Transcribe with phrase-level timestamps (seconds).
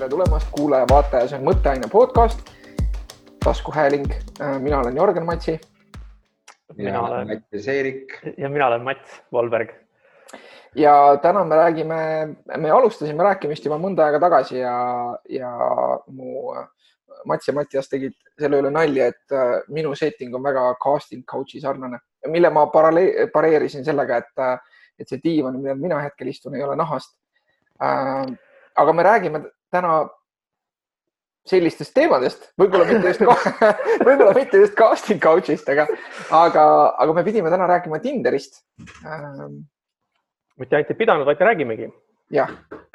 [0.00, 2.46] tere tulemast, kuulaja-vaataja, see on Mõtteaine podcast,
[3.44, 4.06] taskuhääling.
[4.64, 5.60] mina olen Jörgen Matsi.
[6.76, 8.14] mina olen Mattias Eerik.
[8.38, 9.70] ja mina olen Mats Volberg.
[10.74, 15.52] ja täna me räägime, me alustasime rääkimist juba mõnda aega tagasi ja, ja
[16.06, 16.54] mu
[17.24, 21.60] Mats ja Mattias tegid selle üle nalja, et äh, minu setting on väga casting couch'i
[21.60, 24.64] sarnane, mille ma pareerisin sellega, et,
[24.98, 27.18] et see diivan, millel mina hetkel istun, ei ole nahast
[27.80, 28.26] Äh,
[28.76, 29.40] aga me räägime
[29.74, 30.08] täna
[31.50, 33.24] sellistest teemadest, võib-olla mitte just
[34.06, 35.86] võib-olla mitte just casting couch'ist, aga,
[36.36, 36.64] aga,
[37.00, 38.62] aga me pidime täna rääkima Tinderist
[39.04, 39.62] ähm....
[40.60, 41.88] mitte ainult ei pidanud, vaid räägimegi.
[42.34, 42.52] jah.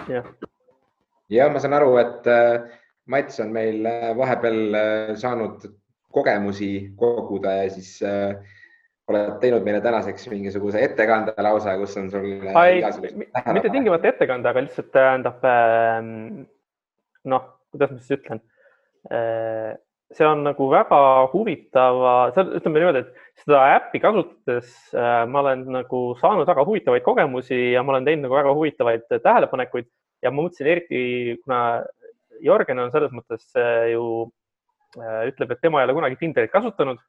[0.08, 0.28] jah
[1.30, 2.68] ja ma saan aru, et äh,
[3.10, 4.78] Mats on meil äh, vahepeal
[5.20, 5.66] saanud
[6.16, 8.38] kogemusi koguda ja siis äh,
[9.10, 12.26] oled teinud meile tänaseks mingisuguse ettekande lausa, kus on sul.
[13.54, 16.46] mitte tingimata ettekande, aga lihtsalt tähendab ähm,
[17.30, 18.42] noh, kuidas ma siis ütlen.
[19.12, 19.74] Äh,
[20.16, 21.00] see on nagu väga
[21.32, 27.60] huvitava, ütleme niimoodi, et seda äppi kasutades äh, ma olen nagu saanud väga huvitavaid kogemusi
[27.74, 29.90] ja ma olen teinud nagu väga huvitavaid tähelepanekuid
[30.24, 31.02] ja ma mõtlesin eriti,
[31.44, 31.60] kuna
[32.44, 34.30] Jörgen on selles mõttes äh, ju
[34.96, 37.02] ütleb, et tema ei ole kunagi Tinderit kasutanud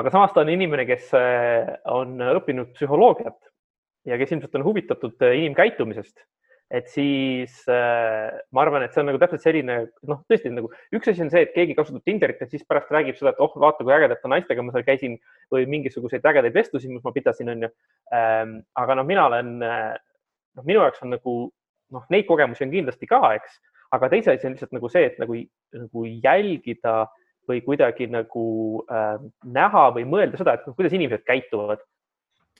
[0.00, 1.10] aga samas ta on inimene, kes
[1.92, 3.36] on õppinud psühholoogiat
[4.06, 6.20] ja kes ilmselt on huvitatud inimkäitumisest.
[6.74, 9.76] Et siis äh, ma arvan, et see on nagu täpselt selline,
[10.10, 13.18] noh, tõesti nagu üks asi on see, et keegi kasutab Tinderit ja siis pärast räägib
[13.18, 15.14] seda, et oh, vaata, kui ägedate naistega ma seal käisin
[15.54, 17.70] või mingisuguseid ägedaid vestlusi, mis ma pidasin, onju.
[18.16, 21.36] Ähm, aga noh, mina olen, noh, minu jaoks on nagu
[21.94, 23.60] noh, neid kogemusi on kindlasti ka, eks,
[23.94, 25.38] aga teise asi on lihtsalt nagu see, et nagu,
[25.78, 27.14] nagu jälgida äh,
[27.48, 28.46] või kuidagi nagu
[28.90, 31.92] äh, näha või mõelda seda, et noh, kuidas inimesed käituvad äh,.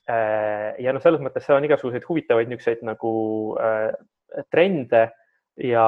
[0.07, 3.13] Ja noh, selles mõttes seal on igasuguseid huvitavaid niisuguseid nagu
[3.59, 3.91] äh,
[4.55, 5.09] trende
[5.57, 5.87] ja,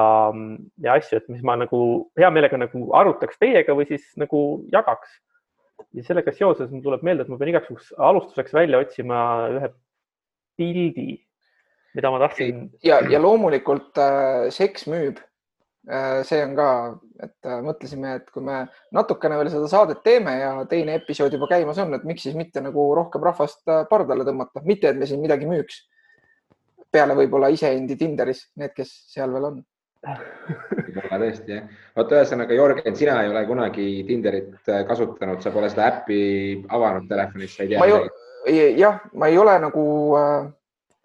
[0.83, 1.81] ja asju, et mis ma nagu
[2.19, 4.43] hea meelega nagu arutaks teiega või siis nagu
[4.73, 5.19] jagaks.
[5.95, 9.21] ja sellega seoses mul tuleb meelde, et ma pean igaks alustuseks välja otsima
[9.55, 9.71] ühe
[10.59, 11.09] pildi,
[11.95, 12.67] mida ma tahtsin.
[12.83, 15.28] ja, ja loomulikult äh, seks müüb Äh,
[16.27, 16.67] see on ka,
[17.23, 18.61] et äh, mõtlesime, et kui me
[18.95, 22.61] natukene veel seda saadet teeme ja teine episood juba käimas on, et miks siis mitte
[22.61, 25.87] nagu rohkem rahvast äh, pardale tõmmata, mitte et me siin midagi müüks.
[26.89, 29.57] peale võib-olla iseendi Tinderis, need, kes seal veel on.
[30.05, 31.73] võib-olla tõesti jah.
[31.97, 36.21] vot ühesõnaga, Jörgen, sina ei ole kunagi Tinderit kasutanud, sa pole seda äppi
[36.69, 38.69] avanud telefonis, sa ei tea.
[38.77, 39.85] jah, ma ei ole nagu
[40.21, 40.49] äh,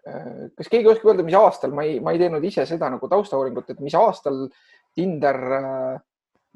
[0.05, 3.71] kas keegi oskab öelda, mis aastal, ma ei, ma ei teinud ise seda nagu taustauuringut,
[3.73, 4.45] et mis aastal
[4.95, 5.95] Tinder äh,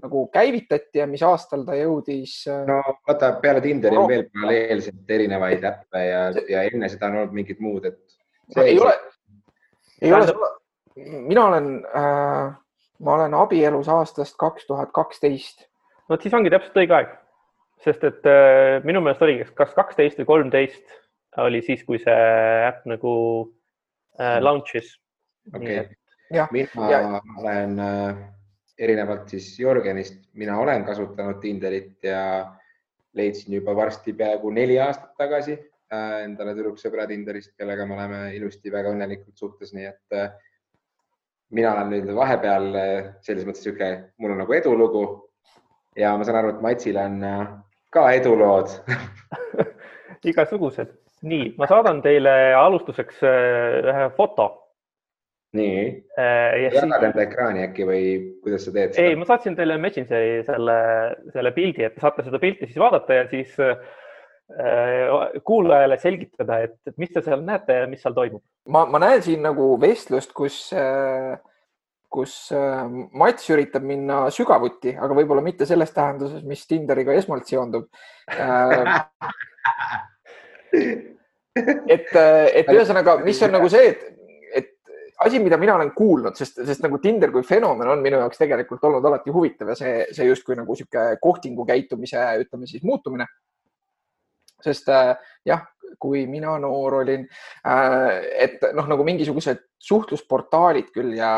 [0.03, 2.61] nagu käivitati ja mis aastal ta jõudis äh,?
[2.69, 6.21] no vaata, peale Tinderi on veel paralleelselt erinevaid äppe ja,
[6.51, 7.99] ja enne seda on olnud mingid muud, et.
[8.63, 8.93] ei ole,
[10.01, 10.51] ei ole,
[10.95, 12.53] mina olen äh,,
[12.99, 15.67] ma olen abielus aastast kaks tuhat kaksteist.
[16.09, 17.11] vot siis ongi täpselt õige aeg,
[17.83, 20.99] sest et äh, minu meelest oli kas kaksteist või kolmteist
[21.37, 23.13] oli siis, kui see äpp nagu
[24.19, 24.43] äh, mm.
[24.43, 24.95] launch'is.
[25.53, 27.21] okei okay., mina ja.
[27.37, 28.21] olen äh,
[28.79, 32.55] erinevalt siis Jörgenist, mina olen kasutanud Tinderit ja
[33.13, 38.71] leidsin juba varsti peaaegu neli aastat tagasi äh, endale tüdruksõbra Tinderist, kellega me oleme ilusti
[38.71, 40.29] väga õnnelikult suhtes, nii et äh,
[41.55, 45.03] mina olen nüüd vahepeal äh, selles mõttes niisugune, mul on nagu edulugu
[45.97, 47.43] ja ma saan aru, et Matsil on äh,
[47.93, 48.75] ka edulood
[50.29, 50.93] igasugused
[51.27, 54.49] nii, ma saadan teile alustuseks äh, ühe foto.
[55.57, 55.79] nii
[56.13, 58.03] äh,, jagad enda ekraani äkki või
[58.43, 59.07] kuidas sa teed seda?
[59.07, 60.75] ei, ma saatsin teile Messengeri selle,
[61.33, 66.77] selle pildi, et te saate seda pilti siis vaadata ja siis äh, kuulajale selgitada, et,
[66.85, 68.43] et mis te seal näete ja mis seal toimub.
[68.69, 71.37] ma, ma näen siin nagu vestlust, kus äh
[72.09, 77.85] kus äh, Mats üritab minna sügavuti, aga võib-olla mitte selles tähenduses, mis Tinderiga esmalt seondub
[78.33, 78.95] äh,
[80.75, 84.05] et, et ühesõnaga, mis on nagu see, et,
[84.61, 84.71] et
[85.25, 88.85] asi, mida mina olen kuulnud, sest, sest nagu Tinder kui fenomen on minu jaoks tegelikult
[88.89, 93.27] olnud alati huvitav ja see, see justkui nagu sihuke kohtingu käitumise, ütleme siis muutumine.
[94.59, 95.13] sest äh,
[95.47, 95.61] jah,
[95.99, 97.21] kui mina noor olin
[97.65, 98.09] äh,,
[98.45, 101.31] et noh, nagu mingisugused suhtlusportaalid küll ja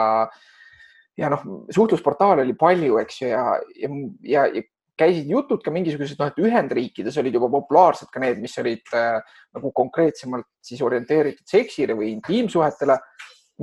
[1.17, 3.44] ja noh, suhtlusportaale oli palju, eks ju, ja,
[3.77, 3.89] ja,
[4.23, 4.63] ja, ja
[5.01, 9.19] käisid jutud ka mingisugused, noh, et Ühendriikides olid juba populaarsed ka need, mis olid äh,
[9.57, 12.98] nagu konkreetsemalt siis orienteeritud seksile või intiimsuhetele,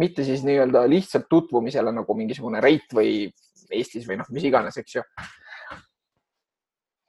[0.03, 3.29] mitte siis nii-öelda lihtsalt tutvumisele nagu mingisugune reit või
[3.75, 5.05] Eestis või noh, mis iganes, eks ju.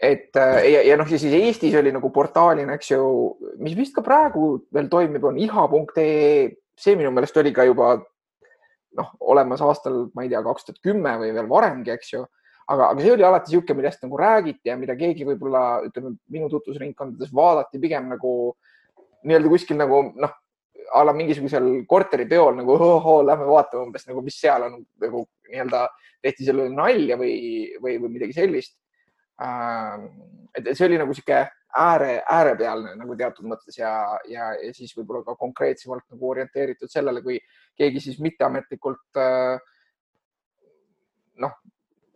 [0.10, 3.04] et äh, ja, ja noh, ja siis Eestis oli nagu portaalina, eks ju,
[3.64, 6.50] mis vist ka praegu veel toimib, on iha.ee,
[6.80, 7.98] see minu meelest oli ka juba
[8.98, 12.25] noh, olemas aastal, ma ei tea, kaks tuhat kümme või veel varemgi, eks ju.
[12.69, 16.50] Aga, aga see oli alati niisugune, millest nagu räägiti ja mida keegi võib-olla ütleme, minu
[16.51, 18.33] tutvusringkondades vaadati pigem nagu
[19.25, 20.36] nii-öelda kuskil nagu noh,
[20.89, 25.86] a la mingisugusel korteripeol nagu ohoo, lähme vaatame umbes nagu, mis seal on nagu nii-öelda
[26.24, 27.33] tehti selle nalja või,
[27.81, 28.77] või, või midagi sellist.
[30.57, 31.39] et see oli nagu sihuke
[31.80, 33.92] ääre, äärepealne nagu teatud mõttes ja,
[34.27, 37.38] ja, ja siis võib-olla ka konkreetsemalt nagu orienteeritud sellele, kui
[37.77, 39.22] keegi siis mitteametlikult
[41.39, 41.54] noh,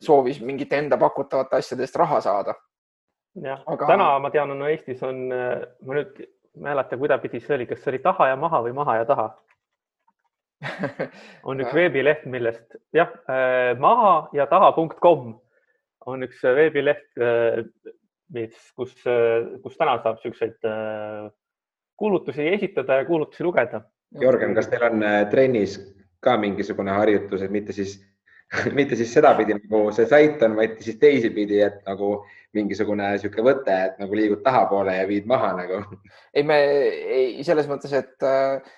[0.06, 2.56] soovis mingite enda pakutavate asjade eest raha saada.
[3.42, 6.20] jah Aga..., täna ma tean, on Eestis on, ma nüüd
[6.62, 9.32] mäleta, kuidapidi see oli, kas see oli taha ja maha või maha ja taha
[11.50, 15.34] on üks veebileht, millest jah, äh, maha ja taha.com
[16.12, 17.64] on üks veebileht, äh,
[18.36, 20.60] mis, kus, äh, kus täna saab siukseid
[22.00, 23.84] kuulutusi esitada ja kuulutusi lugeda.
[24.22, 25.78] Jörgen, kas teil on trennis
[26.24, 27.98] ka mingisugune harjutus, et mitte siis
[28.78, 32.16] mitte siis sedapidi nagu see sait on, vaid siis teisipidi, et nagu
[32.54, 35.82] mingisugune niisugune võte, et nagu liigud tahapoole ja viid maha nagu.
[36.36, 36.60] ei, me
[37.18, 38.74] ei, selles mõttes, et äh,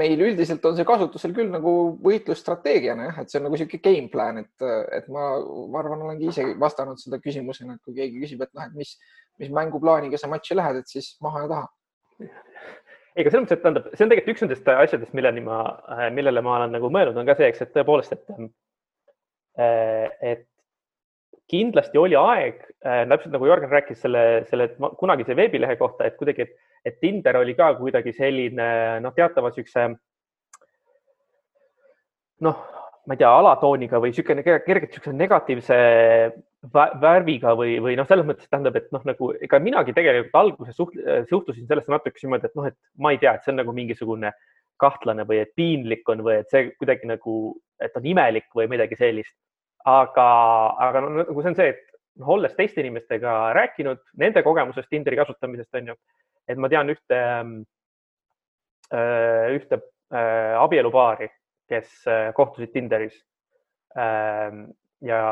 [0.00, 1.74] meil üldiselt on see kasutusel küll nagu
[2.04, 5.34] võitlusstrateegiana jah, et see on nagu niisugune game plan, et, et ma,
[5.68, 8.96] ma arvan, olengi ise vastanud seda küsimusena, et kui keegi küsib, et noh, et mis,
[9.42, 11.68] mis mänguplaaniga sa matši lähed, et siis maha ja taha
[13.16, 15.58] ega selles mõttes, et tähendab, see on tegelikult üks nendest asjadest, milleni ma,
[16.14, 18.24] millele ma olen nagu mõelnud, on ka see, eks, et tõepoolest, et,
[20.32, 20.46] et
[21.52, 24.70] kindlasti oli aeg, täpselt nagu Jörgen rääkis selle, selle
[25.00, 28.68] kunagise veebilehe kohta, et kuidagi, et, et Tinder oli ka kuidagi selline
[29.04, 29.90] noh, teatava siukse
[32.42, 32.62] noh,
[33.06, 35.76] ma ei tea, alatooniga või niisugune kergelt niisuguse negatiivse
[37.02, 40.94] värviga või, või noh, selles mõttes tähendab, et noh, nagu ega minagi tegelikult alguses suht,
[41.30, 44.30] suhtusin sellesse natuke niimoodi, et noh, et ma ei tea, et see on nagu mingisugune
[44.82, 47.36] kahtlane või et piinlik on või et see kuidagi nagu,
[47.82, 49.34] et on imelik või midagi sellist.
[49.82, 50.24] aga,
[50.78, 51.82] aga no nagu see on see, et
[52.22, 55.96] noh, olles teiste inimestega rääkinud nende kogemusest Tinderi kasutamisest on ju,
[56.46, 57.18] et ma tean ühte,
[58.94, 59.80] äh, ühte
[60.14, 61.26] äh, abielupaari
[61.72, 63.16] kes äh, kohtusid Tinderis
[63.98, 64.68] ähm,
[65.02, 65.22] ja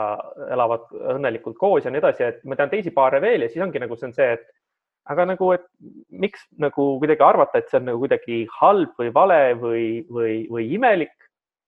[0.50, 3.82] elavad õnnelikult koos ja nii edasi, et ma tean teisi paare veel ja siis ongi
[3.82, 4.48] nagu see on see, et
[5.10, 5.66] aga nagu, et
[6.10, 10.68] miks nagu kuidagi arvata, et see on nagu kuidagi halb või vale või, või, või
[10.76, 11.14] imelik,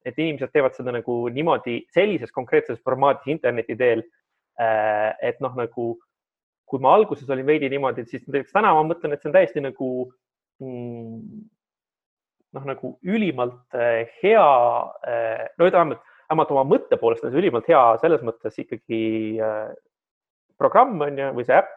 [0.07, 4.03] et inimesed teevad seda nagu niimoodi sellises konkreetses formaadis interneti teel.
[4.61, 5.93] Äh, et noh, nagu
[6.69, 9.63] kui ma alguses olin veidi niimoodi, siis näiteks täna ma mõtlen, et see on täiesti
[9.65, 9.89] nagu
[10.63, 11.43] mm,
[12.57, 14.49] noh, nagu ülimalt äh, hea,
[15.09, 19.03] äh, no vähemalt, vähemalt oma mõtte poolest on see ülimalt hea selles mõttes ikkagi
[19.43, 19.73] äh,
[20.61, 21.73] programm on ju, või see äpp,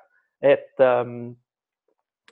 [0.45, 1.35] et ähm,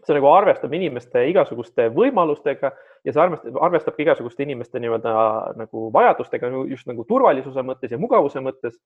[0.04, 2.74] see nagu arvestab inimeste igasuguste võimalustega
[3.04, 5.14] ja see arvestab, arvestab ka igasuguste inimeste nii-öelda
[5.60, 8.78] nagu vajadustega just nagu turvalisuse mõttes ja mugavuse mõttes.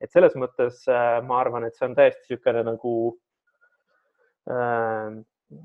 [0.00, 0.82] et selles mõttes
[1.24, 2.92] ma arvan, et see on täiesti niisugune nagu
[4.50, 5.14] äh,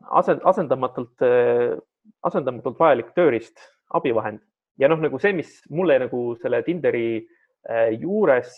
[0.10, 1.78] asend, asendamatult äh,
[2.28, 3.60] asendamatult vajalik tööriist,
[3.98, 4.42] abivahend
[4.82, 8.54] ja noh, nagu see, mis mulle nagu selle Tinderi äh, juures,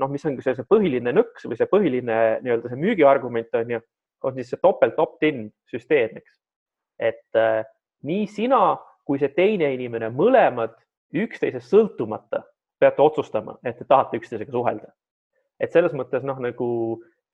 [0.00, 3.84] noh, mis on see, see põhiline nõks või see põhiline nii-öelda see müügiargument on ju,
[4.24, 6.36] on siis see topelt opt-in süsteem, eks.
[6.98, 7.62] et äh,
[8.08, 10.76] nii sina kui see teine inimene, mõlemad
[11.14, 12.42] üksteisest sõltumata
[12.80, 14.92] peate otsustama, et te tahate üksteisega suhelda.
[15.60, 16.68] et selles mõttes noh, nagu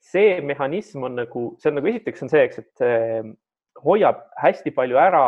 [0.00, 2.82] see mehhanism on nagu, see on nagu esiteks on see, eks, et
[3.84, 5.24] hoiab hästi palju ära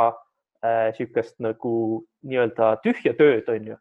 [0.62, 1.74] niisugust äh, nagu
[2.22, 3.78] nii-öelda tühja tööd, on ju.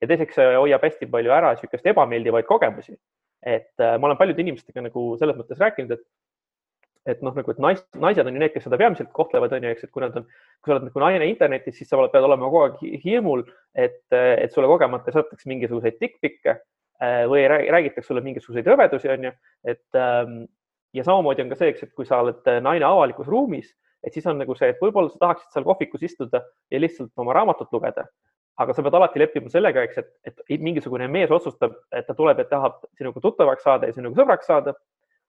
[0.00, 2.96] ja teiseks hoiab hästi palju ära niisugust ebameeldivaid kogemusi.
[3.42, 6.04] et äh, ma olen paljude inimestega nagu selles mõttes rääkinud, et
[7.08, 9.70] et noh, nagu, et nais, naised on ju need, kes seda peamiselt kohtlevad, on ju,
[9.72, 10.26] eks, et kui nad on,
[10.60, 14.52] kui sa oled nagu naine internetis, siis sa pead olema kogu aeg hirmul, et, et
[14.52, 19.32] sulle kogemata saadetakse mingisuguseid tikkpikke äh, või räägitakse sulle mingisuguseid rõvedusi, on ju,
[19.72, 20.42] et ähm,
[20.92, 23.72] ja samamoodi on ka see, eks, et kui sa oled naine avalikus ruumis
[24.04, 26.42] et siis on nagu see, et võib-olla sa tahaksid seal kohvikus istuda
[26.72, 28.06] ja lihtsalt oma raamatut lugeda,
[28.60, 32.40] aga sa pead alati leppima sellega, eks, et, et mingisugune mees otsustab, et ta tuleb
[32.42, 34.74] ja tahab sinuga tuttavaks saada ja sinuga sõbraks saada.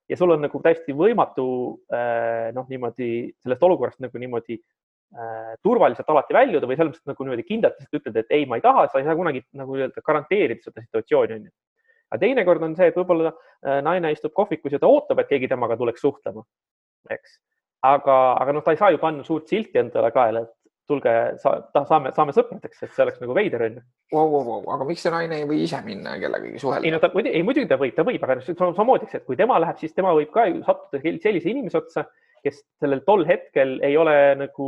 [0.10, 1.46] ja sul on nagu täiesti võimatu
[1.94, 7.28] äh, noh, niimoodi sellest olukorrast nagu niimoodi äh, turvaliselt alati väljuda või selles mõttes nagu
[7.28, 10.04] niimoodi kindlalt lihtsalt ütled, et ei, ma ei taha, sa ei saa kunagi nagu nii-öelda
[10.04, 11.52] garanteerida seda situatsiooni onju.
[12.12, 15.52] aga teinekord on see, et võib-olla äh, naine istub kohvikus ja ta ootab, et keegi
[15.52, 16.44] temaga tuleks suhtlema,
[17.12, 17.40] eks
[17.88, 20.54] aga, aga noh, ta ei saa ju panna suurt silti endale kaela, et
[20.92, 21.12] tulge,
[21.42, 23.82] saame, saame sõpradeks, et see oleks nagu veider onju
[24.14, 24.26] wow,.
[24.28, 24.64] Wow, wow.
[24.76, 26.88] aga miks see naine ei või ise minna kellegagi suhelda?
[26.88, 29.80] ei no ta, ei muidugi ta võib, ta võib, aga samamoodi, et kui tema läheb,
[29.82, 32.06] siis tema võib ka ju sattuda sellise inimese otsa,
[32.44, 34.68] kes sellel tol hetkel ei ole nagu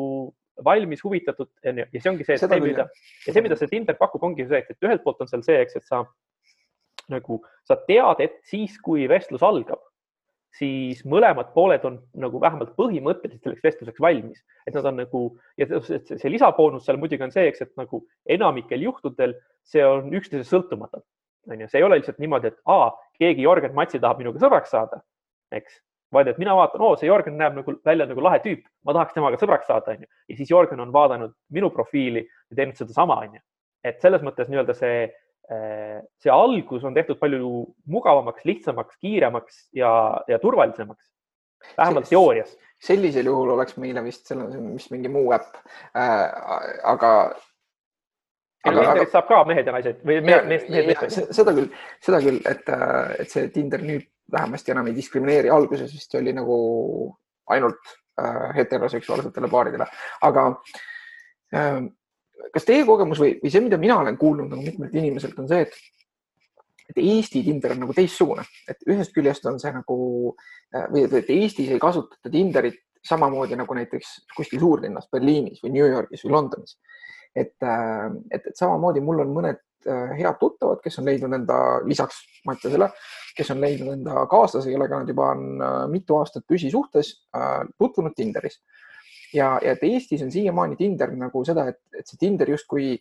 [0.64, 2.86] valmis, huvitatud onju ja see ongi see, et see, mida
[3.26, 5.82] ja see, mida see Tinder pakub, ongi see, et ühelt poolt on seal see, eks,
[5.82, 6.04] et sa
[7.12, 9.82] nagu sa tead, et siis, kui vestlus algab,
[10.58, 15.22] siis mõlemad pooled on nagu vähemalt põhimõtteliselt selleks vestluseks valmis, et nad on nagu
[15.58, 18.04] ja see lisaboonus seal muidugi on see, eks, et nagu
[18.38, 19.34] enamikel juhtudel
[19.66, 21.02] see on üksteisest sõltumatu,
[21.50, 25.02] onju, see ei ole lihtsalt niimoodi, et aa, keegi Jörgen Matsi tahab minuga sõbraks saada,
[25.56, 25.82] eks,
[26.14, 29.18] vaid et mina vaatan, oo, see Jörgen näeb nagu välja nagu lahe tüüp, ma tahaks
[29.18, 33.42] temaga sõbraks saada, onju, ja siis Jörgen on vaadanud minu profiili ja teinud sedasama, onju.
[33.84, 35.08] et selles mõttes nii-öelda see
[35.44, 37.48] see algus on tehtud palju
[37.92, 39.92] mugavamaks, lihtsamaks, kiiremaks ja,
[40.28, 41.10] ja turvalisemaks.
[41.78, 42.58] vähemalt teoorias.
[42.80, 45.56] sellisel juhul oleks meile vist selle, mis mingi muu äpp
[45.96, 46.24] äh,,
[46.84, 47.12] aga.
[48.64, 51.36] aga Tinderit saab ka mehed ja naised või mehed, mehed, mehed.
[51.36, 51.70] seda küll,
[52.04, 56.34] seda küll, et, äh, et see Tinder nüüd vähemasti enam ei diskrimineeri, alguses vist oli
[56.36, 56.58] nagu
[57.52, 59.88] ainult äh, heteroseksuaalsetele paaridele,
[60.24, 60.46] aga
[61.56, 61.84] äh,
[62.52, 65.66] kas teie kogemus või, või see, mida mina olen kuulnud nagu mitmelt inimeselt, on see,
[65.66, 65.76] et,
[66.92, 69.98] et Eesti Tinder on nagu teistsugune, et ühest küljest on see nagu
[70.76, 75.88] äh, või et Eestis ei kasutata Tinderit samamoodi nagu näiteks kuskil suurlinnas Berliinis või New
[75.88, 76.78] Yorgis või Londonis.
[77.36, 81.60] et, äh, et, et samamoodi mul on mõned äh, head tuttavad, kes on leidnud enda,
[81.88, 82.92] lisaks Mattiasele,
[83.38, 87.16] kes on leidnud enda kaaslase, kellega nad juba on mitu aastat püsisuhtes
[87.80, 88.60] tutvunud Tinderis
[89.34, 92.96] ja, ja et Eestis on siiamaani Tinder nagu seda, et, et see Tinder justkui,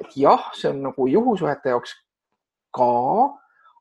[0.00, 1.94] et jah, see on nagu juhusuhete jaoks
[2.76, 2.88] ka,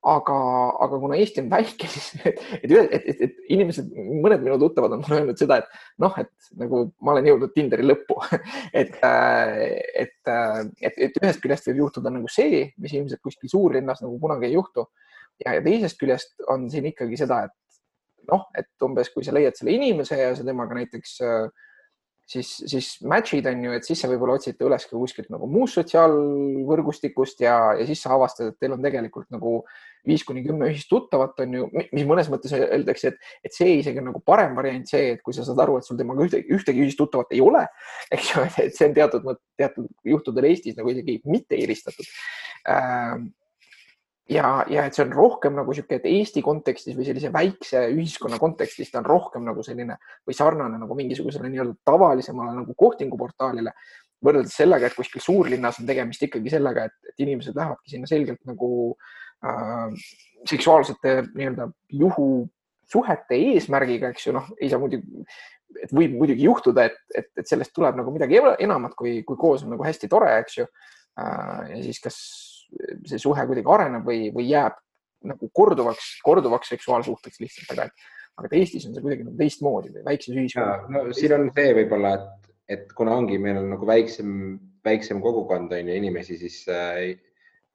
[0.08, 0.38] aga,
[0.86, 3.92] aga kuna Eesti on väike, siis et, et, et, et, et inimesed,
[4.24, 7.86] mõned minu tuttavad on mulle öelnud seda, et noh, et nagu ma olen jõudnud Tinderi
[7.86, 8.20] lõppu
[8.82, 14.20] et, et, et, et ühest küljest võib juhtuda nagu see, mis ilmselt kuskil suurlinnas nagu
[14.22, 14.88] kunagi ei juhtu.
[15.44, 17.56] ja, ja teisest küljest on siin ikkagi seda, et
[18.32, 21.67] noh, et umbes kui sa leiad selle inimese ja sa temaga näiteks äh,
[22.28, 25.48] siis, siis match'id on ju, et siis sa võib-olla otsid ta üles ka kuskilt nagu
[25.52, 29.62] muust sotsiaalvõrgustikust ja, ja siis sa avastad, et teil on tegelikult nagu
[30.08, 34.02] viis kuni kümme ühist tuttavat on ju, mis mõnes mõttes öeldakse, et, et see isegi
[34.02, 36.84] on nagu parem variant see, et kui sa saad aru, et sul temaga ühtegi, ühtegi
[36.86, 37.66] ühist tuttavat ei ole,
[38.16, 39.28] eks ju, et see on teatud,
[39.60, 42.08] teatud juhtudel Eestis nagu isegi mitte eelistatud
[42.72, 43.30] ähm,
[44.30, 48.40] ja, ja et see on rohkem nagu sihuke, et Eesti kontekstis või sellise väikse ühiskonna
[48.42, 53.74] kontekstis ta on rohkem nagu selline või sarnane nagu mingisugusele nii-öelda tavalisemale nagu kohtinguportaalile
[54.24, 58.70] võrreldes sellega, et kuskil suurlinnas on tegemist ikkagi sellega, et inimesed lähevadki sinna selgelt nagu
[59.46, 60.08] äh,
[60.50, 61.70] seksuaalsete nii-öelda
[62.02, 65.28] juhusuhete eesmärgiga, eks ju, noh, ei saa muidugi,
[65.84, 69.64] et võib muidugi juhtuda, et, et, et sellest tuleb nagu midagi enamat, kui, kui koos
[69.66, 71.76] on nagu hästi tore, eks ju äh,.
[71.76, 72.18] ja siis kas
[73.08, 74.78] see suhe kuidagi areneb või, või jääb
[75.28, 79.94] nagu korduvaks, korduvaks seksuaalsuhteks lihtsalt, aga et, aga et Eestis on see kuidagi nagu teistmoodi
[79.96, 80.90] või väikses ühiskonnas.
[80.94, 84.36] no siin on see võib-olla, et, et kuna ongi, meil on nagu väiksem,
[84.86, 87.18] väiksem kogukond on ju inimesi, siis äh,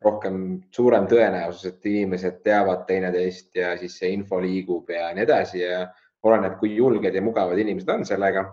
[0.04, 0.38] rohkem,
[0.74, 5.84] suurem tõenäosus, et inimesed teavad teineteist ja siis see info liigub ja nii edasi ja
[6.26, 8.46] oleneb, kui julged ja mugavad inimesed on sellega.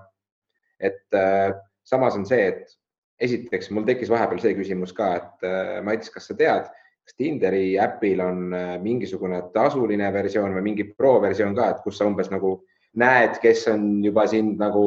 [0.79, 1.51] et äh,
[1.83, 2.79] samas on see, et
[3.19, 6.69] esiteks mul tekkis vahepeal see küsimus ka, et äh, Mats, kas sa tead,
[7.05, 11.99] kas Tinderi äpil on äh, mingisugune tasuline versioon või mingi pro versioon ka, et kus
[11.99, 12.57] sa umbes nagu
[12.99, 14.83] näed, kes on juba sind nagu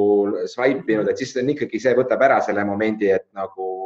[0.51, 3.82] swipe inud, et siis on ikkagi, see võtab ära selle momendi, et nagu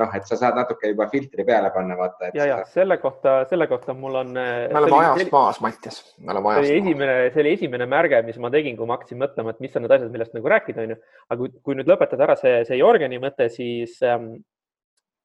[0.00, 2.30] noh, et sa saad natuke juba filtri peale panna, vaata.
[2.36, 4.30] ja, ja selle kohta, selle kohta mul on.
[4.40, 6.78] Äh, me oleme ajast oli, maas, Mattias, me oleme ajast maas.
[6.80, 9.84] esimene, see oli esimene märge, mis ma tegin, kui ma hakkasin mõtlema, et mis on
[9.84, 10.98] need asjad, millest nagu rääkida, onju.
[11.28, 14.30] aga kui, kui nüüd lõpetada ära see, see Jorgeni mõte, siis ähm,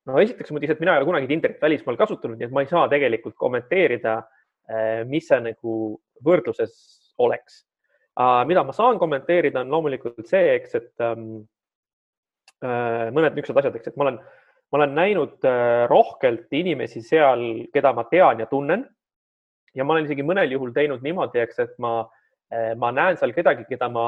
[0.07, 2.71] no esiteks muidugi, et mina ei ole kunagi Tinderit välismaal kasutanud, nii et ma ei
[2.71, 4.17] saa tegelikult kommenteerida,
[4.67, 5.77] äh, mis see nagu
[6.27, 6.75] võrdluses
[7.24, 7.63] oleks.
[8.50, 11.45] mida ma saan kommenteerida, on loomulikult see, eks, et ähm,
[12.65, 14.17] äh, mõned niisugused asjad, eks, et ma olen
[14.71, 17.43] ma olen näinud äh, rohkelt inimesi seal,
[17.74, 18.86] keda ma tean ja tunnen.
[19.75, 22.00] ja ma olen isegi mõnel juhul teinud niimoodi, eks, et ma,
[22.53, 24.07] äh, ma näen seal kedagi, keda ma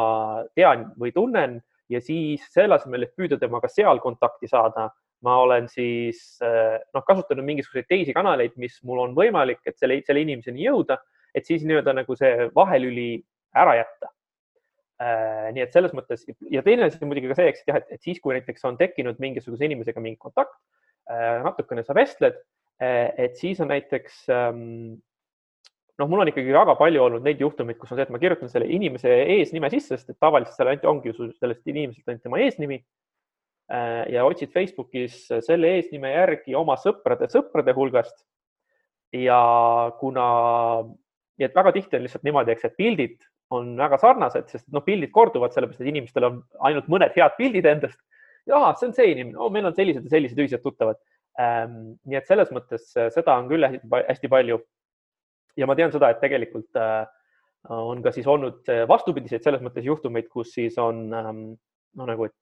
[0.58, 4.90] tean või tunnen ja siis selle asemel, et püüda temaga seal kontakti saada,
[5.26, 10.02] ma olen siis äh, noh, kasutanud mingisuguseid teisi kanaleid, mis mul on võimalik, et selle,
[10.08, 11.00] selle inimeseni jõuda,
[11.36, 13.12] et siis nii-öelda nagu see vahelüli
[13.56, 14.10] ära jätta
[15.00, 18.36] nii et selles mõttes ja teine asi muidugi ka see, eks jah, et, siis, kui
[18.36, 20.58] näiteks on tekkinud mingisuguse inimesega mingi kontakt,
[21.08, 22.36] äh, natukene sa vestled,
[22.84, 24.98] äh, et siis on näiteks ähm,
[26.00, 28.52] noh, mul on ikkagi väga palju olnud neid juhtumeid, kus on see, et ma kirjutan
[28.52, 32.44] selle inimese eesnime sisse, sest et tavaliselt seal ainult ongi ju sellest inimesest ainult tema
[32.44, 32.82] eesnimi.
[34.10, 38.16] ja otsid Facebookis selle eesnime järgi oma sõprade sõprade hulgast.
[39.14, 39.42] ja
[40.00, 40.30] kuna,
[41.38, 43.20] nii et väga tihti on lihtsalt niimoodi, eks, et pildid
[43.56, 47.68] on väga sarnased, sest noh, pildid korduvad, sellepärast et inimestel on ainult mõned head pildid
[47.70, 48.00] endast.
[48.50, 51.00] aa, see on see inimene oh,, meil on sellised ja sellised ühised tuttavad
[51.42, 51.96] ähm,.
[52.10, 54.60] nii et selles mõttes seda on küll hästi, palju.
[55.58, 57.04] ja ma tean seda, et tegelikult äh,
[57.74, 61.42] on ka siis olnud vastupidiseid selles mõttes juhtumeid, kus siis on ähm,
[61.98, 62.36] no nagu, et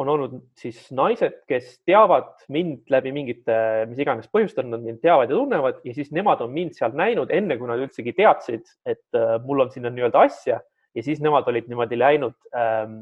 [0.00, 3.56] on olnud siis naised, kes teavad mind läbi mingite,
[3.90, 7.32] mis iganes põhjustel nad mind teavad ja tunnevad ja siis nemad on mind seal näinud,
[7.34, 10.60] enne kui nad üldsegi teadsid, et äh, mul on sinna nii-öelda asja
[10.94, 12.96] ja siis nemad olid niimoodi läinud ähm,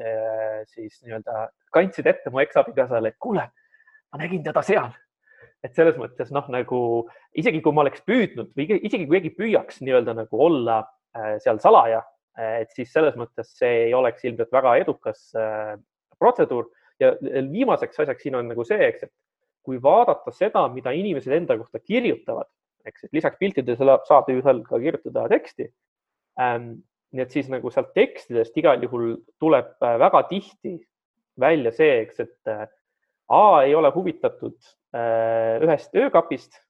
[0.00, 3.44] äh, siis nii-öelda kandsid ette mu eksabikaasale, et kuule,
[4.10, 4.90] ma nägin teda seal.
[5.60, 6.76] et selles mõttes noh, nagu
[7.36, 10.80] isegi kui ma oleks püüdnud või isegi kui keegi püüaks nii-öelda nagu olla
[11.12, 12.00] äh, seal salaja,
[12.40, 15.74] et siis selles mõttes see ei oleks ilmselt väga edukas äh,
[16.20, 16.68] protseduur
[17.00, 17.14] ja
[17.52, 19.12] viimaseks asjaks siin on nagu see, eks, et
[19.64, 22.48] kui vaadata seda, mida inimesed enda kohta kirjutavad,
[22.86, 25.68] eks, et lisaks piltidele saab ju seal ka kirjutada teksti
[26.40, 26.78] ähm,.
[27.10, 30.76] nii et siis nagu sealt tekstidest igal juhul tuleb äh, väga tihti
[31.42, 32.68] välja see, eks, et äh,
[33.30, 34.56] A ei ole huvitatud
[34.94, 36.60] äh, ühest öökapist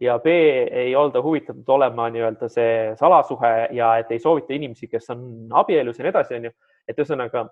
[0.00, 0.26] ja B
[0.70, 5.98] ei olda huvitatud olema nii-öelda see salasuhe ja et ei soovita inimesi, kes on abielus
[5.98, 6.52] ja nii edasi, onju.
[6.88, 7.48] et ühesõnaga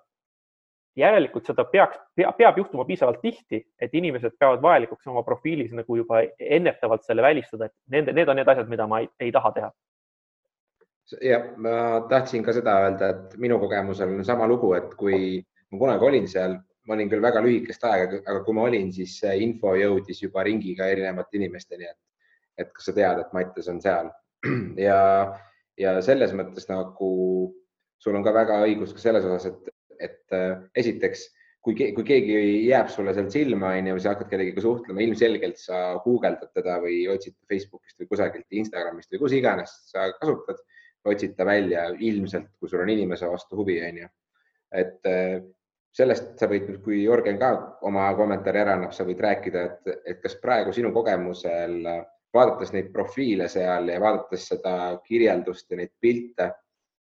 [0.97, 6.23] järelikult seda peaks, peab juhtuma piisavalt tihti, et inimesed peavad vajalikuks oma profiilis nagu juba
[6.39, 9.71] ennetavalt selle välistada, et nende, need on need asjad, mida ma ei, ei taha teha.
[11.23, 11.75] ja ma
[12.09, 15.37] tahtsin ka seda öelda, et minu kogemusel on sama lugu, et kui
[15.71, 19.19] ma kunagi olin seal, ma olin küll väga lühikest aega, aga kui ma olin, siis
[19.37, 21.99] info jõudis juba ringiga erinevate inimesteni, et,
[22.57, 24.11] et kas sa tead, et Mattias on seal
[24.87, 24.99] ja,
[25.77, 27.11] ja selles mõttes nagu
[28.01, 29.73] sul on ka väga õigus ka selles osas, et
[30.03, 31.25] et äh, esiteks,
[31.63, 32.37] kui, kui keegi
[32.67, 37.35] jääb sulle sealt silma, onju, sa hakkad kellegagi suhtlema, ilmselgelt sa guugeldad teda või otsid
[37.49, 40.63] Facebookist või kusagilt Instagramist või kus iganes sa kasutad,
[41.07, 44.09] otsid ta välja ilmselt, kui sul on inimese vastu huvi, onju.
[44.75, 45.37] et äh,
[45.97, 47.51] sellest sa võid, kui Jörgen ka
[47.87, 51.79] oma kommentaari ära annab, sa võid rääkida, et, et kas praegu sinu kogemusel
[52.35, 54.73] vaadates neid profiile seal ja vaadates seda
[55.07, 56.51] kirjeldust ja neid pilte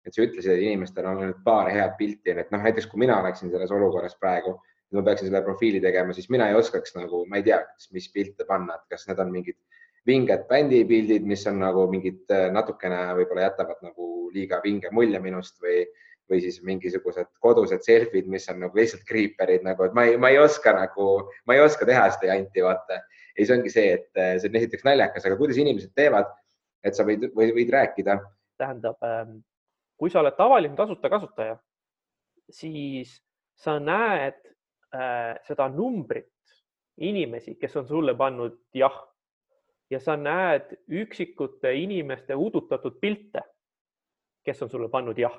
[0.06, 3.20] et sa ütlesid, et inimestel on ainult paar head pilti, et noh, näiteks kui mina
[3.22, 4.56] oleksin selles olukorras praegu,
[4.92, 7.60] ma peaksin selle profiili tegema, siis mina ei oskaks nagu, ma ei tea,
[7.96, 9.58] mis pilte panna, et kas need on mingid
[10.06, 15.60] vinged bändipildid, mis on nagu mingid äh, natukene võib-olla jätavad nagu liiga vinge mulje minust
[15.62, 15.84] või,
[16.30, 20.32] või siis mingisugused kodused selfid, mis on nagu lihtsalt kriiperid nagu, et ma ei, ma
[20.32, 21.08] ei oska nagu,
[21.46, 22.98] ma ei oska teha seda janti, vaata.
[23.38, 26.34] ja see ongi see, et äh, see on esiteks naljakas, aga kuidas inimesed teevad,
[26.82, 28.18] et sa võid, võid rääkida.
[28.58, 29.40] tähendab ähm
[30.02, 31.54] kui sa oled tavaline tasuta kasutaja,
[32.50, 33.12] siis
[33.54, 34.34] sa näed
[34.90, 36.26] äh, seda numbrit
[36.98, 38.96] inimesi, kes on sulle pannud jah.
[39.92, 43.44] Ja sa näed üksikute inimeste udutatud pilte,
[44.42, 45.38] kes on sulle pannud jah.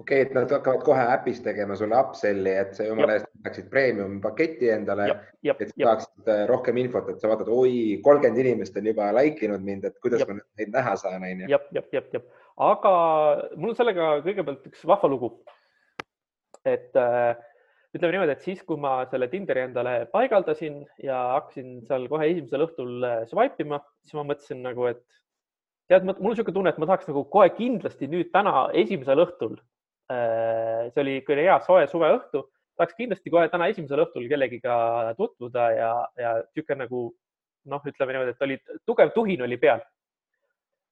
[0.00, 3.68] Okei okay,, et nad hakkavad kohe äpis tegema sulle upsell'i, et sa jumala eest võtaksid
[3.72, 5.10] premium paketi endale,
[5.44, 9.44] et sa saaksid äh, rohkem infot, et sa vaatad, oi, kolmkümmend inimest on juba like
[9.44, 10.32] inud mind, et kuidas jab.
[10.32, 11.52] ma neid näha saan, onju.
[11.52, 12.92] jah, jah, jah, jah aga
[13.56, 15.30] mul on sellega kõigepealt üks vahva lugu.
[16.66, 17.36] et äh,
[17.94, 22.64] ütleme niimoodi, et siis, kui ma selle Tinderi endale paigaldasin ja hakkasin seal kohe esimesel
[22.66, 25.04] õhtul äh, swipe ima, siis ma mõtlesin nagu, et
[25.86, 29.54] tead, mul on niisugune tunne, et ma tahaks nagu kohe kindlasti nüüd täna esimesel õhtul
[30.10, 32.42] äh,, see oli ikka hea soe suveõhtu,
[32.80, 34.78] tahaks kindlasti kohe täna esimesel õhtul kellegiga
[35.20, 37.04] tutvuda ja, ja niisugune nagu
[37.70, 39.84] noh, ütleme niimoodi, et oli tugev tuhin oli peal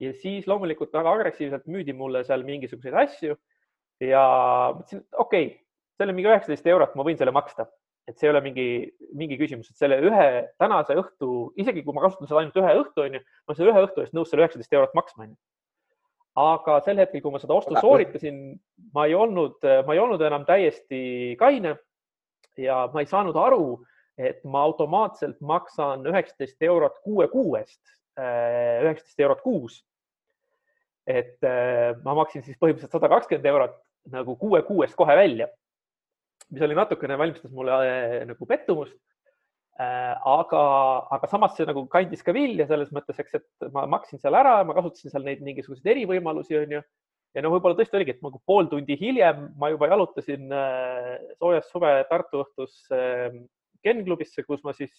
[0.04, 3.36] ja siis loomulikult väga agressiivselt müüdi mulle seal mingisuguseid asju
[4.02, 4.24] ja
[4.74, 5.56] mõtlesin, et okei okay,,
[5.98, 7.68] selle mingi üheksateist eurot ma võin selle maksta,
[8.08, 8.66] et see ei ole mingi,
[9.16, 10.28] mingi küsimus, et selle ühe
[10.60, 14.04] tänase õhtu, isegi kui ma kasutan seda ainult ühe õhtu, onju, ma selle ühe õhtu
[14.04, 15.38] eest nõus selle üheksateist eurot maksma, onju.
[16.44, 18.44] aga sel hetkel, kui ma seda ostu sooritasin,
[18.96, 21.00] ma ei olnud, ma ei olnud enam täiesti
[21.38, 21.76] kaine
[22.58, 23.78] ja ma ei saanud aru,
[24.18, 27.82] et ma automaatselt maksan üheksateist eurot kuue kuu eest
[28.14, 29.80] Äh, üheksateist eurot kuus.
[31.06, 33.76] Et äh, ma maksin siis põhimõtteliselt sada kakskümmend eurot
[34.12, 35.48] nagu kuue kuu eest kohe välja,
[36.52, 38.96] mis oli natukene, valmistas mulle äh, nagu pettumust.
[39.74, 40.58] aga,
[41.10, 44.60] aga samas see nagu kandis ka vilja selles mõttes, eks, et ma maksin seal ära,
[44.62, 46.78] ma kasutasin seal neid mingisuguseid erivõimalusi, onju
[47.34, 50.46] ja no võib-olla tõesti oligi, et nagu pool tundi hiljem ma juba jalutasin
[51.40, 52.86] soojas suve Tartu õhtus
[53.82, 54.94] Ken klubisse, kus ma siis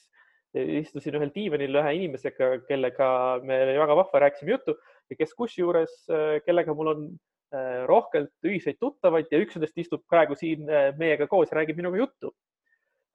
[0.56, 3.08] istusin ühel diivanil ühe inimesega, kellega
[3.44, 4.76] me väga vahva rääkisime juttu
[5.10, 7.08] ja kes kusjuures, äh, kellega mul on
[7.54, 11.82] äh, rohkelt ühiseid tuttavaid ja üks nendest istub praegu siin äh, meiega koos ja räägib
[11.82, 12.34] minuga juttu.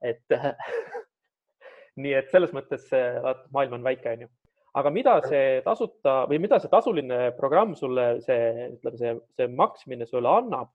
[0.00, 0.32] et
[2.00, 4.28] nii et selles mõttes vaat maailm on väike, onju.
[4.80, 10.08] aga mida see tasuta või mida see tasuline programm sulle, see, ütleme, see, see maksmine
[10.08, 10.70] sulle annab,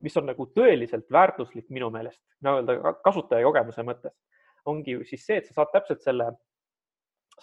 [0.00, 4.14] mis on nagu tõeliselt väärtuslik minu meelest, nii-öelda kasutajakogemuse mõttes,
[4.70, 6.30] ongi ju siis see, et sa saad täpselt selle,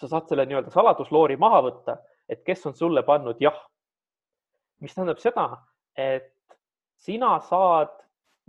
[0.00, 3.58] sa saad selle nii-öelda saladusloori maha võtta, et kes on sulle pannud jah.
[4.80, 5.46] mis tähendab seda,
[5.96, 6.34] et
[6.96, 7.94] sina saad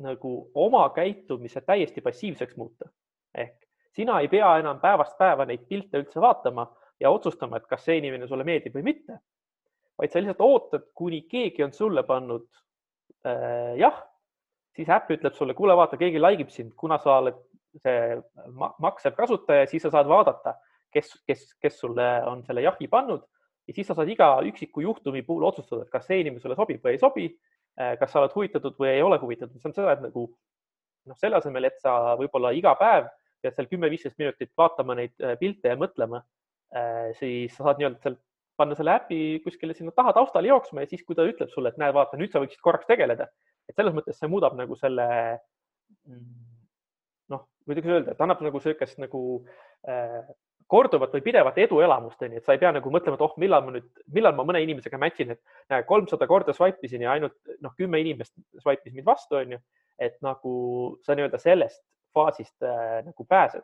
[0.04, 2.90] nagu oma käitumise täiesti passiivseks muuta.
[3.34, 6.68] ehk sina ei pea enam päevast päeva neid pilte üldse vaatama
[7.00, 9.20] ja otsustama, et kas see inimene sulle meeldib või mitte,
[9.98, 12.46] vaid sa lihtsalt ootad, kuni keegi on sulle pannud
[13.26, 13.98] äh, jah,
[14.78, 17.40] siis äpp ütleb sulle, kuule, vaata, keegi like ib sind, kuna sa oled
[17.82, 18.18] see
[18.82, 20.56] maksev kasutaja, siis sa saad vaadata,
[20.94, 23.26] kes, kes, kes sulle on selle jahi pannud
[23.67, 26.84] ja siis sa saad iga üksiku juhtumi puhul otsustada, et kas see inimene sulle sobib
[26.84, 27.27] või ei sobi,
[27.80, 30.27] äh, kas sa oled huvitatud või ei ole huvitatud, see on seda, et nagu
[31.08, 33.10] noh, selle asemel, et sa võib-olla iga päev
[33.43, 36.23] pead seal kümme-viisteist minutit vaatama neid äh, pilte ja mõtlema,
[36.75, 38.17] äh, siis sa saad nii-öelda seal
[38.58, 41.77] panna selle äpi kuskile sinna taha taustale jooksma ja siis, kui ta ütleb sulle, et
[41.82, 43.30] näed, vaata, nüüd sa võiksid korraks tegeleda,
[43.69, 45.06] et selles mõttes see muudab nagu selle
[46.08, 46.25] mm,
[47.34, 49.21] noh, kuidas öelda, et annab nagu niisugust nagu
[49.88, 50.23] äh,
[50.67, 53.73] korduvat või pidevat eduelamust, onju, et sa ei pea nagu mõtlema, et oh, millal ma
[53.77, 57.73] nüüd, millal ma mõne inimesega match in, et kolmsada korda swipe isin ja ainult noh,
[57.80, 59.62] kümme inimest swipe'is mind vastu, onju.
[59.97, 60.51] et nagu
[61.08, 61.82] sa nii-öelda sellest
[62.13, 63.63] faasist äh, nagu pääsed.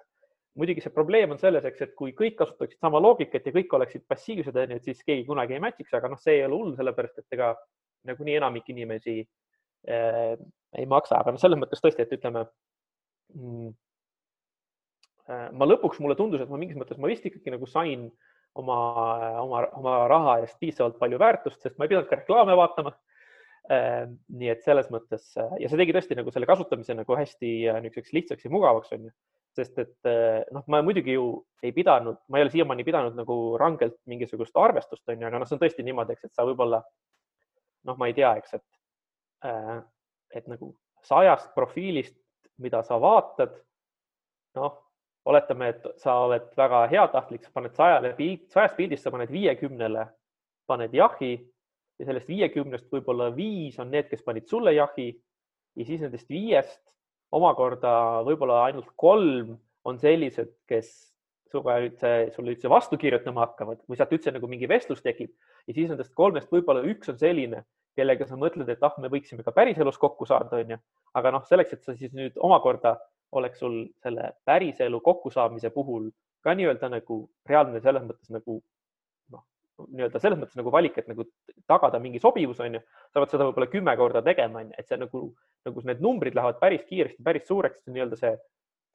[0.53, 4.03] muidugi see probleem on selles, eks, et kui kõik kasutaksid sama loogikat ja kõik oleksid
[4.07, 7.23] passiivsed, onju, et siis keegi kunagi ei match'iks, aga noh, see ei ole hull, sellepärast
[7.23, 7.55] et ega
[8.05, 9.15] nagunii enamik inimesi
[9.89, 10.35] äh,
[10.77, 12.45] ei maksa, aga noh, selles mõttes tõesti, et ütleme
[13.33, 13.73] mm,
[15.29, 18.09] ma lõpuks mulle tundus, et ma mingis mõttes ma vist ikkagi nagu sain
[18.59, 18.77] oma,
[19.41, 22.93] oma, oma raha eest piisavalt palju väärtust, sest ma ei pidanud ka reklaame vaatama.
[23.71, 27.51] Ehm, nii et selles mõttes äh, ja see tegi tõesti nagu selle kasutamise nagu hästi
[27.71, 29.11] äh, niisuguseks lihtsaks ja mugavaks onju,
[29.55, 31.29] sest et äh, noh, ma muidugi ju
[31.63, 35.55] ei pidanud, ma ei ole siiamaani pidanud nagu rangelt mingisugust arvestust onju, aga noh, see
[35.55, 36.81] on tõesti niimoodi, eks, et sa võib-olla
[37.87, 38.67] noh, ma ei tea, eks, et
[40.35, 40.73] et nagu
[41.07, 42.15] sajast profiilist,
[42.63, 43.55] mida sa vaatad,
[44.59, 44.75] noh,
[45.25, 50.05] oletame, et sa oled väga heatahtlik, sa paned sajale pilt, sajast pildist sa paned viiekümnele,
[50.67, 51.33] paned jahi
[51.99, 55.11] ja sellest viiekümnest võib-olla viis on need, kes panid sulle jahi
[55.79, 56.81] ja siis nendest viiest
[57.33, 59.55] omakorda võib-olla ainult kolm
[59.87, 60.91] on sellised, kes
[61.53, 65.31] sulle üldse, sulle üldse vastu kirjutama hakkavad või sealt üldse nagu mingi vestlus tekib
[65.67, 67.63] ja siis nendest kolmest võib-olla üks on selline,
[67.97, 70.79] kellega sa mõtled, et ah, me võiksime ka päriselus kokku saada, onju.
[71.13, 72.95] aga noh, selleks, et sa siis nüüd omakorda
[73.39, 76.09] oleks sul selle päriselu kokkusaamise puhul
[76.43, 78.59] ka nii-öelda nagu reaalne selles mõttes nagu
[79.89, 81.25] nii-öelda selles mõttes nagu valik, et nagu
[81.69, 84.89] tagada mingi sobivus, on ju, sa pead seda võib-olla kümme korda tegema, on ju, et
[84.89, 85.21] see nagu,
[85.67, 88.33] nagu need numbrid lähevad päris kiiresti, päris suureks, nii-öelda see,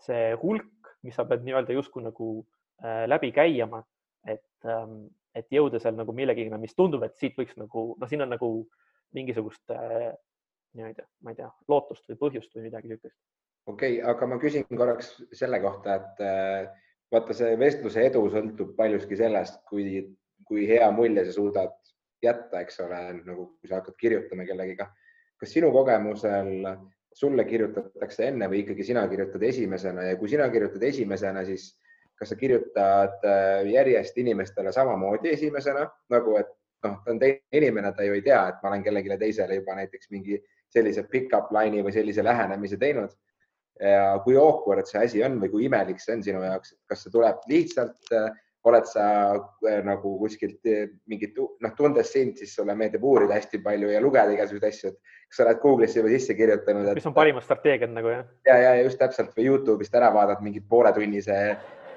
[0.06, 2.30] see hulk, mis sa pead nii-öelda justkui nagu
[2.84, 3.82] äh, läbi käima,
[4.26, 8.24] et ähm,, et jõuda seal nagu millegagi, mis tundub, et siit võiks nagu, noh, siin
[8.24, 8.48] on nagu
[9.14, 10.10] mingisugust äh,
[10.78, 13.18] nii-öelda, ma ei tea, lootust või põhjust või midagi niisugust.
[13.68, 18.74] Okei okay,, aga ma küsin korraks selle kohta, et äh, vaata, see vestluse edu sõltub
[18.78, 20.02] paljuski sellest, kui
[20.48, 21.74] kui hea mulje sa suudad
[22.24, 24.88] jätta, eks ole, nagu kui sa hakkad kirjutama kellegiga.
[25.38, 26.48] kas sinu kogemusel
[27.14, 31.68] sulle kirjutatakse enne või ikkagi sina kirjutad esimesena ja kui sina kirjutad esimesena, siis
[32.18, 36.50] kas sa kirjutad äh, järjest inimestele samamoodi esimesena nagu, et
[36.84, 39.76] noh, ta on teine inimene, ta ju ei tea, et ma olen kellelegi teisele juba
[39.78, 40.40] näiteks mingi
[40.74, 43.14] sellise pick-up line'i või sellise lähenemise teinud.
[43.80, 47.14] Ja kui awkward see asi on või kui imelik see on sinu jaoks, kas see
[47.14, 48.30] tuleb lihtsalt äh,
[48.68, 49.04] oled sa
[49.38, 54.02] äh, nagu kuskilt äh, mingit, noh, tundes sind, siis sulle meeldib uurida hästi palju ja
[54.02, 56.98] lugeda igasuguseid asju, et kas sa oled Google'isse juba sisse kirjutanud et...?
[56.98, 58.26] mis on parimad strateegiad nagu jah?
[58.48, 61.38] ja, ja just täpselt või Youtube'ist ära vaadata mingit pooletunnise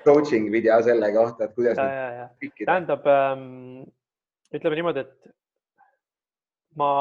[0.05, 1.81] coaching video selle kohta, et kuidas.
[2.65, 3.83] tähendab ähm,,
[4.53, 5.33] ütleme niimoodi, et
[6.77, 6.91] ma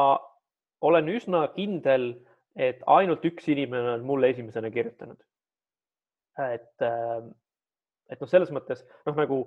[0.80, 2.12] olen üsna kindel,
[2.56, 5.18] et ainult üks inimene on mulle esimesena kirjutanud.
[6.40, 7.30] et ähm,
[8.10, 9.40] et noh, selles mõttes noh, nagu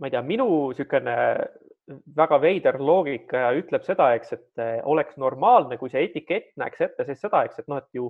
[0.00, 1.16] ma ei tea, minu niisugune
[2.16, 7.06] väga veider loogika ütleb seda, eks, et eh, oleks normaalne, kui see etikett näeks ette
[7.06, 8.08] siis seda, eks, et noh, et ju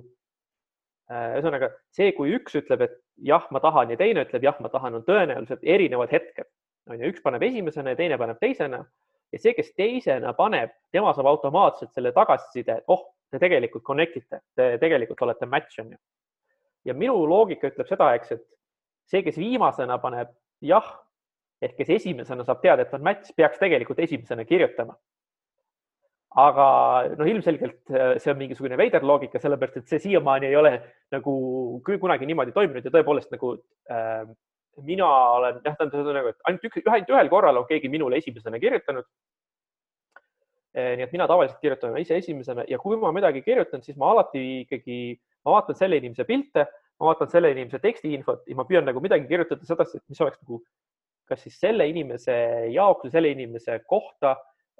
[1.11, 2.95] eh, ühesõnaga see, kui üks ütleb, et
[3.29, 6.49] jah, ma tahan ja teine ütleb jah, ma tahan, on tõenäoliselt erinevad hetked.
[6.89, 8.81] on ju, üks paneb esimesena ja teine paneb teisena
[9.33, 14.15] ja see, kes teisena paneb, tema saab automaatselt selle tagasiside, et oh, te tegelikult connect
[14.19, 15.99] ite, te tegelikult olete match on ju.
[16.87, 18.45] ja minu loogika ütleb seda, eks, et
[19.11, 20.31] see, kes viimasena paneb
[20.63, 20.87] jah,
[21.61, 24.97] ehk kes esimesena saab teada, et on match, peaks tegelikult esimesena kirjutama.
[26.37, 26.65] aga
[27.17, 30.73] noh, ilmselgelt äh, see on mingisugune veider loogika, sellepärast et see siiamaani ei ole
[31.11, 31.31] nagu
[31.85, 33.55] küll kunagi niimoodi toiminud ja tõepoolest nagu
[33.89, 34.27] äh,
[34.85, 38.59] mina olen jah, tähendab nagu, et ainult üks, ainult ühel korral on keegi minule esimesena
[38.61, 39.07] kirjutanud.
[40.77, 44.43] Nii et mina tavaliselt kirjutan ise esimesena ja kui ma midagi kirjutan, siis ma alati
[44.65, 44.97] ikkagi,
[45.45, 46.67] ma vaatan selle inimese pilte,
[46.99, 50.61] ma vaatan selle inimese tekstiinfot ja ma püüan nagu midagi kirjutada sedasi, mis oleks nagu
[51.27, 52.35] kas siis selle inimese
[52.71, 54.35] jaoks või selle inimese kohta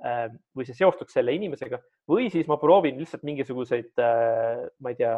[0.05, 4.99] äh, või see seostuks selle inimesega või siis ma proovin lihtsalt mingisuguseid, äh, ma ei
[5.01, 5.15] tea,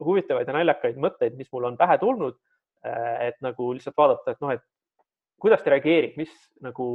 [0.00, 2.38] huvitavaid ja naljakaid mõtteid, mis mul on pähe tulnud.
[2.80, 4.62] et nagu lihtsalt vaadata, et noh, et
[5.36, 6.30] kuidas ta reageerib, mis
[6.64, 6.86] nagu,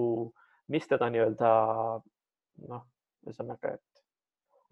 [0.74, 1.52] mis teda nii-öelda
[2.72, 2.82] noh,
[3.28, 3.96] ühesõnaga, et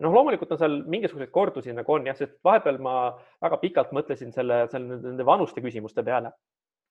[0.01, 2.95] noh, loomulikult on seal mingisuguseid kordusi nagu on jah, sest vahepeal ma
[3.43, 6.33] väga pikalt mõtlesin selle, selle nende vanuste küsimuste peale.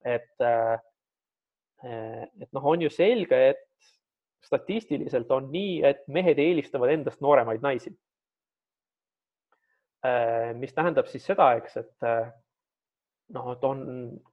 [0.04, 0.78] et, äh,
[2.42, 3.60] et noh, on ju selge, et
[4.42, 7.92] statistiliselt on nii, et mehed eelistavad endast nooremaid naisi.
[10.02, 12.32] Äh, mis tähendab siis seda, eks, et äh,
[13.30, 13.84] noh, et on,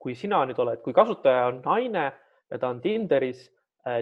[0.02, 2.08] kui sina nüüd oled, kui kasutaja on naine
[2.50, 3.46] ja ta on Tinderis,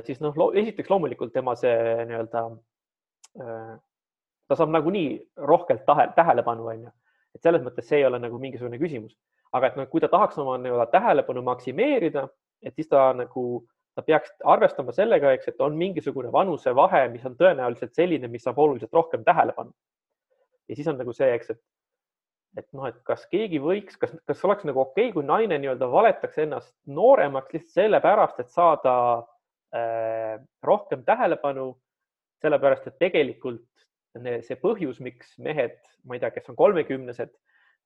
[0.07, 1.75] siis noh, esiteks loomulikult tema see
[2.07, 2.47] nii-öelda
[3.37, 6.91] ta saab nagunii rohkelt tahe, tähelepanu, onju.
[7.35, 9.13] et selles mõttes see ei ole nagu mingisugune küsimus,
[9.53, 12.27] aga et noh, kui ta tahaks oma nii-öelda tähelepanu maksimeerida,
[12.63, 13.45] et siis ta nagu,
[13.95, 18.59] ta peaks arvestama sellega, eks, et on mingisugune vanusevahe, mis on tõenäoliselt selline, mis saab
[18.63, 19.73] oluliselt rohkem tähelepanu.
[20.67, 21.61] ja siis on nagu see, eks, et,
[22.57, 25.91] et noh, et kas keegi võiks, kas, kas oleks nagu okei okay,, kui naine nii-öelda
[25.91, 28.95] valetaks ennast nooremaks lihtsalt sellepärast, et saada
[29.75, 31.75] äh, rohkem tähelepanu
[32.43, 33.65] sellepärast et tegelikult
[34.45, 37.31] see põhjus, miks mehed, ma ei tea, kes on kolmekümnesed,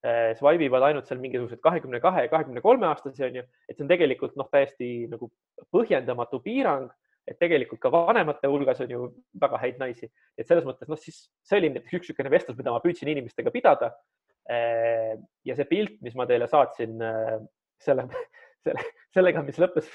[0.05, 3.85] eh, swipe ivad ainult seal mingisugused kahekümne kahe, kahekümne kolme aastasi on ju, et see
[3.85, 5.31] on tegelikult noh, täiesti nagu
[5.75, 6.89] põhjendamatu piirang,
[7.27, 9.09] et tegelikult ka vanemate hulgas on ju
[9.41, 12.73] väga häid naisi, et selles mõttes noh, siis see oli näiteks üks niisugune vestlus, mida
[12.73, 13.91] ma püüdsin inimestega pidada.
[14.49, 17.35] Eh, ja see pilt, mis ma teile saatsin eh,
[17.81, 18.07] selle,
[18.65, 19.91] selle, sellega, mis lõppes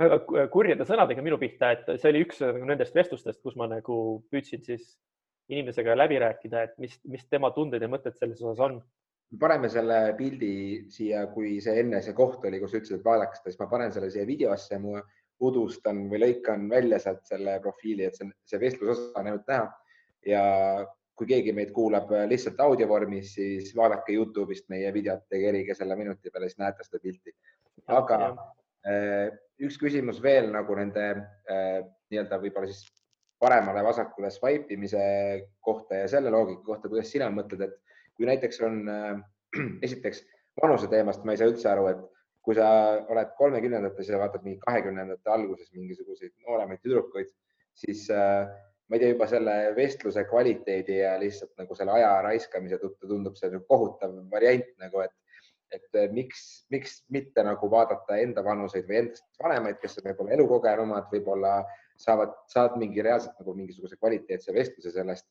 [0.00, 3.98] väga kurjade sõnadega minu pihta, et see oli üks nagu nendest vestlustest, kus ma nagu
[4.32, 4.96] püüdsin siis
[5.52, 8.80] inimesega läbi rääkida, et mis, mis tema tunded ja mõtted selles osas on.
[9.40, 10.50] paneme selle pildi
[10.92, 13.94] siia, kui see enne see koht oli, kus ütlesid, et vaadake seda, siis ma panen
[13.94, 15.00] selle siia videosse, ma
[15.46, 19.66] udustan või lõikan välja sealt selle profiili, et see, see vestlusosa on ainult näha.
[20.26, 20.42] ja
[21.16, 26.30] kui keegi meid kuulab lihtsalt audio vormis, siis vaadake Youtube'ist meie videot, tegige selle minuti
[26.30, 27.32] peale, siis näete seda pilti.
[27.86, 28.46] aga ja, ja
[29.66, 31.06] üks küsimus veel nagu nende
[31.50, 31.80] äh,
[32.12, 32.84] nii-öelda võib-olla siis
[33.42, 35.00] paremale-vasakule swipe imise
[35.64, 39.16] kohta ja selle loogika kohta, kuidas sina mõtled, et kui näiteks on äh,
[39.86, 40.22] esiteks
[40.62, 42.04] vanuse teemast ma ei saa üldse aru, et
[42.46, 42.68] kui sa
[43.10, 47.32] oled kolmekümnendates ja vaatad mingi kahekümnendate alguses mingisuguseid nooremaid tüdrukuid,
[47.74, 53.10] siis ma ei tea, juba selle vestluse kvaliteedi ja lihtsalt nagu selle aja raiskamise tõttu
[53.10, 55.12] tundub see nagu kohutav variant nagu, et
[55.74, 60.36] et eh, miks, miks mitte nagu vaadata enda vanuseid või endast vanemaid, kes on võib-olla
[60.36, 61.56] elukogenumad, võib-olla
[62.00, 65.26] saavad, saad mingi reaalselt nagu mingisuguse kvaliteetse vestluse sellest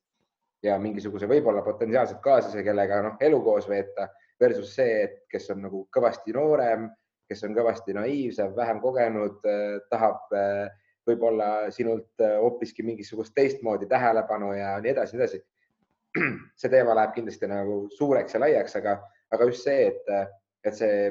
[0.65, 4.09] ja mingisuguse võib-olla potentsiaalselt kaaslase, kellega noh, elu koos veeta
[4.41, 6.89] versus see, et kes on nagu kõvasti noorem,
[7.29, 10.67] kes on kõvasti naiivsem, vähem kogenud, eh, tahab eh,
[11.05, 15.43] võib-olla sinult hoopiski mingisugust teistmoodi tähelepanu ja nii edasi, nii edasi.
[16.59, 18.95] see teema läheb kindlasti nagu suureks ja laiaks, aga
[19.33, 20.35] aga just see, et,
[20.65, 21.09] et see,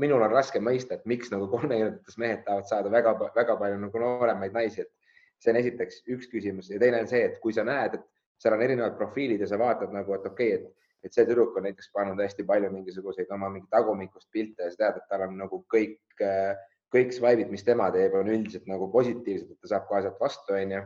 [0.00, 4.56] minul on raske mõista, et miks nagu kolmekümnendates mehed tahavad saada väga-väga palju nagu nooremaid
[4.56, 4.92] naisi, et
[5.40, 8.06] see on esiteks üks küsimus ja teine on see, et kui sa näed, et
[8.40, 11.56] seal on erinevad profiilid ja sa vaatad nagu, et okei okay,, et, et see tüdruk
[11.56, 15.26] on näiteks pannud hästi palju mingisuguseid oma mingi tagumikust pilte ja sa tead, et tal
[15.28, 15.98] on nagu kõik,
[16.92, 20.56] kõik swipe'id, mis tema teeb, on üldiselt nagu positiivsed, et ta saab kohe sealt vastu,
[20.56, 20.82] onju.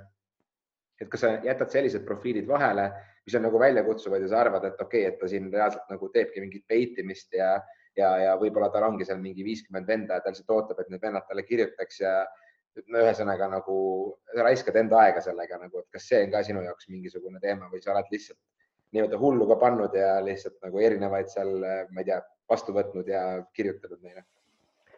[1.04, 2.90] Et kas sa jätad sellised profiilid vahele
[3.26, 6.08] mis on nagu väljakutsuvad ja sa arvad, et okei okay,, et ta siin reaalselt nagu
[6.12, 7.54] teebki mingit peitimist ja,
[7.96, 11.02] ja, ja võib-olla tal ongi seal mingi viiskümmend venda ja ta lihtsalt ootab, et need
[11.02, 12.16] vennad talle kirjutaks ja
[12.90, 13.76] no ühesõnaga nagu
[14.36, 17.80] raiskad enda aega sellega nagu, et kas see on ka sinu jaoks mingisugune teema või
[17.84, 18.40] sa oled lihtsalt
[18.94, 21.56] nii-öelda hullu ka pannud ja lihtsalt nagu erinevaid seal,
[21.90, 23.24] ma ei tea, vastu võtnud ja
[23.56, 24.26] kirjutanud neile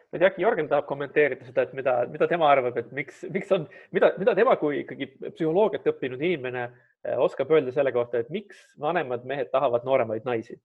[0.07, 3.25] ma ei tea, äkki Jörgen tahab kommenteerida seda, et mida, mida tema arvab, et miks,
[3.33, 8.21] miks on, mida, mida tema kui ikkagi psühholoogiat õppinud inimene eh, oskab öelda selle kohta,
[8.23, 10.59] et miks vanemad mehed tahavad nooremaid naisi?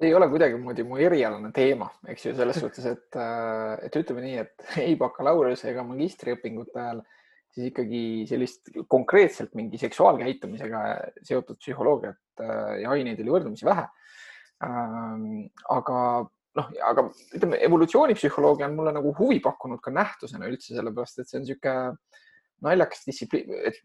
[0.00, 4.24] see ei ole kuidagimoodi mu erialane teema, eks ju, selles suhtes, et, äh, et ütleme
[4.24, 7.02] nii, et ei bakalaureuse ega magistriõpingute ajal
[7.52, 10.82] siis ikkagi sellist konkreetselt mingi seksuaalkäitumisega
[11.26, 13.88] seotud psühholoogiat äh, ja aineid oli võrdlemisi vähe.
[14.64, 16.00] Ähm, aga
[16.58, 21.38] noh, aga ütleme, evolutsioonipsühholoogia on mulle nagu huvi pakkunud ka nähtusena üldse, sellepärast et see
[21.38, 21.76] on niisugune
[22.66, 23.78] naljakas distsipliin, et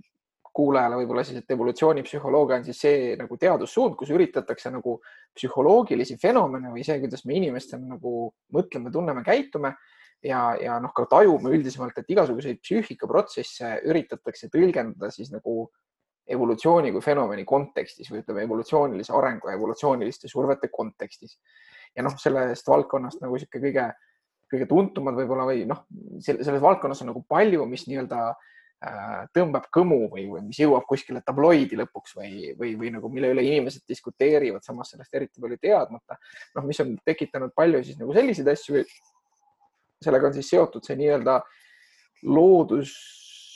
[0.55, 4.97] kuulajale võib-olla siis, et evolutsioonipsühholoogia on siis see nagu teadussuund, kus üritatakse nagu
[5.35, 9.73] psühholoogilisi fenomene või see, kuidas me inimestena nagu mõtleme, tunneme, käitume
[10.23, 15.67] ja, ja noh, ka tajume üldisemalt, et igasuguseid psüühikaprotsesse üritatakse tõlgendada siis nagu
[16.25, 21.37] evolutsiooni kui fenomeni kontekstis või ütleme, evolutsioonilise arengu ja evolutsiooniliste survete kontekstis.
[21.95, 23.87] Ja noh, sellest valdkonnast nagu sihuke kõige,
[24.51, 25.85] kõige tuntumad võib-olla või noh,
[26.23, 31.23] selles valdkonnas on nagu palju, mis nii-öelda äh, tõmbab kõmu või, või mis jõuab kuskile
[31.25, 36.19] tabloidi lõpuks või, või, või nagu mille üle inimesed diskuteerivad, samas sellest eriti palju teadmata.
[36.55, 38.85] noh, mis on tekitanud palju siis nagu selliseid asju.
[40.05, 41.39] sellega on siis seotud see nii-öelda
[42.25, 42.91] loodus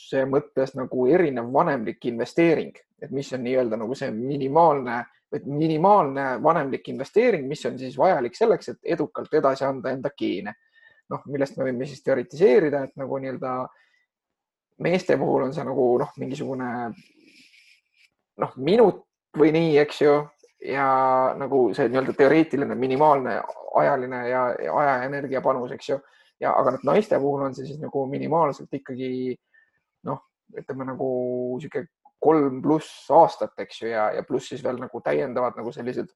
[0.10, 5.04] see mõttes nagu erinev vanemlik investeering, et mis on nii-öelda nagu see minimaalne,
[5.46, 10.54] minimaalne vanemlik investeering, mis on siis vajalik selleks, et edukalt edasi anda enda geene.
[11.10, 13.54] noh, millest me võime siis teoritiseerida, et nagu nii-öelda
[14.86, 16.68] meeste puhul on see nagu noh, mingisugune
[18.38, 20.14] noh, minut või nii, eks ju,
[20.70, 20.86] ja
[21.40, 23.40] nagu see nii-öelda teoreetiline minimaalne
[23.82, 26.00] ajaline ja, ja aja ja energia panus, eks ju.
[26.40, 29.36] ja aga nüüd naiste puhul on see siis nagu minimaalselt ikkagi
[30.08, 30.22] noh,
[30.56, 31.10] ütleme nagu
[31.62, 31.88] sihuke
[32.20, 36.12] kolm pluss aastat, eks ju, ja, ja pluss siis veel nagu täiendavad nagu sellised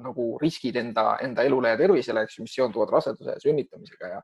[0.00, 4.22] nagu riskid enda, enda elule ja tervisele, eks ju, mis seonduvad raseduse ja sünnitamisega ja,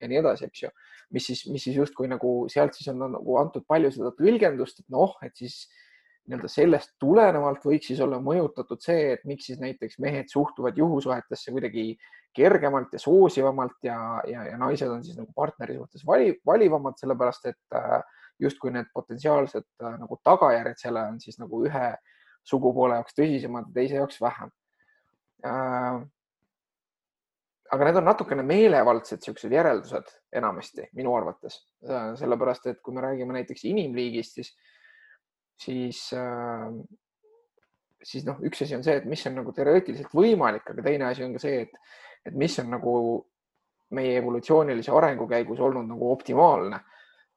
[0.00, 0.70] ja nii edasi, eks ju.
[1.14, 4.94] mis siis, mis siis justkui nagu sealt siis on nagu antud palju seda tõlgendust, et
[4.94, 5.64] noh, et siis
[6.26, 11.54] nii-öelda sellest tulenevalt võiks siis olla mõjutatud see, et miks siis näiteks mehed suhtuvad juhusuhetesse
[11.54, 11.92] kuidagi
[12.36, 17.46] kergemalt ja soosivamalt ja, ja, ja naised on siis nagu partneri suhtes vali, valivamad, sellepärast
[17.52, 18.02] et äh,
[18.42, 21.88] justkui need potentsiaalsed äh, nagu tagajärjed selle on siis nagu ühe
[22.46, 24.52] sugupoole jaoks tõsisemad, teise jaoks vähem
[25.46, 26.04] äh,.
[27.72, 31.56] aga need on natukene meelevaldsed siuksed järeldused enamasti minu arvates,
[32.20, 34.52] sellepärast et kui me räägime näiteks inimliigist, siis
[35.60, 36.72] siis, äh,
[38.02, 41.24] siis noh, üks asi on see, et mis on nagu teoreetiliselt võimalik, aga teine asi
[41.26, 41.80] on ka see, et,
[42.28, 42.96] et mis on nagu
[43.96, 46.80] meie evolutsioonilise arengu käigus olnud nagu optimaalne,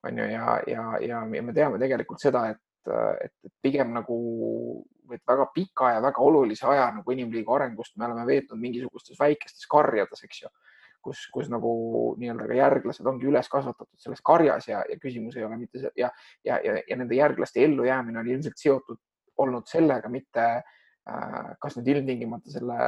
[0.04, 2.92] on ju, ja, ja, ja, ja me teame tegelikult seda, et,
[3.26, 4.18] et, pigem nagu
[5.14, 9.66] et väga pika ja väga olulise aja nagu inimliiga arengust me oleme veetnud mingisugustes väikestes
[9.70, 10.52] karjades, eks ju.
[11.00, 11.70] Kus, kus nagu
[12.20, 15.92] nii-öelda ka järglased ongi üles kasvatatud selles karjas ja, ja küsimus ei ole mitte see
[15.96, 16.10] ja,
[16.44, 19.00] ja, ja, ja nende järglaste ellujäämine on ilmselt seotud
[19.40, 22.80] olnud sellega, mitte äh, kas nüüd ilmtingimata selle,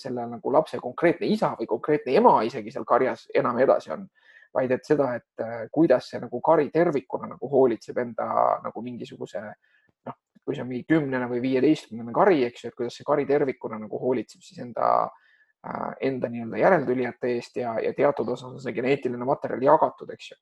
[0.00, 4.08] selle nagu lapse konkreetne isa või konkreetne ema isegi seal karjas enam edasi on,
[4.54, 8.28] vaid et seda, et äh, kuidas see nagu kari tervikuna nagu hoolitseb enda
[8.62, 12.98] nagu mingisuguse noh, kui see on mingi kümnene või viieteistkümnene kari, eks ju, et kuidas
[12.98, 18.30] see kari tervikuna nagu hoolitseb siis enda äh, enda nii-öelda järeltulijate eest ja, ja teatud
[18.36, 20.38] osas on see geneetiline materjal jagatud, eks ju.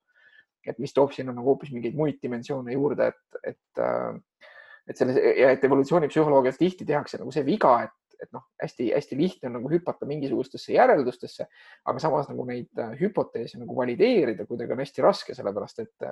[0.68, 4.50] et mis toob sinna nagu hoopis mingeid muid dimensioone juurde, et, et, äh,
[4.88, 9.50] et selles ja et evolutsioonipsühholoogias tihti tehakse nagu see viga, et, et noh, hästi-hästi lihtne
[9.50, 11.48] on nagu hüpata mingisugustesse järeldustesse,
[11.90, 16.08] aga samas nagu neid äh, hüpoteese nagu valideerida kuidagi on hästi raske, sellepärast et,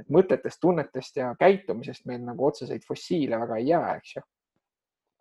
[0.00, 4.26] et mõtetest, tunnetest ja käitumisest meil nagu otseseid fossiile väga ei jää, eks ju.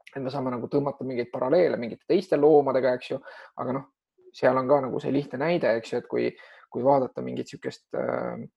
[0.10, 3.19] Et me saame nagu tõmmata mingeid paralleele mingite teiste loomadega, eks ju,
[3.62, 3.89] aga noh,
[4.34, 6.30] seal on ka nagu see lihtne näide, eks ju, et kui,
[6.69, 8.47] kui vaadata mingit niisugust äh,,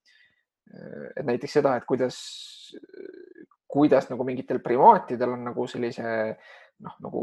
[1.17, 2.17] et näiteks seda, et kuidas,
[3.73, 6.07] kuidas nagu mingitel primaatidel on nagu sellise
[6.83, 7.23] noh, nagu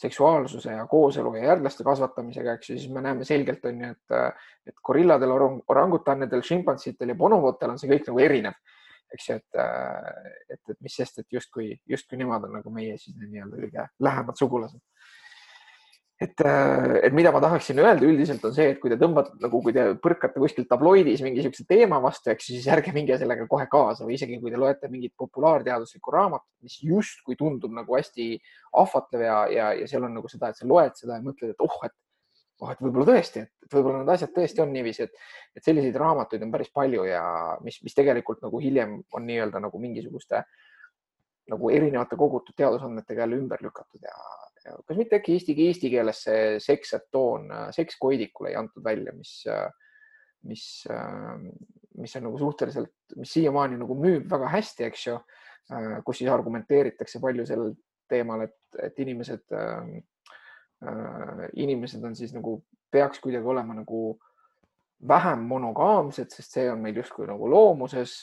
[0.00, 4.38] seksuaalsuse ja kooselu ja järglaste kasvatamisega, eks ju, siis me näeme selgelt on ju, et,
[4.66, 5.34] et gorilladel,
[5.70, 8.58] orangutanidel, šimpansitel ja bonobotel on see kõik nagu erinev
[9.14, 9.58] eks ju, et,
[10.50, 14.40] et, et mis sest, et justkui, justkui nemad on nagu meie siis nii-öelda kõige lähemad
[14.40, 14.82] sugulased.
[16.20, 19.60] Et, äh, et mida ma tahaksin öelda üldiselt on see, et kui te tõmbate nagu,
[19.64, 23.66] kui te põrkate kuskil tabloidis mingi niisuguse teema vastu, eks siis ärge minge sellega kohe
[23.70, 28.30] kaasa või isegi kui te loete mingit populaarteaduslikku raamatut, mis justkui tundub nagu hästi
[28.84, 31.66] ahvatlev ja, ja, ja seal on nagu seda, et sa loed seda ja mõtled, et
[31.66, 31.96] oh, et
[32.62, 35.26] oh, et võib-olla tõesti, et võib-olla need asjad tõesti on niiviisi, et,
[35.58, 37.24] et selliseid raamatuid on päris palju ja
[37.66, 40.44] mis, mis tegelikult nagu hiljem on nii-öelda nagu mingisuguste
[41.50, 44.14] nagu erinevate kogutud teadusandmetega jälle ümber lükatud ja,
[44.64, 49.12] kas mitte äkki eesti, eesti keeles see seks et toon, seks koidikule ei antud välja,
[49.16, 49.34] mis,
[50.48, 50.66] mis,
[52.00, 55.18] mis on nagu suhteliselt, mis siiamaani nagu müüb väga hästi, eks ju,
[56.04, 57.74] kus siis argumenteeritakse palju sellel
[58.08, 59.52] teemal, et, et inimesed
[61.56, 62.58] inimesed on siis nagu,
[62.92, 64.18] peaks kuidagi olema nagu
[65.08, 68.16] vähem monogaamsed, sest see on meil justkui nagu loomuses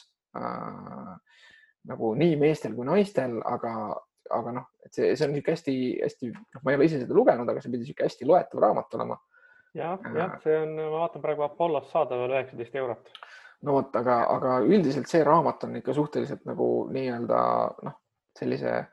[1.92, 3.74] nagu nii meestel kui naistel, aga,
[4.38, 7.50] aga noh, et see, see on niisugune hästi-hästi, noh, ma ei ole ise seda lugenud,
[7.50, 9.20] aga see pidi niisugune hästi loetav raamat olema.
[9.78, 13.12] jah, jah, see on, ma vaatan praegu Apollos saadaval üheksateist eurot.
[13.68, 17.44] no vot, aga, aga üldiselt see raamat on ikka suhteliselt nagu nii-öelda
[17.88, 18.00] noh,
[18.40, 18.90] sellise äh,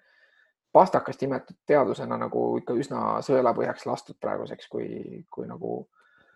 [0.72, 5.80] pastakast imetud teadusena nagu ikka üsna sõelapõhjaks lastud praeguseks, kui, kui nagu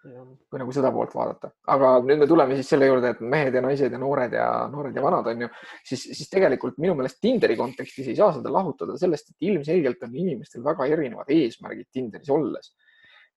[0.03, 3.63] kui nagu seda poolt vaadata, aga nüüd me tuleme siis selle juurde, et mehed ja
[3.63, 5.49] naised ja noored ja noored ja vanad on ju,
[5.87, 10.17] siis, siis tegelikult minu meelest Tinderi kontekstis ei saa seda lahutada sellest, et ilmselgelt on
[10.25, 12.73] inimestel väga erinevad eesmärgid Tinderis olles.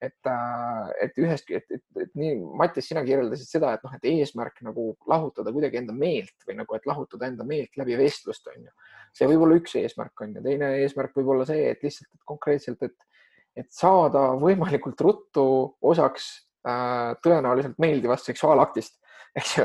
[0.03, 4.07] Et, äh, et ühest, et, et, et nii, Mattias, sina kirjeldasid seda, et noh, et
[4.09, 8.65] eesmärk nagu lahutada kuidagi enda meelt või nagu, et lahutada enda meelt läbi vestlust on
[8.67, 8.73] ju.
[9.15, 12.27] see võib olla üks eesmärk on ju, teine eesmärk võib olla see, et lihtsalt et
[12.27, 13.23] konkreetselt, et,
[13.63, 15.47] et saada võimalikult ruttu
[15.93, 16.27] osaks
[16.65, 18.99] tõenäoliselt meeldivast seksuaalaktist
[19.39, 19.63] eks ju,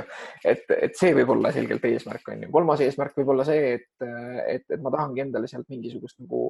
[0.51, 2.51] et, et see võib olla selgelt eesmärk on ju.
[2.51, 4.07] kolmas eesmärk võib olla see, et,
[4.51, 6.49] et, et ma tahangi endale sealt mingisugust nagu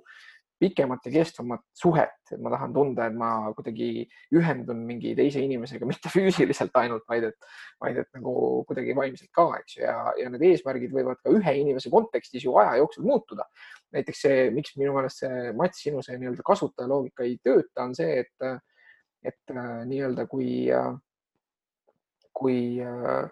[0.61, 5.89] pikemat ja kestvamat suhet, et ma tahan tunda, et ma kuidagi ühendun mingi teise inimesega,
[5.91, 8.35] mitte füüsiliselt ainult, vaid et, vaid et nagu
[8.69, 12.57] kuidagi vaimselt ka, eks ju, ja, ja need eesmärgid võivad ka ühe inimese kontekstis ju
[12.61, 13.49] aja jooksul muutuda.
[13.97, 18.21] näiteks see, miks minu meelest see Mats, sinu see nii-öelda kasutajaloogika ei tööta, on see,
[18.25, 18.51] et,
[19.25, 20.91] et äh, nii-öelda kui, äh,
[22.33, 23.29] kui, äh,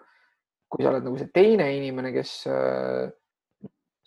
[0.69, 2.33] kui sa oled nagu see teine inimene, kes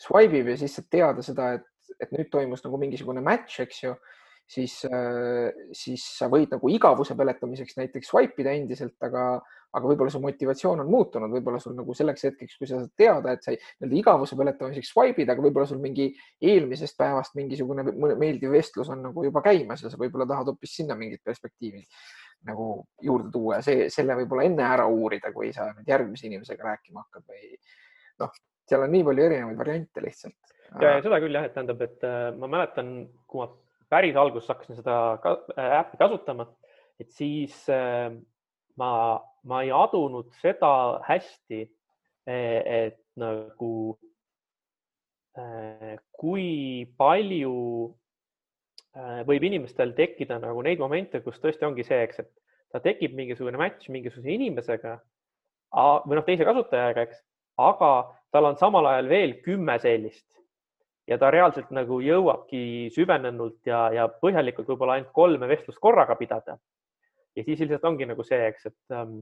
[0.03, 1.69] swipe ib ja siis saad teada seda, et
[2.01, 3.93] et nüüd toimus nagu mingisugune match, eks ju,
[4.49, 9.25] siis, äh, siis sa võid nagu igavuse peletamiseks näiteks swipe ida endiselt, aga,
[9.73, 13.35] aga võib-olla su motivatsioon on muutunud, võib-olla sul nagu selleks hetkeks, kui sa saad teada,
[13.35, 17.87] et sa nii-öelda igavuse peletamiseks swipe id, aga võib-olla sul mingi eelmisest päevast mingisugune
[18.21, 21.87] meeldiv vestlus on nagu juba käimas ja sa võib-olla tahad hoopis sinna mingit perspektiivi
[22.49, 26.73] nagu juurde tuua ja see, selle võib-olla enne ära uurida, kui sa nüüd järgmise inimesega
[26.73, 27.53] rääkima hakkad või
[28.23, 28.33] noh,
[28.69, 30.39] seal on nii palju erinevaid variante lihtsalt.
[30.81, 32.93] Ja, ja seda küll jah, et tähendab, et äh, ma mäletan,
[33.29, 33.49] kui ma
[33.93, 36.49] päris alguses hakkasin seda ka, äh, äppi kasutama,
[37.01, 38.09] et siis äh,
[38.81, 38.93] ma,
[39.45, 40.73] ma ei adunud seda
[41.07, 41.67] hästi,
[42.27, 42.37] e,
[42.87, 43.73] et nagu
[45.37, 47.57] äh, kui palju
[49.25, 52.29] võib inimestel tekkida nagu neid momente, kus tõesti ongi see, eks, et
[52.75, 54.99] ta tekib mingisugune match mingisuguse inimesega
[56.05, 57.23] või noh, teise kasutajaga, eks,
[57.65, 57.89] aga
[58.37, 60.42] tal on samal ajal veel kümme sellist
[61.13, 66.57] ja ta reaalselt nagu jõuabki süvenenult ja, ja põhjalikult võib-olla ainult kolme vestlust korraga pidada.
[67.37, 69.21] ja siis lihtsalt ongi nagu see, eks, et, ähm,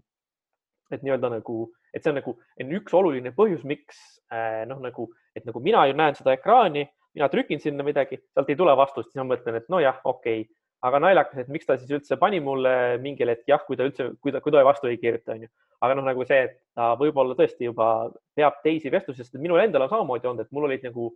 [0.91, 1.59] et nii-öelda nagu,
[1.95, 4.01] et see on nagu on üks oluline põhjus, miks
[4.33, 8.51] äh, noh, nagu, et nagu mina ju näen seda ekraani, mina trükin sinna midagi, sealt
[8.51, 10.49] ei tule vastust, siis ma mõtlen, et nojah, okei okay.,
[10.87, 12.73] aga naljakas, et miks ta siis üldse pani mulle
[13.05, 15.51] mingil hetk jah, kui ta üldse, kui ta, kui ta vastu ei kirjuta, onju.
[15.85, 17.89] aga noh, nagu see, et ta võib-olla tõesti juba
[18.37, 21.11] peab teisi vestlusi, sest minul endal on samamoodi olnud, et mul olid nagu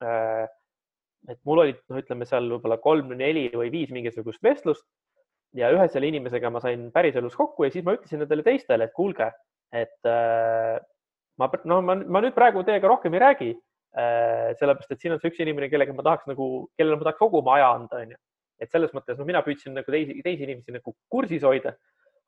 [0.00, 4.86] et mul olid, noh, ütleme seal võib-olla kolm, neli või viis mingisugust vestlust
[5.56, 8.94] ja ühe selle inimesega ma sain päriselus kokku ja siis ma ütlesin nendele teistele, et
[8.96, 9.30] kuulge,
[9.74, 10.78] et äh,
[11.40, 14.50] ma, no ma, ma nüüd praegu teiega rohkem ei räägi äh,.
[14.60, 17.40] sellepärast, et siin on see üks inimene, kellega ma tahaks nagu, kellele ma tahaks kogu
[17.42, 18.20] oma aja anda, onju.
[18.60, 21.74] et selles mõttes, no mina püüdsin nagu teisi, teisi inimesi nagu kursis hoida.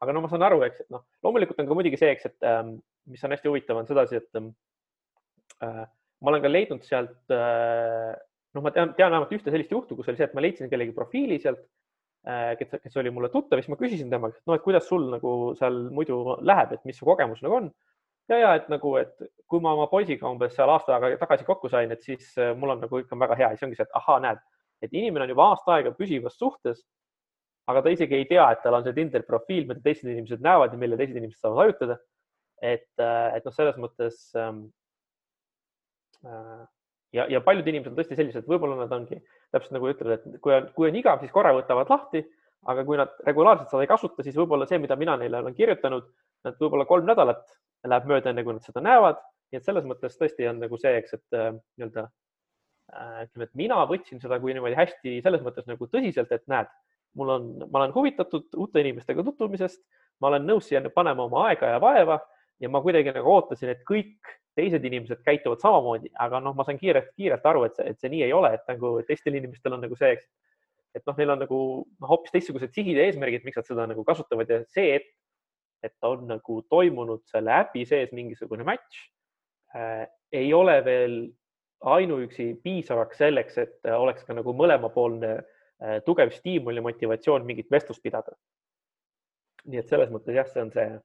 [0.03, 2.47] aga no ma saan aru, eks, et noh, loomulikult on ka muidugi see, eks, et
[2.49, 2.75] ähm,
[3.07, 4.49] mis on hästi huvitav, on sedasi, et ähm,
[5.63, 5.85] äh,
[6.23, 8.13] ma olen ka leidnud sealt, äh,
[8.55, 10.95] noh, ma tean, tean vähemalt ühte sellist juhtu, kus oli see, et ma leidsin kellegi
[10.95, 11.63] profiili sealt,
[12.29, 15.09] äh, kes, kes oli mulle tuttav, siis ma küsisin tema käest, no et kuidas sul
[15.13, 17.69] nagu seal muidu läheb, et mis su kogemus nagu on.
[18.31, 19.15] ja, ja et nagu, et
[19.51, 22.77] kui ma oma poisiga umbes seal aasta aega tagasi kokku sain, et siis äh, mul
[22.77, 24.45] on nagu ikka väga hea siis ongi see, et ahaa, näed,
[24.87, 26.85] et inimene on juba aasta aega püsivas suhtes
[27.71, 30.73] aga ta isegi ei tea, et tal on see Tinderi profiil, mida teised inimesed näevad
[30.75, 31.99] ja mille teised inimesed saavad hajutada.
[32.63, 34.82] et, et noh, selles mõttes ähm, Äh,
[37.13, 39.19] ja, ja paljud inimesed on tõesti sellised, võib-olla nad ongi
[39.53, 42.23] täpselt nagu ütlevad, et kui on, kui on igav, siis korra võtavad lahti,
[42.73, 46.09] aga kui nad regulaarselt seda ei kasuta, siis võib-olla see, mida mina neile olen kirjutanud,
[46.47, 47.45] nad võib-olla kolm nädalat
[47.89, 49.23] läheb mööda, enne kui nad seda näevad.
[49.53, 53.59] nii et selles mõttes tõesti on nagu see, eks, et äh, nii-öelda äh, ütleme, et
[53.59, 56.71] mina võtsin seda kui niimoodi hästi selles mõttes nagu tõsiselt, et näed,
[57.21, 59.83] mul on, ma olen huvitatud uute inimestega tutvumisest,
[60.23, 62.17] ma olen nõus siia panema oma aega ja vaeva
[62.63, 66.79] ja ma kuidagi nagu ootasin, et kõik teised inimesed käituvad samamoodi, aga noh, ma sain
[66.79, 69.83] kiirelt, kiirelt aru, et see, et see nii ei ole, et nagu teistel inimestel on
[69.87, 70.13] nagu see,
[70.93, 74.05] et noh, neil on nagu noh, hoopis teistsugused sihid ja eesmärgid, miks nad seda nagu
[74.07, 75.09] kasutavad ja see, et,
[75.83, 79.07] et on nagu toimunud selle äpi sees mingisugune match
[79.75, 81.17] äh,, ei ole veel
[81.83, 88.05] ainuüksi piisavaks selleks, et oleks ka nagu mõlemapoolne äh, tugev stiimul ja motivatsioon mingit vestlust
[88.05, 88.37] pidada.
[89.65, 91.01] nii et selles mõttes jah, see on see äh,,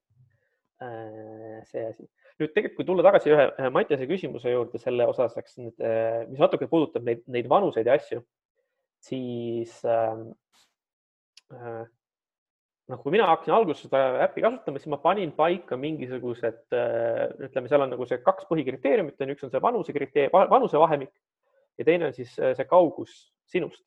[0.78, 2.06] see asi
[2.38, 6.24] nüüd tegelikult, kui tulla tagasi ühe, ühe Mattiase küsimuse juurde selle osas, eks nüüd, äh,
[6.30, 8.22] mis natuke puudutab neid, neid vanuseid ja asju,
[9.08, 10.20] siis äh,
[11.56, 11.82] äh,
[12.94, 17.72] noh, kui mina hakkasin alguses seda äppi kasutama, siis ma panin paika mingisugused äh,, ütleme,
[17.72, 21.14] seal on nagu see kaks põhikriteeriumit on, üks on see vanuse kriteerium, vanusevahemik
[21.78, 23.18] ja teine on siis äh, see kaugus
[23.50, 23.82] sinust.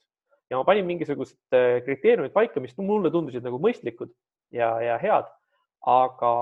[0.51, 4.11] ja ma panin mingisugused äh, kriteeriumid paika, mis mulle tundusid nagu mõistlikud
[4.51, 5.31] ja, ja head.
[5.89, 6.33] Aga,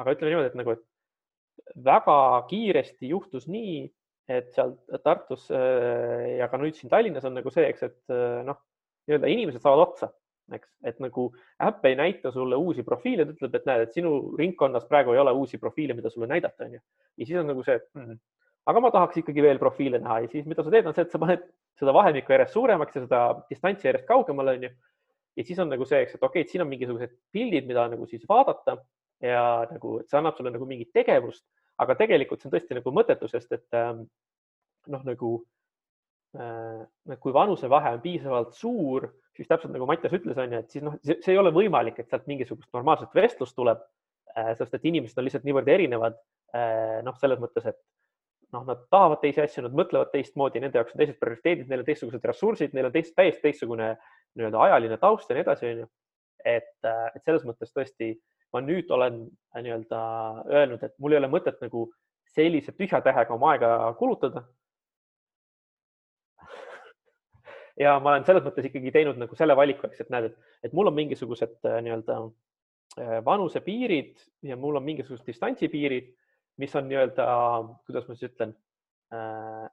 [0.00, 2.16] aga ütleme niimoodi, et nagu, et väga
[2.50, 3.82] kiiresti juhtus nii,
[4.30, 8.40] et seal Tartus äh, ja ka nüüd siin Tallinnas on nagu see, eks, et äh,
[8.46, 8.60] noh,
[9.08, 10.10] nii-öelda inimesed saavad otsa,
[10.54, 11.28] eks, et nagu
[11.66, 15.22] äpp ei näita sulle uusi profiile, ta ütleb, et näed, et sinu ringkonnas praegu ei
[15.22, 16.82] ole uusi profiile, mida sulle näidata, onju.
[17.18, 18.20] ja siis on nagu see mm,,
[18.70, 21.14] aga ma tahaks ikkagi veel profiile näha ja siis, mida sa teed, on see, et
[21.14, 21.44] sa paned
[21.80, 23.20] seda vahemikku järjest suuremaks ja seda
[23.50, 24.72] distantsi järjest kaugemale, onju.
[25.36, 27.86] Ja siis on nagu see, eks, et okei okay,, et siin on mingisugused pildid, mida
[27.92, 28.80] nagu siis vaadata
[29.22, 31.44] ja nagu, et see annab sulle nagu mingit tegevust
[31.80, 34.02] aga tegelikult see on tõesti nagu mõttetu, sest et ähm,
[34.92, 35.30] noh, nagu
[36.36, 40.84] äh, kui vanusevahe on piisavalt suur, siis täpselt nagu Mattias ütles, on ju, et siis
[40.84, 43.80] noh, see ei ole võimalik, et sealt mingisugust normaalset vestlust tuleb,
[44.34, 46.20] äh, sest et inimesed on lihtsalt niivõrd erinevad.
[46.56, 47.78] Äh, noh, selles mõttes, et
[48.52, 51.86] noh, nad tahavad teisi asju, nad mõtlevad teistmoodi, nende jaoks on teised prioriteedid, neil on
[51.88, 53.92] teistsugused ressursid, neil on teist, täiesti teistsugune
[54.38, 55.86] nii-öelda ajaline taust ja nii edasi, onju.
[56.44, 58.14] et, et selles mõttes tõesti
[58.52, 59.22] ma nüüd olen
[59.54, 60.00] äh, nii-öelda
[60.50, 61.86] öelnud, et mul ei ole mõtet nagu
[62.34, 64.44] sellise tühja tähega oma aega kulutada.
[67.84, 70.76] ja ma olen selles mõttes ikkagi teinud nagu selle valiku, eks, et näed, et, et
[70.76, 74.16] mul on mingisugused äh, nii-öelda äh, vanusepiirid
[74.50, 76.10] ja mul on mingisugused distantsipiirid,
[76.60, 77.26] mis on nii-öelda,
[77.86, 78.50] kuidas ma siis ütlen
[79.14, 79.66] äh,,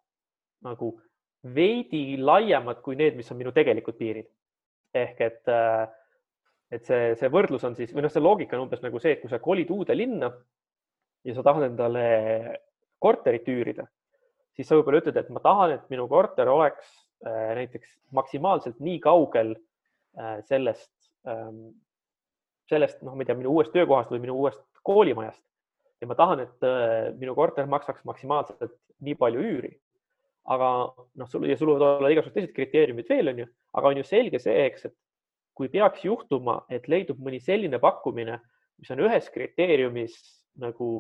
[0.63, 0.93] nagu
[1.53, 4.29] veidi laiemad kui need, mis on minu tegelikud piirid.
[5.03, 5.87] Ehk et äh,
[6.73, 9.21] et see, see võrdlus on siis või noh, see loogika on umbes nagu see, et
[9.21, 10.31] kui sa kolid uude linna
[11.27, 12.07] ja sa tahad endale
[13.03, 13.87] korterit üürida,
[14.57, 16.89] siis sa võib-olla ütled, et ma tahan, et minu korter oleks
[17.27, 20.91] äh, näiteks maksimaalselt nii kaugel äh, sellest
[21.29, 21.51] äh,,
[22.67, 25.43] sellest, noh, ma ei tea, minu uuest töökohast või minu uuest koolimajast
[26.01, 26.65] ja ma tahan, et
[27.17, 29.71] minu korter maksaks maksimaalselt nii palju üüri.
[30.47, 30.69] Aga
[31.19, 33.47] noh, sul ja sul võivad olla igasugused teised kriteeriumid veel, onju,
[33.79, 34.95] aga on ju selge see, eks, et
[35.57, 38.37] kui peaks juhtuma, et leidub mõni selline pakkumine,
[38.77, 40.15] mis on ühes kriteeriumis
[40.61, 40.91] nagu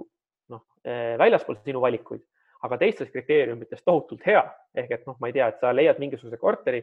[0.51, 2.23] noh, eh, väljaspool sinu valikuid,
[2.65, 4.41] aga teistes kriteeriumites tohutult hea.
[4.77, 6.81] Ehk et noh, ma ei tea, et sa leiad mingisuguse korteri,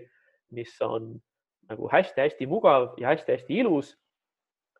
[0.55, 1.15] mis on
[1.71, 3.95] nagu hästi-hästi mugav ja hästi-hästi ilus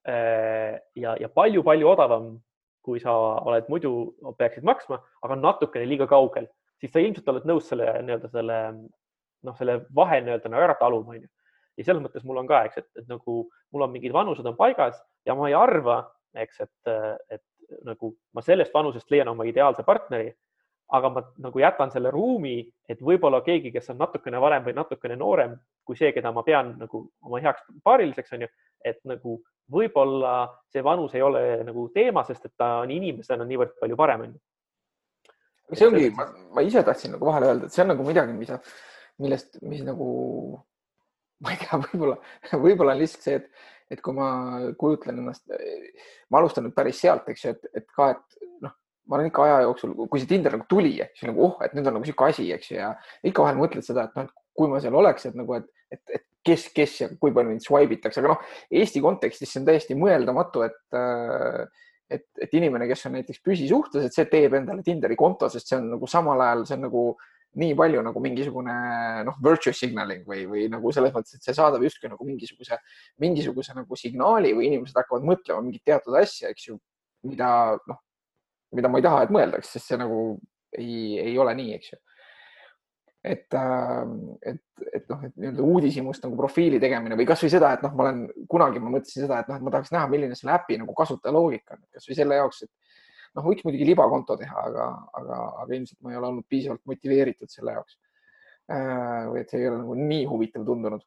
[0.07, 2.35] eh, ja, ja palju-palju odavam,
[2.85, 6.47] kui sa oled muidu peaksid maksma, aga natukene liiga kaugel,
[6.85, 11.17] siis sa ilmselt oled nõus selle nii-öelda selle noh, selle vahe nii-öelda nagu ära taluma,
[11.17, 11.29] onju
[11.79, 13.41] ja selles mõttes mul on ka, eks, et, nagu
[13.73, 16.03] mul on mingid vanused on paigas ja ma ei arva,
[16.39, 16.95] eks, et,
[17.35, 20.31] et nagu ma sellest vanusest leian oma ideaalse partneri,
[20.95, 22.59] aga ma nagu jätan selle ruumi,
[22.89, 26.75] et võib-olla keegi, kes on natukene vanem või natukene noorem kui see, keda ma pean
[26.81, 28.51] nagu oma heaks paariliseks, on ju,
[28.85, 29.39] et nagu
[29.73, 30.35] võib-olla
[30.73, 34.35] see vanus ei ole nagu teema, sest et ta on inimesena niivõrd palju parem, on
[34.37, 34.43] ju.
[35.73, 38.53] See ongi, ma ise tahtsin nagu vahele öelda, et see on nagu midagi, mis,
[39.23, 40.09] millest, mis nagu
[41.45, 42.19] ma ei tea, võib-olla,
[42.53, 44.29] võib-olla on lihtsalt see, et, et kui ma
[44.81, 45.45] kujutlen ennast,
[46.33, 48.75] ma alustan nüüd päris sealt, eks ju, et, et ka, et noh,
[49.09, 51.89] ma olen ikka aja jooksul, kui see Tinder nagu tuli, siis nagu oh, et nüüd
[51.91, 52.95] on nagu sihuke asi, eks ju, ja
[53.27, 56.27] ikka vahel mõtled seda, et noh, kui ma seal oleks, et nagu, et, et, et
[56.45, 58.45] kes, kes ja kui palju neid swipe itakse, aga noh,
[58.81, 60.99] Eesti kontekstis see on täiesti mõeldamatu, et
[62.17, 65.79] et, et inimene, kes on näiteks püsisuhtes, et see teeb endale Tinderi konto, sest see
[65.81, 67.05] on nagu samal ajal, see on nagu
[67.61, 68.75] nii palju nagu mingisugune
[69.27, 72.81] noh, virtue signaling või, või nagu selles mõttes, et see saadab justkui nagu mingisuguse,
[73.23, 76.81] mingisuguse nagu signaali või inimesed hakkavad mõtlema mingit teatud asja, eks ju,
[77.31, 77.51] mida
[77.91, 78.01] noh,
[78.75, 80.19] mida ma ei taha, et mõeldaks, sest see nagu
[80.75, 82.01] ei, ei ole nii, eks ju.
[83.25, 84.03] Et, äh,
[84.53, 84.61] et,
[84.93, 88.25] et noh, et nii-öelda uudishimust nagu profiili tegemine või kasvõi seda, et noh, ma olen
[88.51, 91.41] kunagi ma mõtlesin seda, et noh, et ma tahaks näha, milline selle äpi nagu kasutaja
[91.41, 91.57] on,
[91.97, 92.73] kasvõi selle jaoks, et
[93.39, 94.89] noh, võiks muidugi libakonto teha, aga,
[95.21, 97.99] aga, aga ilmselt ma ei ole olnud piisavalt motiveeritud selle jaoks.
[98.73, 101.03] Äh, või et see ei ole nagu nii huvitav tundunud.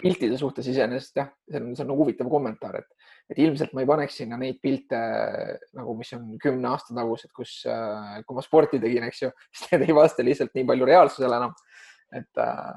[0.00, 3.84] Piltide suhtes iseenesest jah, see on, see on nagu huvitav kommentaar, et, et ilmselt ma
[3.84, 5.00] ei paneks sinna neid pilte
[5.76, 9.74] nagu, mis on kümne aasta tagused, kus, äh, kui ma sporti tegin, eks ju, siis
[9.74, 11.54] need ei vasta lihtsalt nii palju reaalsusele enam.
[12.20, 12.74] et äh,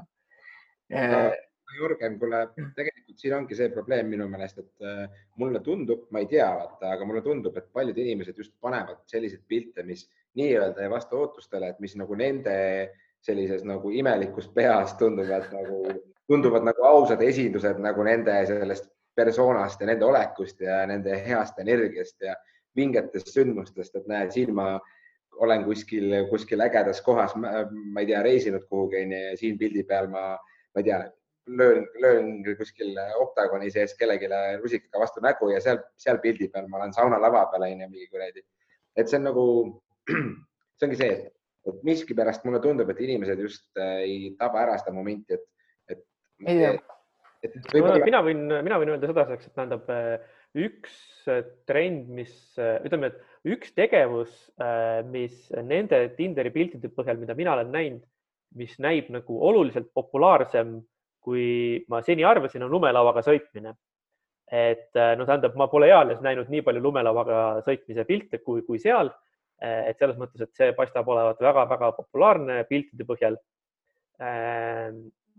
[0.93, 1.25] no
[1.73, 2.43] Jürgen, kuule,
[2.77, 6.91] tegelikult siin ongi see probleem minu meelest, et äh, mulle tundub, ma ei tea, vaata,
[6.93, 10.05] aga mulle tundub, et paljud inimesed just panevad selliseid pilte, mis
[10.37, 12.55] nii-öelda ei vasta ootustele, et mis nagu nende
[13.23, 15.81] sellises nagu imelikus peas tunduvad nagu,
[16.27, 22.21] tunduvad nagu ausad esindused nagu nende sellest persoonast ja nende olekust ja nende heast energiast
[22.21, 22.35] ja
[22.75, 24.79] vingetest sündmustest, et näe, siin ma
[25.41, 30.09] olen kuskil, kuskil ägedas kohas, ma ei tea, reisinud kuhugi onju ja siin pildi peal
[30.09, 30.31] ma,
[30.73, 30.99] ma ei tea,
[31.47, 34.29] löön, löön kuskil oktagoni sees kellelegi
[34.61, 38.45] rusikaga vastu nägu ja seal, seal pildi peal ma olen saunalava peal onju mingi kuradi.
[38.95, 39.45] et see on nagu,
[40.77, 41.15] see ongi see,
[41.67, 45.49] et, miskipärast mulle tundub, et inimesed just äh, ei taba ära seda momenti, et.
[46.47, 46.73] Ei tea
[47.43, 49.89] Võib mina võin, mina võin öelda sedaseks, et tähendab
[50.63, 50.95] üks
[51.67, 54.31] trend, mis ütleme, et üks tegevus,
[55.11, 58.03] mis nende Tinderi piltide põhjal, mida mina olen näinud,
[58.59, 60.77] mis näib nagu oluliselt populaarsem,
[61.23, 63.75] kui ma seni arvasin, on lumelauaga sõitmine.
[64.53, 69.09] et no tähendab, ma pole eales näinud nii palju lumelauaga sõitmise pilte kui, kui seal.
[69.59, 73.37] et selles mõttes, et see paistab olevat väga-väga populaarne piltide põhjal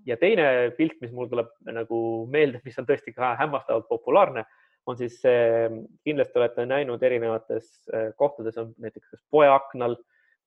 [0.07, 1.99] ja teine pilt, mis mul tuleb nagu
[2.31, 4.45] meelde, mis on tõesti ka hämmastavalt populaarne,
[4.87, 5.69] on siis see,
[6.05, 9.97] kindlasti olete näinud erinevates äh, kohtades on näiteks kas poeaknal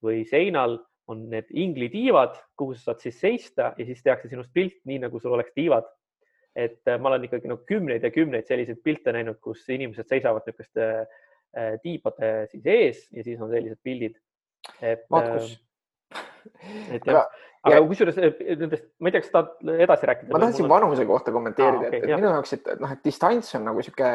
[0.06, 0.78] või seinal
[1.10, 5.22] on need inglitiivad, kuhu sa saad siis seista ja siis tehakse sinust pilt nii, nagu
[5.24, 5.88] sul oleks tiivad.
[6.58, 10.46] et äh, ma olen ikkagi no kümneid ja kümneid selliseid pilte näinud, kus inimesed seisavad
[10.46, 14.18] niisuguste äh, tiibade siis ees ja siis on sellised pildid.
[14.82, 15.06] et,
[16.96, 17.28] et jah,
[17.68, 20.32] aga kusjuures eh, nendest, ma ei tea, kas tahad edasi rääkida?
[20.34, 23.54] ma tahtsin vanuse kohta kommenteerida ah,, okay, et, et minu jaoks, et noh, et distants
[23.60, 24.12] on nagu sihuke,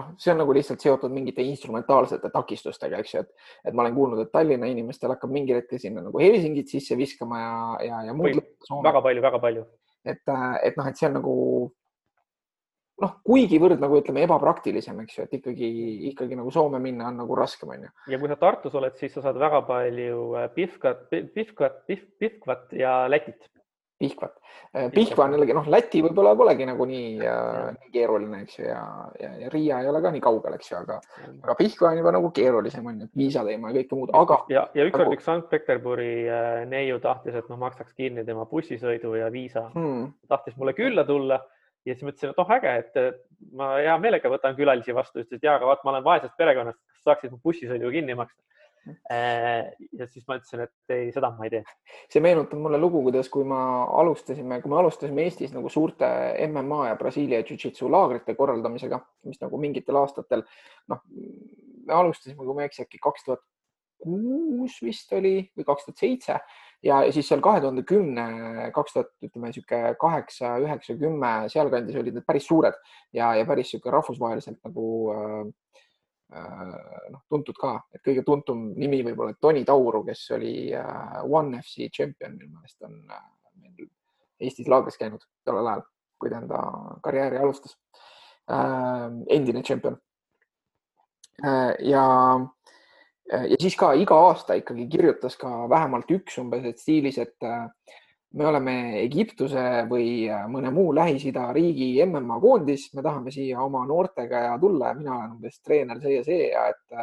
[0.00, 3.96] noh, see on nagu lihtsalt seotud mingite instrumentaalsete takistustega, eks ju, et, et ma olen
[3.96, 7.56] kuulnud, et Tallinna inimestel hakkab mingil hetkel sinna nagu Helsingit sisse viskama ja,
[7.90, 8.40] ja, ja muud.
[8.86, 9.66] väga palju, väga palju.
[10.06, 11.34] et, et noh, et see on nagu
[13.02, 15.72] noh, kuigivõrd nagu ütleme ebapraktilisem, eks ju, et ikkagi,
[16.12, 17.90] ikkagi nagu Soome minna on nagu raskem, onju.
[18.12, 23.02] ja kui sa Tartus oled, siis sa saad väga palju äh, Pihkat, Pihkat, Pihkvat ja
[23.10, 23.50] Lätit.
[23.96, 24.34] Pihkvat,
[24.76, 28.66] äh, Pihkva on jällegi noh, Läti võib-olla polegi nagu nii, äh, nii keeruline, eks ju,
[28.68, 28.82] ja,
[29.20, 30.98] ja, ja Riia ei ole ka nii kaugel, eks ju, aga,
[31.32, 34.42] aga Pihkva on juba nagu keerulisem on ju, viisa teema ja kõike muud, aga.
[34.52, 35.16] ja, ja ükskord nagu...
[35.16, 36.14] üks Sankt-Peterburi
[36.68, 39.68] neiu tahtis, et ma maksaks kinni tema bussisõidu ja viisa.
[39.76, 40.12] Hmm..
[40.28, 41.40] tahtis mulle külla tulla
[41.86, 42.98] ja siis mõtlesin, et oh äge, et
[43.56, 46.80] ma hea meelega võtan külalisi vastu, ütles, et ja, aga vaat ma olen vaesest perekonnast,
[46.92, 48.42] kas saaksid mu bussisõidu kinni maksta?
[49.10, 51.62] Äh, ja siis ma ütlesin, et ei, seda ma ei tee.
[52.12, 53.58] see meenutab mulle lugu, kuidas, kui ma
[53.98, 56.06] alustasime, kui me alustasime Eestis nagu suurte
[56.46, 60.46] MMA ja Brasiilia Jiu-Jitsu laagrite korraldamisega, mis nagu mingitel aastatel,
[60.92, 63.42] noh, me alustasime, kui ma ei eksi, äkki kaks tuhat
[64.02, 66.38] kuus vist oli või kaks tuhat seitse
[66.84, 68.26] ja siis seal kahe tuhande kümne,
[68.74, 72.76] kaks tuhat, ütleme niisugune kaheksa, üheksa, kümme, sealkandis olid need päris suured
[73.16, 75.40] ja, ja päris niisugune rahvusvaheliselt nagu äh,
[76.36, 76.74] äh,
[77.14, 81.88] noh, tuntud ka, et kõige tuntum nimi võib-olla Toni Tauru, kes oli äh, One FC
[81.90, 83.88] tšempion, minu meelest on meil
[84.40, 85.86] Eestis laagris käinud tollel ajal,
[86.20, 86.58] kui ta enda
[87.04, 87.72] karjääri alustas.
[88.46, 89.96] Endine tšempion
[91.88, 92.02] ja
[93.32, 97.66] ja siis ka iga aasta ikkagi kirjutas ka vähemalt üks umbes, et stiilis, et äh,
[98.36, 103.84] me oleme Egiptuse või äh, mõne muu Lähis-Ida riigi MMA koondis, me tahame siia oma
[103.88, 107.00] noortega ja tulla ja mina olen umbes treener see ja see ja et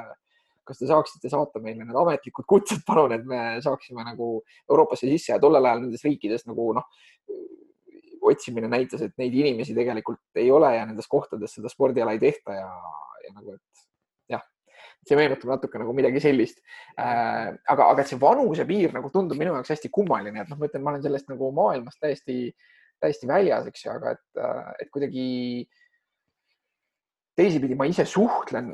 [0.63, 4.35] kas te saaksite saata meile need ametlikud kutsed, palun, et me saaksime nagu
[4.69, 6.87] Euroopasse sisse ja tollel ajal nendes riikides nagu noh,
[8.23, 12.55] otsimine näitas, et neid inimesi tegelikult ei ole ja nendes kohtades seda spordiala ei tehta
[12.55, 12.69] ja,
[13.25, 13.89] ja nagu, et
[15.07, 16.61] see meenutab natuke nagu midagi sellist
[16.97, 17.51] äh,.
[17.69, 20.93] aga, aga see vanusepiir nagu tundub minu jaoks hästi kummaline, et noh, ma ütlen, ma
[20.93, 22.37] olen sellest nagu maailmast täiesti,
[23.03, 25.27] täiesti väljas, eks ju, aga et, äh, et kuidagi
[27.37, 28.73] teisipidi ma ise suhtlen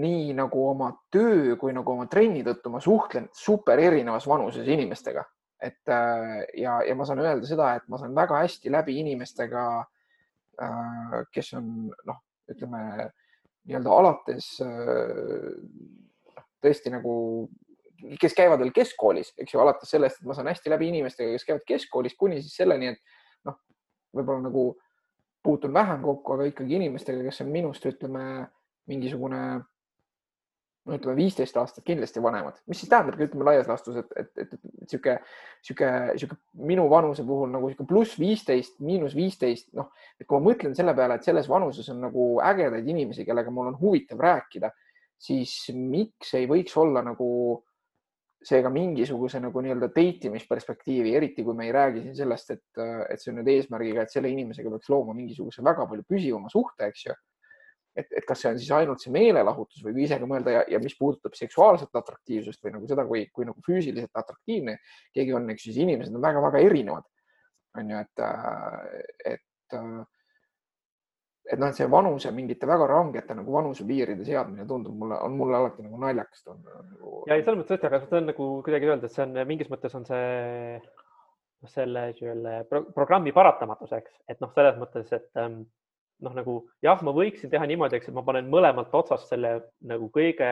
[0.00, 5.24] nii nagu oma töö kui nagu oma trenni tõttu ma suhtlen super erinevas vanuses inimestega,
[5.60, 9.64] et äh, ja, ja ma saan öelda seda, et ma saan väga hästi läbi inimestega,
[10.62, 13.10] äh, kes on noh, ütleme
[13.68, 15.48] nii-öelda alates äh,
[16.60, 17.14] tõesti nagu,
[18.20, 21.48] kes käivad veel keskkoolis, eks ju, alates sellest, et ma saan hästi läbi inimestega, kes
[21.48, 23.58] käivad keskkoolis, kuni siis selleni, et noh,
[24.16, 24.64] võib-olla nagu
[25.44, 28.24] puutun vähem kokku, aga ikkagi inimestega, kes on minust, ütleme,
[28.90, 29.42] mingisugune
[30.88, 34.54] no ütleme viisteist aastat kindlasti vanemad, mis siis tähendabki, ütleme laias laastus, et, et, et,
[34.88, 35.16] sihuke,
[35.66, 36.38] sihuke, sihuke
[36.70, 40.94] minu vanuse puhul nagu sihuke pluss viisteist, miinus viisteist, noh, et kui ma mõtlen selle
[40.96, 44.72] peale, et selles vanuses on nagu ägedaid inimesi, kellega mul on huvitav rääkida,
[45.20, 47.28] siis miks ei võiks olla nagu
[48.40, 52.62] seega mingisuguse nagu nii-öelda date imisperspektiivi, eriti kui me ei räägi siin sellest, et,
[53.12, 56.88] et see on nüüd eesmärgiga, et selle inimesega peaks looma mingisuguse väga palju püsivama suhte,
[56.88, 57.16] eks ju
[58.00, 60.80] et, et kas see on siis ainult see meelelahutus või ise ka mõelda ja, ja
[60.82, 64.78] mis puudutab seksuaalset atraktiivsust või nagu seda, kui, kui nagu füüsiliselt atraktiivne
[65.16, 67.08] keegi on, eks siis inimesed on väga-väga erinevad.
[67.78, 68.22] on ju, et,
[69.30, 69.44] et,
[71.50, 75.56] et noh, et see vanuse mingite väga rangete nagu vanusepiiride seadmine tundub mulle, on mulle
[75.58, 77.20] alati nagu naljakas tundunud nagu....
[77.28, 79.70] ja ei, selles mõttes tõesti, aga see on nagu kuidagi öelda, et see on mingis
[79.72, 80.24] mõttes on see
[80.80, 82.56] noh, selle, selle
[82.96, 85.62] programmi paratamatus, eks, et noh, selles mõttes, et ähm,
[86.24, 89.56] noh, nagu jah, ma võiksin teha niimoodi, eks, et ma panen mõlemalt otsast selle
[89.88, 90.50] nagu kõige,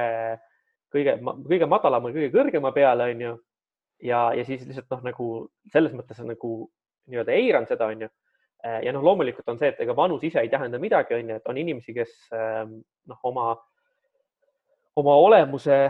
[0.95, 3.35] kõige, kõige madalama, kõige kõrgema peale, onju.
[4.07, 5.29] ja, ja siis lihtsalt noh, nagu
[5.73, 6.53] selles mõttes nagu
[7.09, 8.11] nii-öelda eiran seda, onju.
[8.85, 11.51] ja noh, loomulikult on see, et ega vanus ise ei tähenda midagi, on ju, et
[11.51, 13.53] on inimesi, kes noh, oma,
[14.99, 15.87] oma olemuse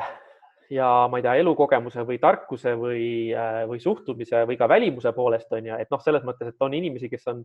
[0.70, 3.06] ja ma ei tea, elukogemuse või tarkuse või,
[3.70, 7.08] või suhtumise või ka välimuse poolest on ju, et noh, selles mõttes, et on inimesi,
[7.08, 7.40] kes on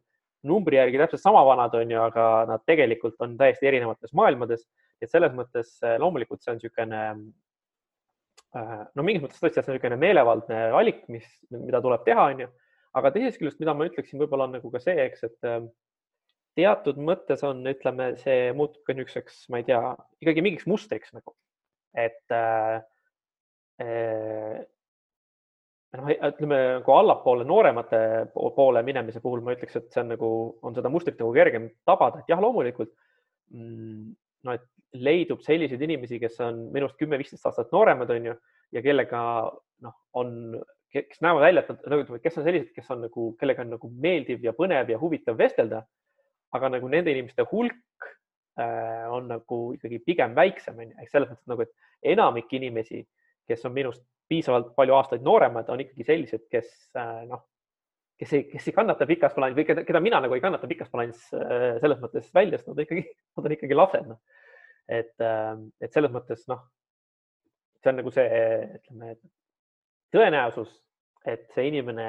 [0.50, 4.68] numbri järgi täpselt sama vanad, on ju, aga nad tegelikult on täiesti erinevates maailmades.
[5.02, 7.00] et selles mõttes loomulikult see on niisugune
[8.54, 12.50] Äh, no mingis mõttes tõesti, see on niisugune meelevaldne valik, mis, mida tuleb teha, onju.
[13.00, 15.64] aga teisest küljest, mida ma ütleksin, võib-olla on nagu ka see, eks, et äh,
[16.60, 19.82] teatud mõttes on, ütleme, see muutub ka niisuguseks, ma ei tea,
[20.22, 21.34] ikkagi mingiks mustriks nagu,
[21.98, 22.84] et äh, äh,
[25.98, 28.00] noh, ütleme nagu allapoole nooremate
[28.34, 30.30] poole minemise puhul ma ütleks, et see on nagu,
[30.66, 32.92] on seda mustrit nagu kergem tabada, et jah, loomulikult
[33.54, 34.14] mm,
[34.48, 38.36] no et leidub selliseid inimesi, kes on minust kümme-viisteist aastat nooremad, on ju,
[38.76, 39.22] ja kellega
[39.84, 40.36] noh, on,
[40.94, 43.90] kes näevad välja, et nad nagu kes on sellised, kes on nagu, kellega on nagu
[44.06, 45.86] meeldiv ja põnev ja huvitav vestelda.
[46.54, 48.06] aga nagu nende inimeste hulk
[48.62, 53.02] äh, on nagu ikkagi pigem väiksem, on ju, ehk selles mõttes nagu, et enamik inimesi,
[53.48, 57.44] kes on minust piisavalt palju aastaid nooremad, on ikkagi sellised, kes äh, noh,
[58.20, 60.90] kes ei, kes ei kannata pikas plaanis või keda, keda mina nagu ei kannata pikas
[60.92, 63.06] plaanis äh, selles mõttes välja, sest nad ikkagi,
[63.38, 64.20] nad on ikkagi lapsed no
[64.88, 66.64] et, ähm, et selles mõttes noh,
[67.82, 68.44] see on nagu see,
[68.80, 69.16] ütleme,
[70.14, 70.72] tõenäosus,
[71.28, 72.08] et see inimene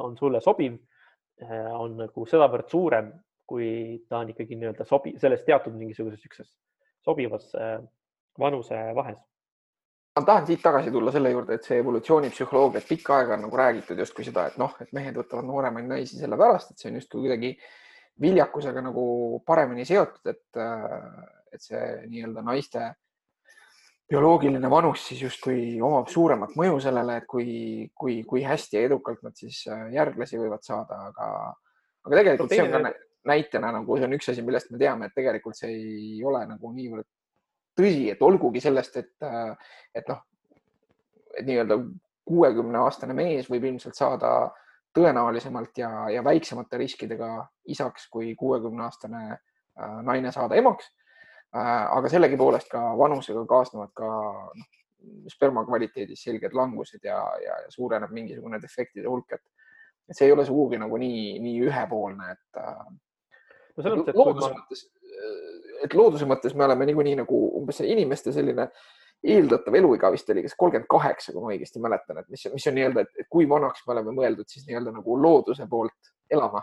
[0.00, 0.78] on sulle sobiv,
[1.42, 3.12] äh, on nagu sedavõrd suurem,
[3.44, 6.54] kui ta on ikkagi nii-öelda sobi-, selles teatud mingisuguses niisuguses
[7.04, 7.50] sobivas
[8.40, 9.18] vanusevahes
[10.14, 13.58] ma tahan siit tagasi tulla selle juurde, et see evolutsioonipsühholoogia, et pikka aega on nagu
[13.58, 17.24] räägitud justkui seda, et noh, et mehed võtavad nooremaid naisi sellepärast, et see on justkui
[17.24, 17.54] kuidagi
[18.22, 19.06] viljakusega nagu
[19.46, 20.60] paremini seotud, et,
[21.54, 21.80] et see
[22.12, 22.92] nii-öelda naiste
[24.10, 27.48] bioloogiline vanus siis justkui omab suuremat mõju sellele, et kui,
[27.96, 31.28] kui, kui hästi ja edukalt nad siis äh, järglasi võivad saada, aga,
[32.04, 32.94] aga tegelikult no, see on ka
[33.32, 36.72] näitena nagu see on üks asi, millest me teame, et tegelikult see ei ole nagu
[36.76, 37.08] niivõrd
[37.78, 40.20] tõsi, et olgugi sellest, et, äh, et noh,
[41.34, 41.78] et nii-öelda
[42.24, 44.34] kuuekümne aastane mees võib ilmselt saada
[44.94, 47.30] tõenäolisemalt ja, ja väiksemate riskidega
[47.74, 50.92] isaks kui kuuekümne aastane äh, naine saada emaks.
[51.54, 54.10] Äh, aga sellegipoolest ka vanusega kaasnevad ka
[54.54, 54.70] noh,
[55.28, 59.42] sperma kvaliteedis selged langused ja, ja, suureneb mingisugune defektide hulk, et,
[60.08, 64.48] et see ei ole sugugi nagu nii, nii ühepoolne, et no selles mõttes, et looduse
[64.54, 64.62] ma...
[65.84, 68.68] et looduse mõttes me oleme niikuinii nagu umbes inimeste selline
[69.24, 72.76] eeldatav eluiga vist oli kas kolmkümmend kaheksa, kui ma õigesti mäletan, et mis, mis on
[72.76, 76.62] nii-öelda, et kui vanaks me oleme mõeldud siis nii-öelda nagu looduse poolt elama.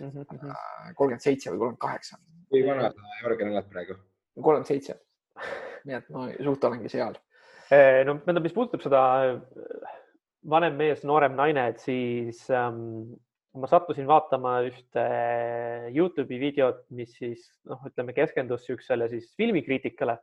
[0.00, 0.50] Mhm, mhm.
[0.52, 2.18] Äh, kolmkümmend seitse või kolmkümmend kaheksa.
[2.50, 3.98] kui vana sa, Jörgen, oled praegu?
[4.36, 5.00] kolmkümmend seitse.
[5.86, 7.16] nii et ma suht olengi seal.
[7.70, 9.38] Eh, no tähendab, mis puudutab seda eh,
[10.50, 13.16] vanem mees, noorem naine, et siis ähm,
[13.60, 20.18] ma sattusin vaatama ühte eh, Youtube'i videot, mis siis noh, ütleme keskendus niisugusele siis filmikriitikale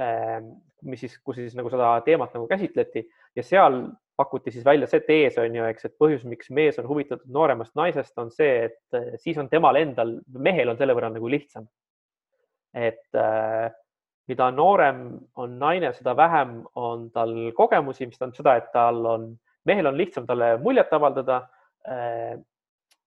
[0.00, 3.04] ähm,, mis siis, kus siis nagu seda teemat nagu käsitleti
[3.36, 3.84] ja seal
[4.16, 7.72] pakuti siis välja see tees on ju, eks, et põhjus, miks mees on huvitatud nooremast
[7.78, 11.64] naisest, on see, et siis on temal endal, mehel on selle võrra nagu lihtsam
[12.74, 13.70] et äh,
[14.28, 15.02] mida noorem
[15.36, 19.26] on naine, seda vähem on tal kogemusi, mis tähendab seda, et tal on,
[19.68, 21.42] mehel on lihtsam talle muljet avaldada.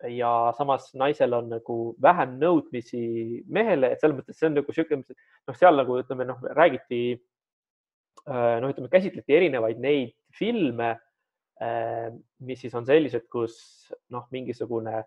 [0.10, 5.18] Ja samas naisel on nagu vähem nõudmisi mehele, et selles mõttes see on nagu niisugune,
[5.48, 10.92] noh, seal nagu ütleme, noh, räägiti äh,, noh, ütleme, käsitleti erinevaid neid filme
[11.64, 12.10] äh,,
[12.44, 13.58] mis siis on sellised, kus
[14.14, 15.04] noh, mingisugune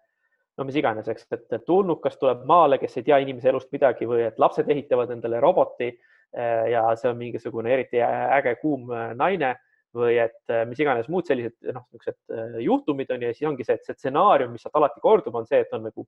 [0.59, 4.25] no mis iganes, eks, et tulnukas tuleb maale, kes ei tea inimese elust midagi või
[4.27, 5.93] et lapsed ehitavad endale roboti
[6.35, 9.55] ja see on mingisugune eriti äge kuum naine
[9.97, 13.79] või et eh, mis iganes muud sellised noh, niisugused juhtumid on ja siis ongi see,
[13.79, 16.07] et see stsenaarium, mis sealt alati kordub, on see, et on nagu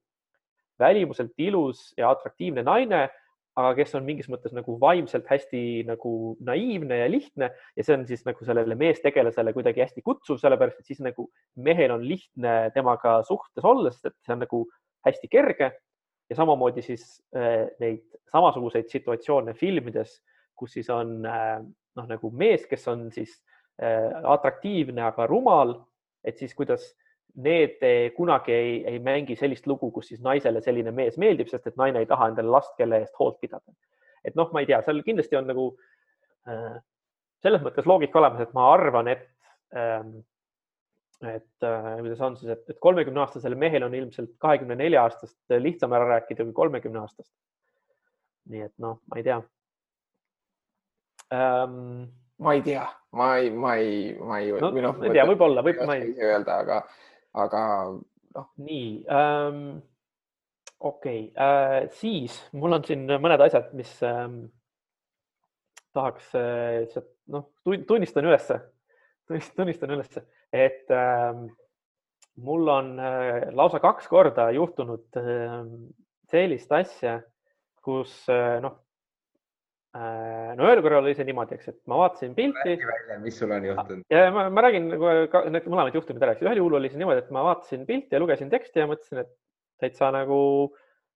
[0.80, 3.08] välimuselt ilus ja atraktiivne naine
[3.58, 6.12] aga kes on mingis mõttes nagu vaimselt hästi nagu
[6.46, 10.92] naiivne ja lihtne ja see on siis nagu sellele meestegelasele kuidagi hästi kutsuv, sellepärast et
[10.92, 11.26] siis nagu
[11.58, 14.64] mehel on lihtne temaga suhtes olla, sest et see on nagu
[15.06, 15.72] hästi kerge.
[16.30, 17.02] Ja samamoodi siis
[17.34, 20.20] äh, neid samasuguseid situatsioone filmides,
[20.54, 21.58] kus siis on äh,
[21.98, 23.49] noh, nagu mees, kes on siis äh,
[23.80, 25.70] atraktiivne, aga rumal,
[26.24, 26.82] et siis kuidas
[27.40, 27.78] need
[28.16, 32.02] kunagi ei, ei mängi sellist lugu, kus siis naisele selline mees meeldib, sest et naine
[32.02, 33.72] ei taha endale last, kelle eest hoolt pidada.
[34.24, 35.66] et noh, ma ei tea, seal kindlasti on nagu
[36.50, 36.76] äh,
[37.40, 39.24] selles mõttes loogika olemas, et ma arvan, et
[39.76, 40.18] ähm,
[41.20, 45.92] et äh, kuidas on siis, et kolmekümne aastasel mehel on ilmselt kahekümne nelja aastast lihtsam
[45.92, 47.30] ära rääkida kui kolmekümne aastast.
[48.50, 49.42] nii et noh, ma ei tea
[51.36, 52.08] ähm,.
[52.40, 52.86] Ma ei tea,
[53.16, 54.70] ma ei, ma ei, ma ei no,.
[54.70, 56.12] No, ma ei tea, võib-olla, võib, ma ei.
[56.16, 56.80] öelda, aga
[57.40, 57.62] aga
[58.36, 58.48] noh.
[58.64, 59.60] nii ähm,,
[60.78, 61.46] okei okay.
[61.46, 64.26] äh,, siis mul on siin mõned asjad, mis äh,
[65.94, 68.60] tahaks äh, noh, tunnistan ülesse,
[69.28, 71.44] tunnistan ülesse, et äh,
[72.40, 75.60] mul on äh, lausa kaks korda juhtunud äh,
[76.30, 77.18] sellist asja,
[77.84, 78.80] kus äh, noh
[79.98, 82.76] no ühel korral oli see niimoodi, eks, et ma vaatasin pilti.
[83.24, 84.04] mis sul on juhtunud?
[84.12, 85.08] ja ma, ma räägin nagu
[85.50, 88.20] need mõlemad juhtumid ära, eks ühel juhul oli see niimoodi, et ma vaatasin pilti ja
[88.22, 89.32] lugesin teksti ja mõtlesin, et
[89.82, 90.38] täitsa nagu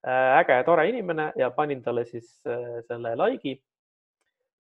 [0.03, 3.61] äh, äge ja tore inimene ja panin talle siis äh, selle like'i.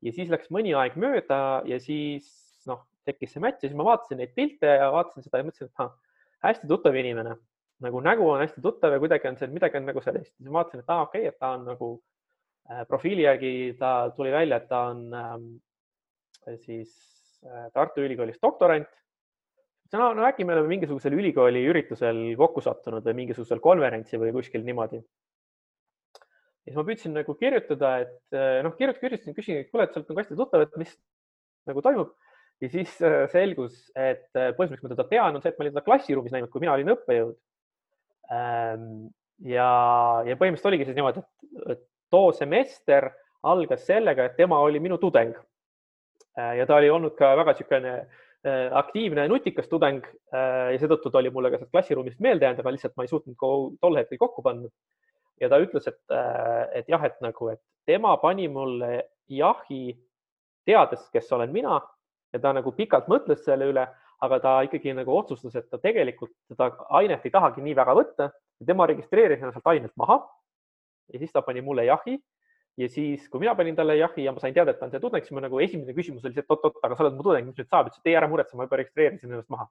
[0.06, 2.30] ja siis läks mõni aeg mööda ja siis
[2.70, 5.74] noh, tekkis see match ja siis ma vaatasin neid pilte ja vaatasin seda ja mõtlesin,
[5.74, 5.90] et ah,
[6.46, 7.34] hästi tuttav inimene,
[7.82, 10.36] nagu nägu on hästi tuttav ja kuidagi on seal midagi on nagu sellist.
[10.36, 12.13] siis ma vaatasin, et aa okei okay,, et ta on nagu äh,
[12.88, 15.48] profiili järgi ta tuli välja, et ta on ähm,
[16.64, 16.92] siis
[17.44, 18.88] äh, Tartu Ülikoolis doktorant
[19.92, 24.64] no, no äkki me oleme mingisugusel ülikooli üritusel kokku sattunud või mingisugusel konverentsil või kuskil
[24.66, 25.00] niimoodi.
[25.00, 30.00] ja siis ma püüdsin nagu kirjutada, et eh, noh, kirjutasin, küsin, et kuule, et sa
[30.00, 30.94] oled nagu hästi tuttav, et mis
[31.68, 32.14] nagu toimub.
[32.64, 32.92] ja siis
[33.32, 36.50] selgus, et põhjus, miks ma teda tean, on see, et ma olin teda klassiruumis näinud,
[36.52, 37.34] kui mina olin õppejõud.
[38.32, 38.84] Ehm,
[39.44, 39.66] ja,
[40.24, 41.24] ja põhimõtteliselt oligi siis niimoodi,
[41.74, 41.82] et
[42.14, 43.10] too semester
[43.42, 45.34] algas sellega, et tema oli minu tudeng.
[46.34, 47.98] ja ta oli olnud ka väga niisugune
[48.44, 52.58] Äh, aktiivne nutikas tudeng äh, ja seetõttu ta oli mulle ka sealt klassiruumist meelde jäänud,
[52.60, 53.38] aga lihtsalt ma ei suutnud
[53.80, 54.68] tol hetkel kokku panna.
[55.40, 58.90] ja ta ütles, et, äh, et jah, et nagu, et tema pani mulle
[59.32, 59.96] jahi,
[60.68, 61.78] teades, kes olen mina
[62.36, 63.86] ja ta nagu pikalt mõtles selle üle,
[64.28, 66.68] aga ta ikkagi nagu otsustas, et ta tegelikult seda
[67.00, 68.28] ainet ei tahagi nii väga võtta
[68.60, 70.20] tema registreeris ennast sealt ainelt maha.
[71.12, 72.18] Ja siis ta pani mulle jahi
[72.80, 75.02] ja siis, kui mina panin talle jahi ja ma sain teada, et ta on see
[75.02, 77.46] tudeng, siis ma nagu esimene küsimus oli see, et oot-oot, aga sa oled mu tudeng,
[77.48, 77.90] mis nüüd saab?
[77.90, 79.68] ütles, et ei, ära muretse, ma juba registreerisin ennast maha.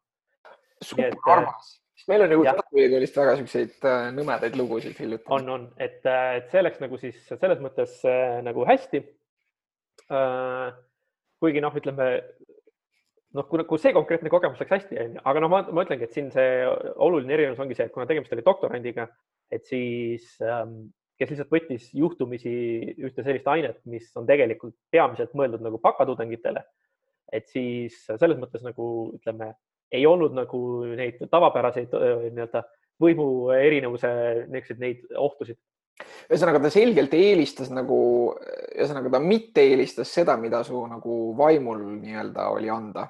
[0.83, 5.27] super armas, sest meil on ju Tartu Ülikoolist väga siukseid äh, nõmedaid lugusid hiljuti.
[5.35, 9.03] on, on, et, äh, et see läks nagu siis selles mõttes äh, nagu hästi.
[11.43, 12.07] kuigi noh, ütleme
[13.33, 16.15] noh, kui, kui see konkreetne kogemus läks hästi, onju, aga noh, ma, ma ütlengi, et
[16.15, 16.65] siin see
[16.95, 19.07] oluline erinevus ongi see, et kuna tegemist oli doktorandiga,
[19.53, 22.53] et siis ähm, kes lihtsalt võttis juhtumisi
[22.97, 26.63] ühte sellist ainet, mis on tegelikult peamiselt mõeldud nagu bakatudengitele.
[27.33, 28.85] et siis selles mõttes nagu
[29.15, 29.55] ütleme,
[29.91, 32.61] ei olnud nagu neid tavapäraseid nii-öelda
[33.01, 34.09] võimu erinevuse
[34.49, 35.57] niisuguseid neid ohtusid.
[36.29, 37.97] ühesõnaga ta selgelt eelistas nagu,
[38.75, 43.07] ühesõnaga ta mitte eelistas seda, mida su nagu vaimul nii-öelda oli anda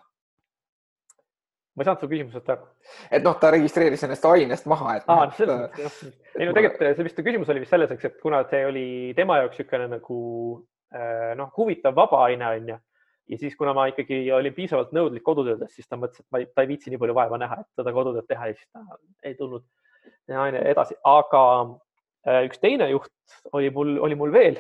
[1.74, 2.67] ma ei saanud su küsimusest aru.
[3.09, 5.09] et noh, ta registreeris ennast ainest maha, et.
[5.09, 6.15] aa, selles mõttes jah.
[6.38, 9.39] ei no tegelikult see vist küsimus oli vist selles, eks, et kuna see oli tema
[9.41, 10.17] jaoks niisugune nagu
[10.93, 12.78] äh, noh, huvitav vaba aine onju
[13.30, 16.49] ja siis, kuna ma ikkagi olin piisavalt nõudlik kodutöödes, siis ta mõtles, et ma ei,
[16.51, 18.84] ta ei viitsi nii palju vaeva näha, et seda kodutööd teha ja siis ta
[19.24, 19.65] ei tulnud
[20.43, 21.43] aine edasi, aga
[22.28, 24.59] äh, üks teine juht oli mul, oli mul veel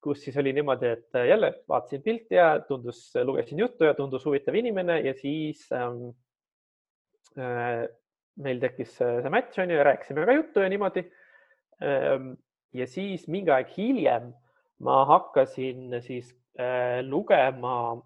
[0.00, 4.24] kus siis oli niimoodi, et äh, jälle vaatasin pilti ja tundus, lugesin juttu ja tundus
[4.24, 6.10] huvitav inimene ja siis ähm,
[7.38, 7.88] äh,
[8.40, 11.04] meil tekkis see match on ju ja rääkisime ka juttu ja niimoodi
[11.82, 12.32] ähm,.
[12.72, 14.30] ja siis mingi aeg hiljem
[14.86, 16.30] ma hakkasin siis
[16.60, 18.00] äh, lugema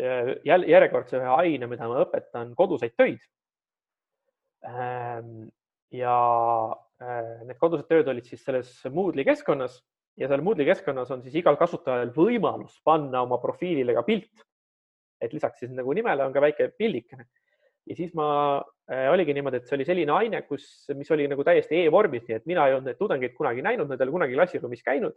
[0.00, 3.22] äh, järjekordse ühe aine, mida ma õpetan, koduseid töid
[4.66, 5.48] ähm,.
[5.92, 6.16] ja
[7.00, 9.80] äh, need kodused tööd olid siis selles Moodle'i keskkonnas
[10.20, 14.44] ja seal Moodle'i keskkonnas on siis igal kasutajal võimalus panna oma profiilile ka pilt.
[15.22, 17.26] et lisaks siis nagu nimele on ka väike pildikene.
[17.86, 18.26] ja siis ma
[18.90, 22.36] äh,, oligi niimoodi, et see oli selline aine, kus, mis oli nagu täiesti e-vormis, nii
[22.36, 25.16] et mina ei olnud neid tudengeid kunagi näinud, nad ei ole kunagi klassiruumis käinud.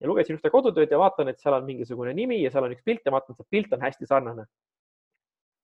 [0.00, 2.84] ja lugesin ühte kodutööd ja vaatan, et seal on mingisugune nimi ja seal on üks
[2.86, 4.46] pilt ja vaatan, see pilt on hästi sarnane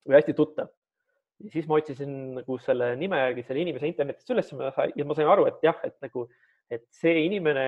[0.05, 0.69] või hästi tuttav.
[1.41, 5.47] ja siis ma otsisin nagu selle nime selle inimese internetist üles ja ma sain aru,
[5.49, 6.29] et jah, et nagu
[6.73, 7.65] et see inimene,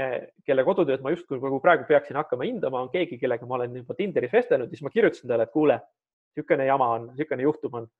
[0.46, 3.96] kelle kodutööd ma justkui nagu praegu peaksin hakkama hindama, on keegi, kellega ma olen juba
[3.98, 5.78] Tinderis vestelnud, siis ma kirjutasin talle, et kuule,
[6.36, 7.90] niisugune jama on, niisugune juhtum on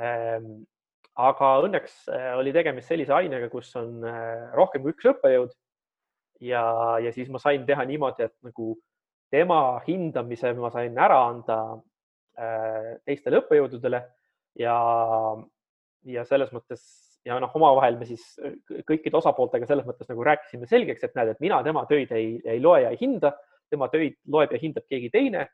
[0.00, 0.52] ähm,.
[1.20, 5.52] aga õnneks äh, oli tegemist sellise ainega, kus on äh, rohkem kui üks õppejõud.
[6.40, 6.64] ja,
[7.04, 8.74] ja siis ma sain teha niimoodi, et nagu
[9.30, 11.58] tema hindamise ma sain ära anda
[12.40, 14.02] äh, teistele õppejõududele
[14.60, 14.76] ja,
[16.08, 18.54] ja selles mõttes ja noh, omavahel me siis äh,
[18.88, 22.62] kõikide osapooltega selles mõttes nagu rääkisime selgeks, et näed, et mina tema töid ei, ei
[22.62, 23.34] loe ja ei hinda,
[23.72, 25.48] tema töid loeb ja hindab keegi teine.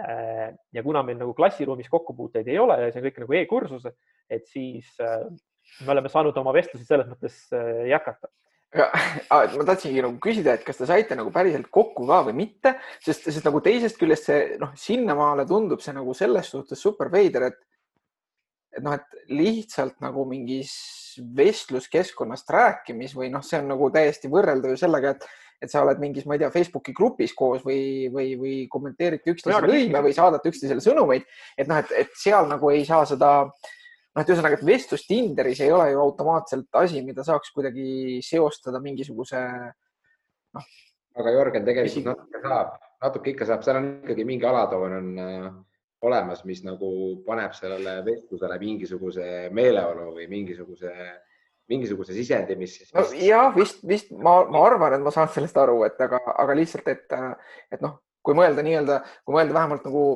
[0.00, 3.90] Äh, ja kuna meil nagu klassiruumis kokkupuuteid ei ole ja see on kõik nagu e-kursus,
[4.32, 5.26] et siis äh,
[5.84, 7.44] me oleme saanud oma vestlusi selles mõttes
[7.88, 8.32] jätkata
[8.72, 13.28] ma tahtsingi nagu küsida, et kas te saite nagu päriselt kokku ka või mitte, sest,
[13.28, 17.60] sest nagu teisest küljest see noh, sinnamaale tundub see nagu selles suhtes super veider, et
[18.72, 20.72] et noh, et lihtsalt nagu mingis
[21.36, 25.26] vestluskeskkonnast rääkimis või noh, see on nagu täiesti võrreldav ju sellega, et,
[25.62, 29.60] et sa oled mingis, ma ei tea, Facebooki grupis koos või, või, või kommenteerite üksteise
[29.68, 34.22] lõime või saadate üksteisele sõnumeid, et noh, et, et seal nagu ei saa seda noh,
[34.22, 39.42] et ühesõnaga, et vestlus Tinderis ei ole ju automaatselt asi, mida saaks kuidagi seostada mingisuguse
[40.56, 40.72] noh.
[41.20, 42.72] aga Jörgen tegelikult natuke saab,
[43.04, 45.52] natuke ikka saab, seal on ikkagi mingi alatoon on äh,
[46.02, 46.88] olemas, mis nagu
[47.26, 50.92] paneb sellele vestlusele mingisuguse meeleolu või mingisuguse,
[51.70, 53.04] mingisuguse sisendi, mis siis no,.
[53.22, 56.88] jah, vist, vist ma, ma arvan, et ma saan sellest aru, et aga, aga lihtsalt,
[56.90, 57.18] et,
[57.72, 60.06] et noh, kui mõelda nii-öelda, kui mõelda vähemalt nagu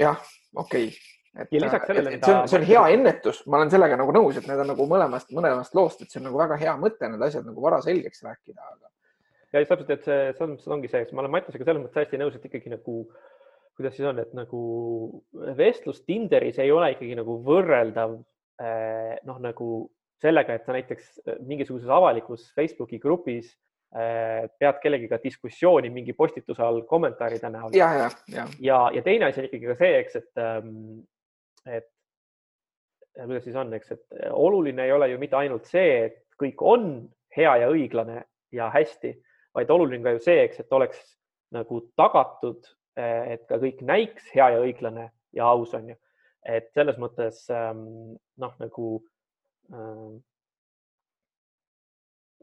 [0.00, 0.18] jah,
[0.54, 2.26] okei okay et, ja lisaks sellele, mida.
[2.26, 4.88] see on, see on hea ennetus, ma olen sellega nagu nõus, et need on nagu
[4.90, 8.24] mõlemast, mõlemast loost, et see on nagu väga hea mõte need asjad nagu vara selgeks
[8.24, 8.90] rääkida, aga.
[9.52, 11.98] ja just täpselt, et see, selles mõttes ongi see, eks ma olen Mattisega selles mõttes
[11.98, 13.35] täiesti nõus, et ikkagi nagu äh,
[13.76, 14.60] kuidas siis on, et nagu
[15.56, 18.16] vestlus Tinderis ei ole ikkagi nagu võrreldav
[18.62, 19.70] eh, noh, nagu
[20.22, 23.50] sellega, et sa näiteks eh, mingisuguses avalikus Facebooki grupis
[23.96, 27.76] eh, pead kellegiga diskussiooni mingi postituse all kommentaaride näol.
[27.76, 30.72] ja, ja, ja, ja, ja teine asi on ikkagi ka see, eks, et, ehm,
[31.66, 31.92] et
[33.20, 36.88] kuidas siis on, eks, et oluline ei ole ju mitte ainult see, et kõik on
[37.36, 38.22] hea ja õiglane
[38.56, 39.12] ja hästi,
[39.56, 41.00] vaid oluline ka ju see, eks, et oleks
[41.52, 42.64] nagu tagatud
[42.96, 45.98] et ka kõik näiks hea ja õiglane ja aus, on ju.
[46.46, 48.88] et selles mõttes ähm, noh, nagu
[49.74, 50.18] ähm,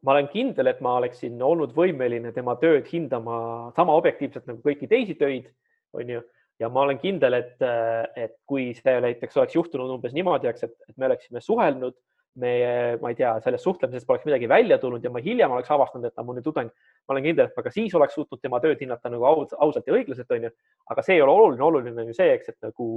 [0.03, 4.89] ma olen kindel, et ma oleksin olnud võimeline tema tööd hindama sama objektiivselt nagu kõiki
[4.91, 5.47] teisi töid,
[5.95, 6.23] on ju,
[6.59, 10.67] ja ma olen kindel, et, äh, et kui see näiteks oleks juhtunud umbes niimoodi, eks,
[10.67, 11.95] et me oleksime suhelnud
[12.41, 16.07] meie, ma ei tea, sellest suhtlemisest poleks midagi välja tulnud ja ma hiljem oleks avastanud,
[16.07, 16.71] et ta on mu nüüd tudeng.
[17.07, 19.87] ma olen kindel, et ma ka siis oleks suutnud tema tööd hinnata nagu aus, ausalt
[19.87, 20.49] ja õiglaselt, onju.
[20.95, 22.89] aga see ei ole oluline, oluline on ju see, eks, et nagu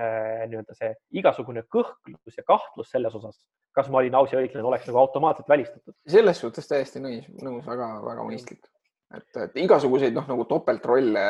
[0.00, 3.38] äh, nii-öelda see igasugune kõhklus ja kahtlus selles osas,
[3.76, 5.94] kas ma olin aus ja õiglane, oleks nagu automaatselt välistatud.
[6.16, 8.66] selles suhtes täiesti nõus, nõus, väga-väga mõistlik,
[9.14, 11.28] et, et igasuguseid noh, nagu topeltrolle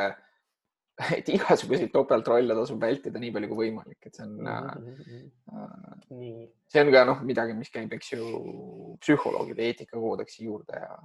[1.17, 6.19] et igasuguseid topeltrolle tasub vältida nii palju kui võimalik, et see on mm, -hmm.
[6.23, 8.29] äh, see on ka noh, midagi, mis käib, eks ju,
[9.03, 10.99] psühholoogide eetikakoodeksi juurde ja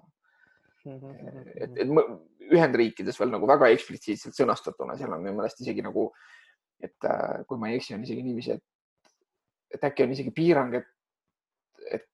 [0.86, 1.48] mm -hmm.
[1.56, 6.12] et, et Ühendriikides veel nagu väga eksplitsiitselt sõnastatuna, seal on minu meelest isegi nagu,
[6.82, 8.64] et äh, kui ma ei eksi, on isegi niiviisi, et,
[9.74, 10.88] et äkki on isegi piirang, et,
[11.92, 12.06] et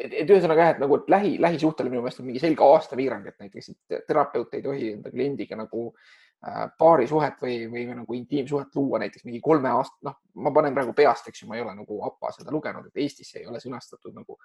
[0.00, 3.26] et, et ühesõnaga jah, et nagu et lähi, lähisuhtele minu meelest on mingi selge aastapiirang,
[3.26, 8.14] et näiteks et terapeut ei tohi enda kliendiga nagu äh, Äh, paarisuhet või, või nagu
[8.16, 11.64] intiimsuhet luua näiteks mingi kolme aasta, noh, ma panen praegu peast, eks ju, ma ei
[11.64, 14.38] ole nagu APA seda lugenud, et Eestis ei ole sõnastatud nagu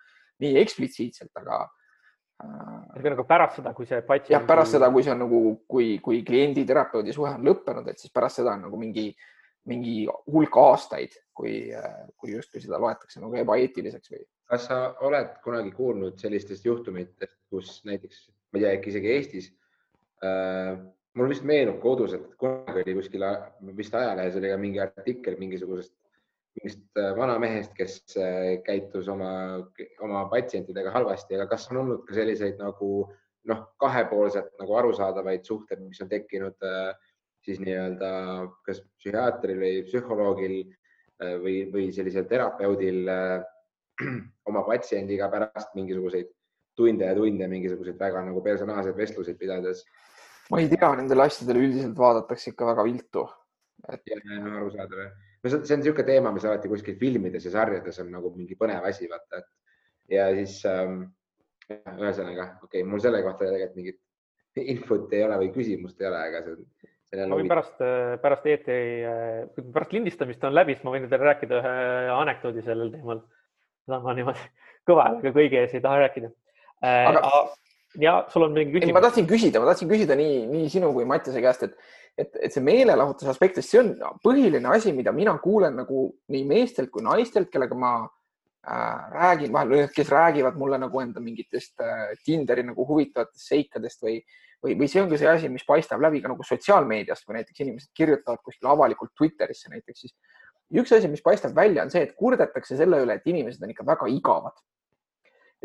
[0.44, 1.62] nii eksplitsiitselt, aga
[2.44, 3.06] äh,.
[3.06, 4.34] nagu pärast seda, kui see patsient.
[4.36, 5.40] jah, pärast seda, kui see on nagu,
[5.72, 9.06] kui, kui kliendi terapeudi suhe on lõppenud, et siis pärast seda on nagu mingi,
[9.72, 9.96] mingi
[10.34, 11.62] hulk aastaid, kui,
[12.20, 14.28] kui justkui seda loetakse nagu ebaeetiliseks või.
[14.52, 19.50] kas sa oled kunagi kuulnud sellistest juhtumitest, kus näiteks, ma ei tea, äkki isegi Eestis
[20.28, 20.76] äh,
[21.16, 23.24] mul vist meenub koduselt, et kunagi oli kuskil
[23.78, 25.94] vist ajalehes oli ka mingi artikkel mingisugusest,
[26.60, 29.32] mingist äh, vanamehest, kes äh, käitus oma,
[30.04, 32.90] oma patsientidega halvasti, aga kas on olnud ka selliseid nagu
[33.50, 36.94] noh, kahepoolselt nagu arusaadavaid suhteid, mis on tekkinud äh,
[37.46, 38.10] siis nii-öelda
[38.66, 40.56] kas psühhiaatril või psühholoogil
[41.44, 43.06] või, või sellisel terapeudil
[44.50, 46.32] oma patsiendiga pärast mingisuguseid
[46.76, 49.86] tunde ja tunde mingisuguseid väga nagu personaalseid vestluseid pidades
[50.52, 53.26] ma ei tea, nendele asjadele üldiselt vaadatakse ikka väga viltu
[53.90, 54.02] et....
[54.06, 55.12] arusaadav jah.
[55.44, 58.58] no see, see on niisugune teema, mis alati kuskil filmides ja sarjades on nagu mingi
[58.60, 61.06] põnev asi, vaata, et ja siis ähm,
[61.70, 64.02] ühesõnaga, okei okay,, mul selle kohta tegelikult mingit
[64.76, 67.32] infot ei ole või küsimust ei ole, aga see on.
[67.32, 67.82] ma võin pärast,
[68.22, 68.78] pärast eetri,
[69.74, 71.76] pärast lindistamist on läbi, siis ma võin teile rääkida ühe
[72.16, 73.22] anekdoodi sellel teemal.
[73.86, 74.48] seda ma niimoodi
[74.88, 76.32] kõva häälega kõigi ees ei taha rääkida.
[76.86, 77.34] aga
[78.02, 78.96] ja sul on mingi küsimus?
[78.96, 81.76] ma tahtsin küsida, ma tahtsin küsida nii, nii sinu kui Mattiase käest, et,
[82.18, 83.94] et, et see meelelahutuse aspektist, see on
[84.26, 89.88] põhiline asi, mida mina kuulen nagu nii meestelt kui naistelt, kellega ma äh, räägin vahel,
[89.96, 94.20] kes räägivad mulle nagu enda mingitest äh, Tinderi nagu huvitavatest seikadest või,
[94.64, 97.66] või, või see on ka see asi, mis paistab läbi ka nagu sotsiaalmeediast, kui näiteks
[97.66, 100.16] inimesed kirjutavad kuskil avalikult Twitterisse näiteks, siis
[100.76, 103.86] üks asi, mis paistab välja, on see, et kurdetakse selle üle, et inimesed on ikka
[103.88, 104.56] väga igavad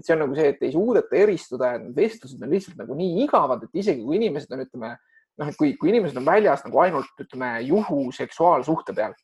[0.01, 3.25] et see on nagu see, et ei suudeta eristuda ja vestlused on lihtsalt nagu nii
[3.27, 6.81] igavad, et isegi kui inimesed on, ütleme noh, et kui, kui inimesed on väljas nagu
[6.83, 9.15] ainult ütleme juhu seksuaalsuhte peal,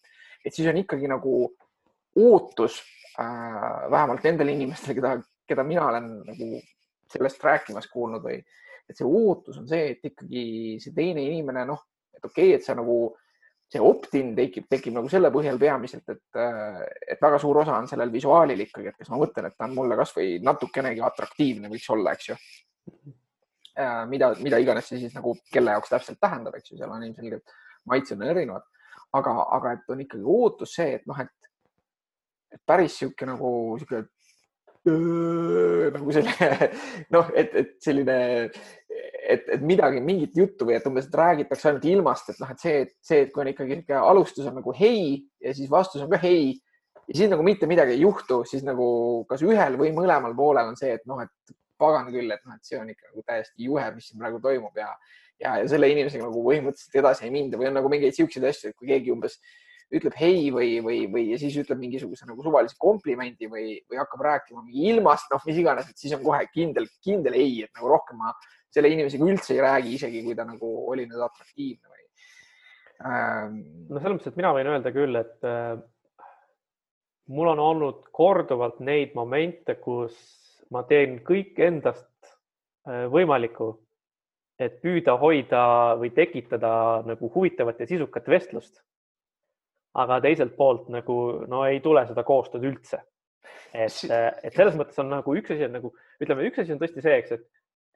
[0.44, 1.38] et siis on ikkagi nagu
[2.16, 2.78] ootus
[3.20, 5.16] äh, vähemalt nendele inimestele, keda,
[5.48, 6.50] keda mina olen nagu
[7.12, 8.40] sellest rääkimas kuulnud või
[8.86, 10.42] et see ootus on see, et ikkagi
[10.82, 11.80] see teine inimene, noh,
[12.16, 13.16] et okei okay,, et sa nagu
[13.72, 16.40] see opt-in tekib, tekib nagu selle põhjal peamiselt, et,
[17.10, 19.74] et väga suur osa on sellel visuaalil ikkagi, et kas ma mõtlen, et ta on
[19.74, 22.36] mulle kasvõi natukenegi atraktiivne võiks olla, eks ju.
[24.12, 27.56] mida, mida iganes see siis nagu kelle jaoks täpselt tähendab, eks ju, seal on ilmselgelt
[27.90, 28.62] maitsed on erinevad,
[29.18, 33.50] aga, aga et on ikkagi ootus see, et noh, et päris sihuke nagu
[33.80, 34.06] sihuke
[34.86, 36.68] nagu selline
[37.14, 38.18] noh, et, et selline,
[39.26, 42.62] et, et midagi, mingit juttu või et umbes, et räägitakse ainult ilmast, et noh, et
[42.62, 46.20] see, see, et kui on ikkagi alustus on nagu hei ja siis vastus on ka
[46.22, 46.54] hei.
[47.06, 48.86] Ja siis nagu mitte midagi ei juhtu, siis nagu
[49.30, 52.66] kas ühel või mõlemal poolel on see, et noh, et pagan küll, et noh, et
[52.66, 54.88] see on ikka nagu täiesti juhe, mis siin praegu toimub ja,
[55.38, 58.72] ja, ja selle inimesega nagu põhimõtteliselt edasi ei minda või on nagu mingeid siukseid asju,
[58.72, 59.38] et kui keegi umbes
[59.94, 64.24] ütleb hei või, või, või ja siis ütleb mingisuguse nagu suvalise komplimendi või, või hakkab
[64.26, 67.92] rääkima mingi ilmast, noh, mis iganes, et siis on kohe kindel, kindel ei, et nagu
[67.92, 68.32] rohkem ma
[68.74, 72.02] selle inimesega üldse ei räägi, isegi kui ta nagu oli nüüd atraktiivne või
[73.06, 73.60] ähm....
[73.86, 75.76] no selles mõttes, et mina võin öelda küll, et äh,
[77.36, 80.18] mul on olnud korduvalt neid momente, kus
[80.74, 82.10] ma teen kõik endast
[82.90, 83.70] äh, võimalikku,
[84.58, 85.62] et püüda hoida
[86.00, 88.82] või tekitada nagu huvitavat ja sisukat vestlust
[90.02, 91.18] aga teiselt poolt nagu
[91.48, 93.02] no ei tule seda koostööd üldse.
[93.74, 93.98] et,
[94.44, 95.92] et selles mõttes on nagu üks asi on nagu
[96.22, 97.46] ütleme, üks asi on tõesti see, eks, et,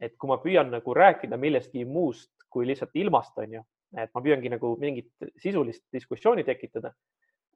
[0.09, 3.65] et kui ma püüan nagu rääkida millestki muust kui lihtsalt ilmast, on ju,
[3.97, 6.91] et ma püüangi nagu mingit sisulist diskussiooni tekitada.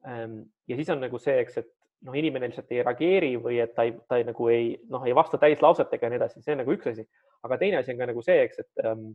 [0.07, 0.37] Ehm,
[0.69, 1.71] ja siis on nagu see, eks, et
[2.07, 5.15] noh, inimene lihtsalt ei reageeri või et ta ei, ta ei, nagu ei, noh, ei
[5.17, 7.03] vasta täislausetega ja nii edasi, see on nagu üks asi.
[7.43, 9.09] aga teine asi on ka nagu see, eks, et ehm,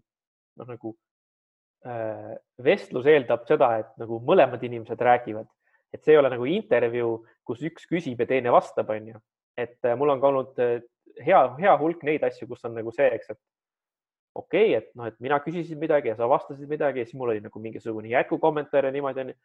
[0.61, 1.10] noh, nagu Äh,
[1.81, 5.49] vestlus eeldab seda, et nagu mõlemad inimesed räägivad,
[5.95, 7.15] et see ei ole nagu intervjuu,
[7.47, 9.21] kus üks küsib ja teine vastab, on ju.
[9.59, 10.79] et äh, mul on ka olnud äh,
[11.25, 13.41] hea, hea hulk neid asju, kus on nagu see, eks, et
[14.39, 17.33] okei okay,, et noh, et mina küsisin midagi ja sa vastasid midagi ja siis mul
[17.35, 19.39] oli nagu mingisugune jätkukommentaar ja niimoodi onju.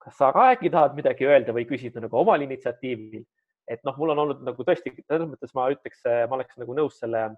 [0.00, 3.24] kas sa ka äkki tahad midagi öelda või küsida nagu omal initsiatiivil?
[3.70, 6.98] et noh, mul on olnud nagu tõesti, selles mõttes ma ütleks, ma oleks nagu nõus
[6.98, 7.28] selle,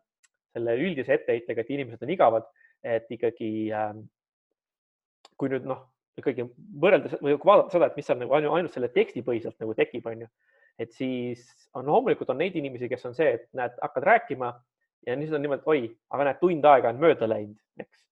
[0.57, 2.47] selle üldise etteheitega, et inimesed on igavad,
[2.83, 3.93] et ikkagi äh,
[5.41, 5.85] kui nüüd noh,
[6.21, 6.45] ikkagi
[6.83, 10.25] võrreldes või kui vaadata seda, et mis seal nagu ainult selle tekstipõhiselt nagu tekib, on
[10.25, 10.29] ju,
[10.83, 11.47] et siis
[11.79, 14.53] on loomulikult on neid inimesi, kes on see, et näed, hakkad rääkima
[15.07, 18.05] ja siis on niimoodi, oi, aga näed, tund aega on mööda läinud, eks.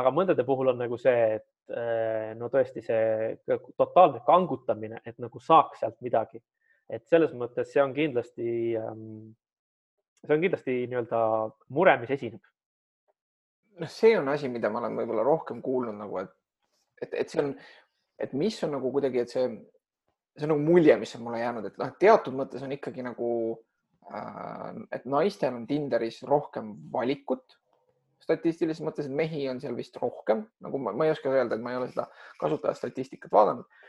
[0.00, 5.40] aga mõndade puhul on nagu see, et eh, no tõesti see totaalne kangutamine, et nagu
[5.40, 6.42] saaks sealt midagi,
[6.92, 9.32] et selles mõttes see on kindlasti, ehm,
[10.26, 11.22] see on kindlasti nii-öelda
[11.72, 12.51] mure, mis esineb
[13.80, 16.32] noh, see on asi, mida ma olen võib-olla rohkem kuulnud nagu, et,
[17.02, 17.52] et, et see on,
[18.20, 19.48] et mis on nagu kuidagi, et see,
[20.36, 23.30] see on nagu mulje, mis on mulle jäänud, et noh, teatud mõttes on ikkagi nagu
[24.10, 27.58] äh,, et naistel on Tinderis rohkem valikut
[28.22, 31.64] statistilises mõttes, et mehi on seal vist rohkem, nagu ma, ma ei oska öelda, et
[31.64, 32.06] ma ei ole seda
[32.42, 33.80] kasutajastatistikat vaadanud.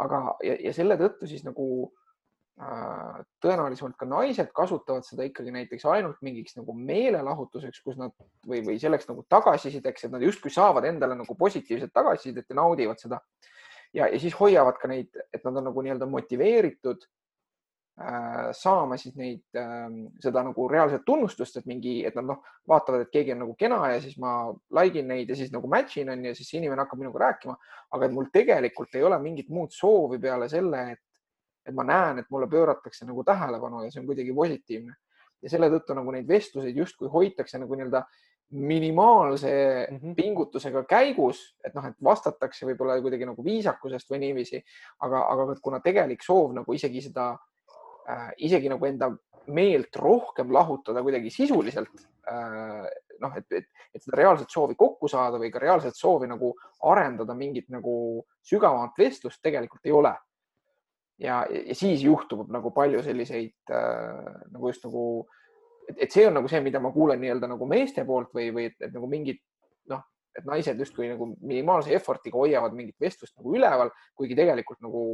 [0.00, 1.66] aga, ja, ja selle tõttu siis nagu
[2.60, 8.12] tõenäolisemalt ka naised kasutavad seda ikkagi näiteks ainult mingiks nagu meelelahutuseks, kus nad
[8.46, 13.00] või, või selleks nagu tagasisideks, et nad justkui saavad endale nagu positiivset tagasisidet ja naudivad
[13.00, 13.22] seda.
[13.94, 17.06] ja, ja siis hoiavad ka neid, et nad on nagu nii-öelda motiveeritud
[18.00, 19.88] äh, saama siis neid äh,,
[20.20, 23.80] seda nagu reaalset tunnustust, et mingi, et nad noh, vaatavad, et keegi on nagu kena
[23.94, 26.84] ja siis ma like in neid ja siis nagu match in on ja siis inimene
[26.84, 27.56] hakkab minuga rääkima.
[27.90, 31.00] aga et mul tegelikult ei ole mingit muud soovi peale selle, et
[31.66, 34.94] et ma näen, et mulle pööratakse nagu tähelepanu ja see on kuidagi positiivne.
[35.42, 38.04] ja selle tõttu nagu neid vestluseid justkui hoitakse nagu nii-öelda
[38.52, 39.52] minimaalse
[39.90, 40.14] mm -hmm.
[40.14, 44.62] pingutusega käigus, et noh, et vastatakse võib-olla kuidagi nagu viisakusest või niiviisi,
[45.00, 47.32] aga, aga kuna tegelik soov nagu isegi seda
[48.08, 49.10] äh,, isegi nagu enda
[49.46, 52.86] meelt rohkem lahutada kuidagi sisuliselt äh,,
[53.20, 53.64] noh, et, et,
[53.94, 58.98] et seda reaalset soovi kokku saada või ka reaalset soovi nagu arendada mingit nagu sügavamat
[58.98, 60.14] vestlust tegelikult ei ole
[61.22, 65.04] ja, ja siis juhtub nagu palju selliseid äh, nagu just nagu,
[65.96, 68.78] et see on nagu see, mida ma kuulen nii-öelda nagu meeste poolt või, või et,
[68.80, 69.42] et nagu mingid
[69.92, 70.02] noh,
[70.36, 75.04] et naised justkui nagu minimaalse effort'iga hoiavad mingit vestlust nagu üleval, kuigi tegelikult nagu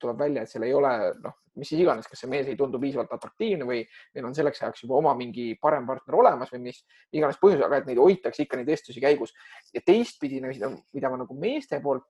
[0.00, 0.90] tuleb välja, et seal ei ole
[1.24, 3.78] noh, mis siis iganes, kas see mees ei tundu piisavalt atraktiivne või
[4.14, 6.82] neil on selleks ajaks juba oma mingi parem partner olemas või mis
[7.16, 9.32] iganes põhjus, aga et neid hoitakse ikka neid vestlusi käigus.
[9.72, 12.04] ja teistpidi, mida ma nagu meeste poolt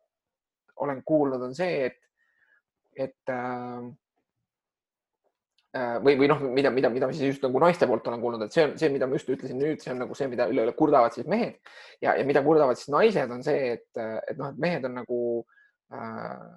[0.82, 2.02] olen kuulnud, on see, et
[2.96, 3.86] et äh,
[5.76, 8.46] äh, või, või noh, mida, mida, mida ma siis just nagu naiste poolt olen kuulnud,
[8.46, 10.74] et see on see, mida ma just ütlesin nüüd, see on nagu see, mida üle-üle
[10.78, 11.58] kurdavad siis mehed.
[12.00, 15.20] Ja, ja mida kurdavad siis naised, on see, et, et noh, et mehed on nagu
[15.92, 16.48] äh,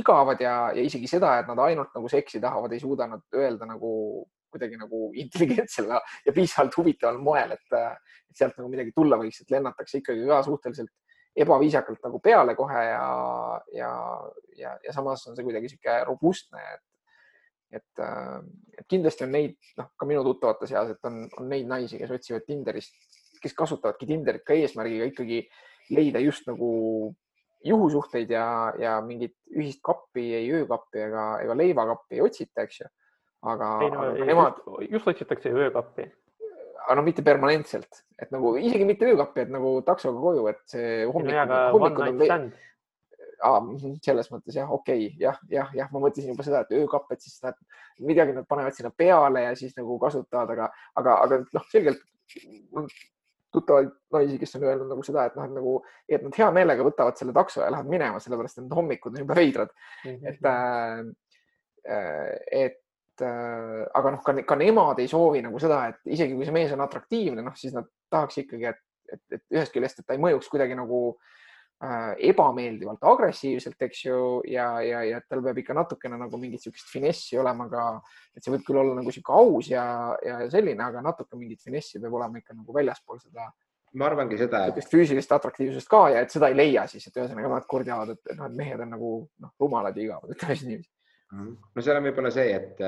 [0.00, 3.68] igavad ja, ja isegi seda, et nad ainult nagu seksi tahavad, ei suuda nad öelda
[3.68, 3.92] nagu
[4.48, 7.74] kuidagi nagu intelligentsel ja piisavalt huvitaval moel, et,
[8.30, 10.92] et sealt nagu midagi tulla võiks, et lennatakse ikkagi ka suhteliselt
[11.36, 13.08] ebaviisakalt nagu peale kohe ja,
[13.74, 13.90] ja,
[14.58, 16.84] ja, ja samas on see kuidagi sihuke robustne, et
[17.68, 18.00] et,
[18.78, 22.14] et kindlasti on neid, noh, ka minu tuttavate seas, et on, on neid naisi, kes
[22.16, 22.94] otsivad Tinderist,
[23.42, 25.42] kes kasutavadki Tinderit ka eesmärgiga ikkagi
[25.92, 26.70] leida just nagu
[27.64, 28.46] juhusuhteid ja,
[28.78, 32.90] ja mingit ühist kappi, ei öökappi ega, ega leivakappi ei otsita, eks ju.
[33.42, 34.62] aga, ei, no, aga nemad.
[34.90, 36.08] just otsitakse öökappi.
[36.88, 41.04] Aga no mitte permanentselt, et nagu isegi mitte öökappi, et nagu taksoga koju, et see
[41.04, 41.52] hommikul.
[41.74, 42.46] hommikud on veel
[43.44, 43.58] ah,
[44.04, 47.20] selles mõttes jah, okei okay,, jah, jah, jah, ma mõtlesin juba seda, et öökapp, et
[47.22, 47.56] siis nad
[48.08, 50.64] midagi nad panevad sinna peale ja siis nagu kasutavad, aga,
[50.98, 52.00] aga, aga noh, selgelt
[53.54, 55.72] tuttavaid naisi, kes on öelnud nagu seda, et noh, et nagu,
[56.08, 59.34] et nad hea meelega võtavad selle takso ja lähevad minema, sellepärast et hommikud on jube
[59.38, 60.10] veidrad mm.
[60.10, 60.24] -hmm.
[60.28, 60.98] et äh,,
[62.66, 62.78] et
[63.24, 66.74] äh, aga noh, ka, ka nemad ei soovi nagu seda, et isegi kui see mees
[66.76, 68.80] on atraktiivne, noh, siis nad tahaks ikkagi, et,
[69.12, 71.28] et, et ühest küljest, et ta ei mõjuks kuidagi nagu äh,
[72.30, 74.18] ebameeldivalt agressiivselt, eks ju,
[74.50, 77.86] ja, ja, ja tal peab ikka natukene nagu mingit niisugust finessi olema ka,
[78.34, 79.86] et see võib küll olla nagu niisugune aus ja,
[80.24, 83.46] ja selline, aga natuke mingit finessi peab olema ikka nagu väljaspool seda.
[83.94, 84.82] ma arvangi seda et....
[84.90, 88.50] füüsilist atraktiivsust ka ja et seda ei leia siis, et ühesõnaga nad kurdjavad, et noh,
[88.50, 90.97] et mehed on nagu noh, rumalad ja igavad, ütleme siis niiviisi.
[91.32, 91.56] Mhm.
[91.74, 92.78] no seal on võib-olla see, et,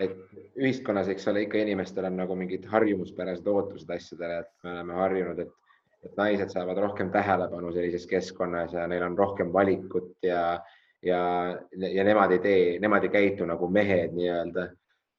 [0.00, 0.14] et
[0.56, 5.42] ühiskonnas, eks ole, ikka inimestel on nagu mingid harjumuspärased ootused asjadele, et me oleme harjunud,
[5.44, 5.56] et
[6.04, 10.60] et naised saavad rohkem tähelepanu sellises keskkonnas ja neil on rohkem valikut ja,
[11.04, 11.20] ja,
[11.76, 14.64] ja nemad ei tee, nemad ei käitu nagu mehed nii-öelda.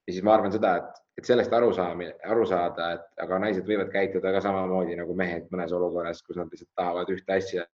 [0.08, 3.68] ja siis ma arvan seda, et, et sellest aru saamine, aru saada, et aga naised
[3.68, 7.68] võivad käituda ka samamoodi nagu mehed mõnes olukorras, kus nad lihtsalt tahavad ühte asja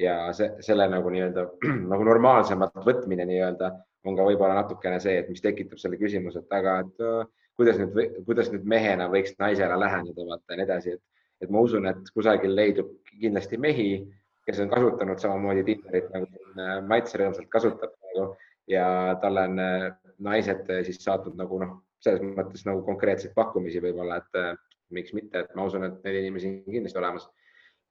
[0.00, 1.46] ja see, selle nagu nii-öelda
[1.92, 3.72] nagu normaalsemat võtmine nii-öelda
[4.04, 8.20] on ka võib-olla natukene see, et mis tekitab selle küsimuse, et aga, et kuidas nüüd,
[8.26, 11.02] kuidas nüüd mehena võiks naisele läheneda, vaata ja nii edasi, et
[11.42, 12.90] et ma usun, et kusagil leidub
[13.20, 13.88] kindlasti mehi,
[14.46, 18.28] kes on kasutanud samamoodi Tinderit nagu äh, Mats rõõmsalt kasutab nagu
[18.70, 18.86] ja
[19.22, 19.88] talle on äh,
[20.24, 24.58] naised äh, siis saatnud nagu noh, selles mõttes nagu konkreetseid pakkumisi võib-olla, et
[24.92, 27.24] miks mitte, et ma usun, et neid inimesi on kindlasti olemas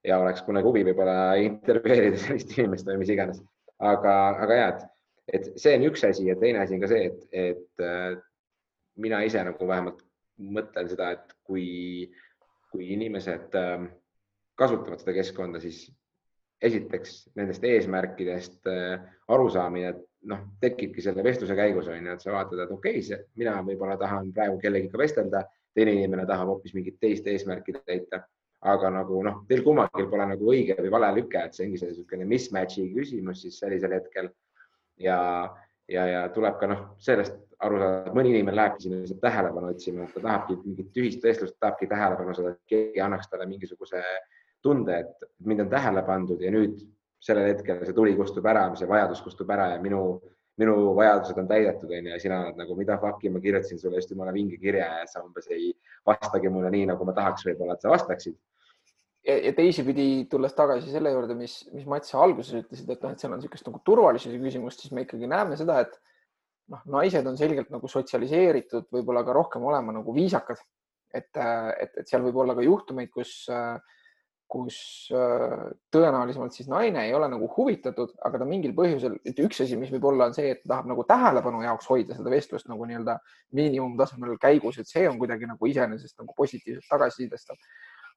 [0.03, 3.43] ja oleks kunagi huvi võib-olla intervjueerida sellist inimest või mis iganes.
[3.79, 4.15] aga,
[4.45, 4.83] aga ja, et,
[5.39, 7.85] et see on üks asi ja teine asi on ka see, et, et
[9.03, 10.03] mina ise nagu vähemalt
[10.43, 11.65] mõtlen seda, et kui
[12.73, 13.91] kui inimesed ähm,
[14.57, 15.85] kasutavad seda keskkonda, siis
[16.63, 19.03] esiteks nendest eesmärkidest äh,
[19.33, 19.93] arusaamine,
[20.31, 23.97] noh, tekibki selle vestluse käigus on ju, et sa vaatad, et okei okay,, mina võib-olla
[24.01, 25.43] tahan praegu kellegiga vestelda,
[25.75, 28.23] teine inimene tahab hoopis mingit teist eesmärki täita.
[28.63, 32.27] Aga nagu noh, teil kummalgi pole nagu õige või vale lüke, et see ongi niisugune
[32.29, 34.29] mismatch'i küsimus siis sellisel hetkel.
[35.01, 35.17] ja,
[35.89, 39.71] ja, ja tuleb ka noh, sellest aru saada, et mõni inimene lähebki sinna lihtsalt tähelepanu
[39.73, 44.03] otsima, et ta tahabki mingit ühist vestlust, tahabki tähelepanu saada, et keegi annaks talle mingisuguse
[44.63, 46.79] tunde, et mind on tähele pandud ja nüüd
[47.23, 50.03] sellel hetkel see tuli kustub ära, see vajadus kustub ära ja minu,
[50.59, 54.11] minu vajadused on täidetud, onju, ja sina oled nagu, mida fuck'i, ma kirjutasin sulle just
[54.11, 55.71] jumala vinge kirja ja sa umbes ei
[56.07, 58.35] vastagi mulle nii, nagu ma tahaks võib-olla, et sa vastaksid
[59.27, 63.23] ja, teisipidi tulles tagasi selle juurde, mis, mis Mats sa alguses ütlesid, et noh, et
[63.23, 65.97] seal on niisugust nagu turvalisuse küsimust, siis me ikkagi näeme seda, et
[66.73, 70.61] noh, naised on selgelt nagu sotsialiseeritud, võib-olla ka rohkem olema nagu viisakad,
[71.13, 73.33] et, et, et seal võib olla ka juhtumeid, kus,
[74.53, 74.77] kus
[75.93, 79.91] tõenäolisemalt siis naine ei ole nagu huvitatud, aga ta mingil põhjusel, et üks asi, mis
[79.93, 83.17] võib olla, on see, et ta tahab nagu tähelepanu jaoks hoida seda vestlust nagu nii-öelda
[83.57, 87.59] miinimumtasemel käigus, et see on kuidagi nagu iseenesest nagu positiivselt tagasisidestav.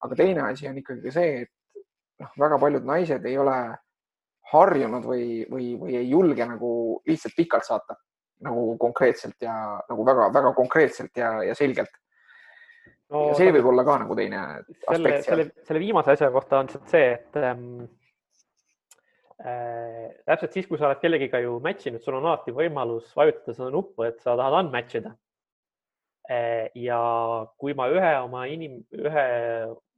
[0.05, 1.83] Aga teine asi on ikkagi see, et
[2.23, 3.57] noh, väga paljud naised ei ole
[4.53, 6.71] harjunud või, või, või ei julge nagu
[7.09, 7.97] lihtsalt pikalt saata
[8.47, 9.55] nagu konkreetselt ja
[9.89, 11.93] nagu väga-väga konkreetselt ja, ja selgelt
[13.11, 13.31] no,.
[13.39, 14.43] see võib olla ka nagu teine
[14.85, 17.87] selle, selle, selle viimase asja kohta on see, et ähm,
[19.41, 23.57] äh, täpselt siis, kui sa oled kellegiga ju match inud, sul on alati võimalus vajutada
[23.57, 25.17] seda nuppu, et sa tahad unmatch ida.
[26.29, 27.01] Ja
[27.59, 29.27] kui ma ühe oma inim-, ühe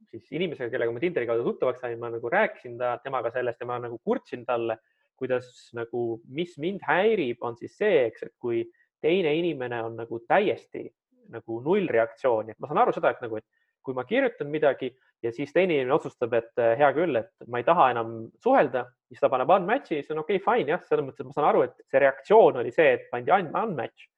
[0.09, 3.67] siis inimesega, kellega ma Tinderi kaudu tuttavaks sain, ma nagu rääkisin ta, temaga sellest ja
[3.69, 4.77] ma nagu kurtsin talle
[5.19, 8.63] kuidas nagu, mis mind häirib, on siis see, eks, et kui
[9.03, 10.87] teine inimene on nagu täiesti
[11.33, 13.45] nagu nullreaktsiooni, et ma saan aru seda, et nagu, et
[13.85, 14.89] kui ma kirjutan midagi
[15.23, 18.87] ja siis teine inimene otsustab, et eh, hea küll, et ma ei taha enam suhelda,
[19.11, 21.49] siis ta paneb unmatch'i, siis on okei okay,, fine jah, selles mõttes, et ma saan
[21.51, 24.09] aru, et see reaktsioon oli see, et pandi unmatch.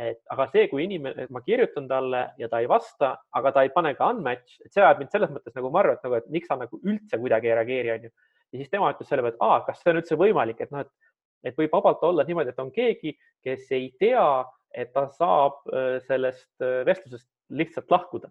[0.00, 3.72] Et aga see, kui inimene, ma kirjutan talle ja ta ei vasta, aga ta ei
[3.74, 6.48] pane ka unmatch, et see ajab mind selles mõttes nagu marru, et nagu, et miks
[6.48, 8.12] sa nagu üldse kuidagi ei reageeri, onju
[8.52, 10.82] ja siis tema ütles selle peale, et aa, kas see on üldse võimalik, et noh,
[10.84, 11.12] et,
[11.50, 13.14] et võib vabalt olla niimoodi, et on keegi,
[13.46, 14.26] kes ei tea,
[14.74, 18.30] et ta saab äh, sellest äh, vestlusest lihtsalt lahkuda.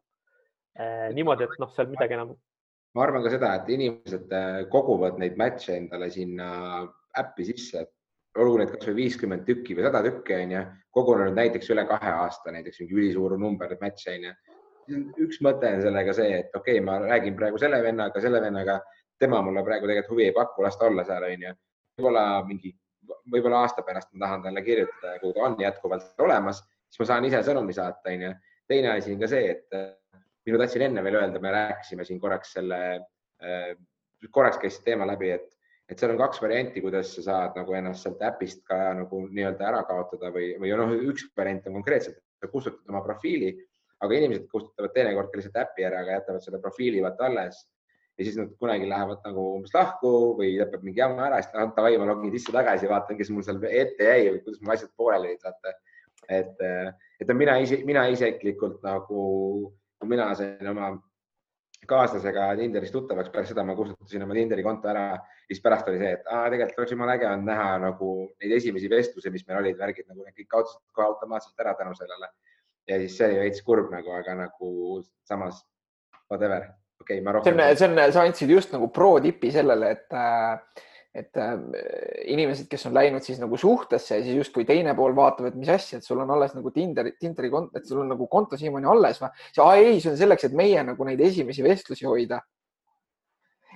[0.79, 2.35] Äh, niimoodi, et noh, seal midagi enam
[2.97, 4.31] ma arvan ka seda, et inimesed
[4.73, 6.47] koguvad neid match'e endale sinna
[7.19, 7.83] äppi sisse,
[8.37, 10.61] olgu neid kasvõi viiskümmend tükki või sada tükki onju,
[10.95, 14.33] kogunenud näiteks üle kahe aasta, näiteks mingi ülisuur number match'e onju.
[15.25, 18.79] üks mõte on sellega see, et okei okay,, ma räägin praegu selle vennaga, selle vennaga,
[19.19, 21.53] tema mulle praegu tegelikult huvi ei paku, las ta olla seal onju.
[21.99, 22.73] võib-olla mingi,
[23.33, 27.25] võib-olla aasta pärast ma tahan talle kirjutada kui ta on jätkuvalt olemas, siis ma saan
[27.29, 28.33] ise sõnumi saata onju.
[28.67, 29.79] teine asi on ka see, et
[30.45, 32.79] minu tahtsin enne veel öelda, me rääkisime siin korraks selle,
[33.43, 33.71] äh,
[34.31, 35.58] korraks käis teema läbi, et
[35.89, 39.65] et seal on kaks varianti, kuidas sa saad nagu ennast sealt äpist ka nagu nii-öelda
[39.71, 43.55] ära kaotada või, või noh, üks variant on konkreetselt, sa kustutad oma profiili,
[43.99, 47.63] aga inimesed kustutavad teinekord ka lihtsalt äpi ära, aga jätavad selle profiili vaata alles
[48.19, 51.71] ja siis nad kunagi lähevad nagu umbes lahku või lõpeb mingi jama ära, siis noh,
[51.75, 54.91] davai, ma login sisse tagasi, vaatan, kes mul seal ette jäi või kuidas mul asjad
[54.99, 55.75] pooleli olid, vaata.
[56.37, 56.65] et,
[57.23, 59.23] et mina ise, mina isiklikult nagu,
[59.99, 60.91] kui mina sain oma
[61.87, 65.05] kaaslasega Tinderis tuttavaks, pärast seda ma kustutasin oma Tinderi konto ära,
[65.47, 68.11] siis pärast oli see, et aa, tegelikult oleks jumala äge olnud näha nagu
[68.41, 71.95] neid esimesi vestlusi, mis meil olid, värgid nagu need kõik kaotasid kohe automaatselt ära tänu
[71.97, 72.29] sellele.
[72.89, 74.69] ja siis see oli veits kurb nagu, aga nagu
[75.29, 75.63] samas
[76.31, 76.69] whatever,
[77.01, 77.55] okei okay,, ma rohkem.
[77.55, 80.85] see on, see on, sa andsid just nagu pro tipi sellele, et äh
[81.15, 81.55] et äh,
[82.29, 85.71] inimesed, kes on läinud siis nagu suhtesse ja siis justkui teine pool vaatab, et mis
[85.73, 88.91] asja, et sul on alles nagu Tinderi, Tinderi konto, et sul on nagu konto siiamaani
[88.91, 89.31] alles või?
[89.79, 92.43] ei, see on selleks, et meie nagu neid esimesi vestlusi hoida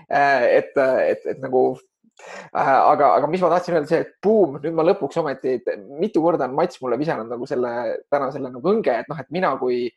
[0.05, 0.45] äh,.
[0.60, 4.77] et, et, et nagu äh, aga, aga mis ma tahtsin öelda, see, et buum, nüüd
[4.77, 5.57] ma lõpuks ometi,
[5.97, 7.73] mitu korda on Mats mulle visanud nagu selle,
[8.14, 9.88] täna selle nagu õnge, et noh, et mina kui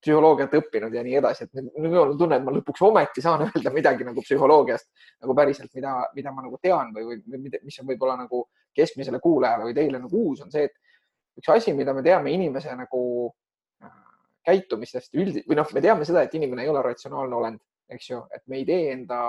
[0.00, 3.44] psühholoogiat õppinud ja nii edasi, et nüüd mul on tunne, et ma lõpuks ometi saan
[3.46, 4.88] öelda midagi nagu psühholoogiast
[5.20, 8.46] nagu päriselt, mida, mida ma nagu tean või, või mis on võib-olla nagu
[8.76, 12.72] keskmisele kuulajale või teile nagu uus, on see, et üks asi, mida me teame inimese
[12.78, 13.02] nagu
[13.84, 13.92] äh,
[14.48, 18.22] käitumistest üldi- või noh, me teame seda, et inimene ei ole ratsionaalne olend, eks ju,
[18.34, 19.20] et me ei tee enda,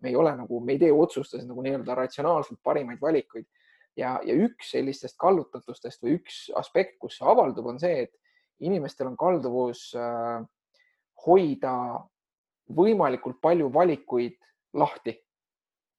[0.00, 3.48] me ei ole nagu, me ei tee otsustes nagu nii-öelda ratsionaalselt parimaid valikuid.
[3.98, 8.12] Ja, ja üks sellistest kallutatustest või üks aspekt, kus see avaldub, on see, et
[8.64, 10.42] inimestel on kalduvus äh,
[11.26, 11.74] hoida
[12.74, 14.36] võimalikult palju valikuid
[14.78, 15.14] lahti.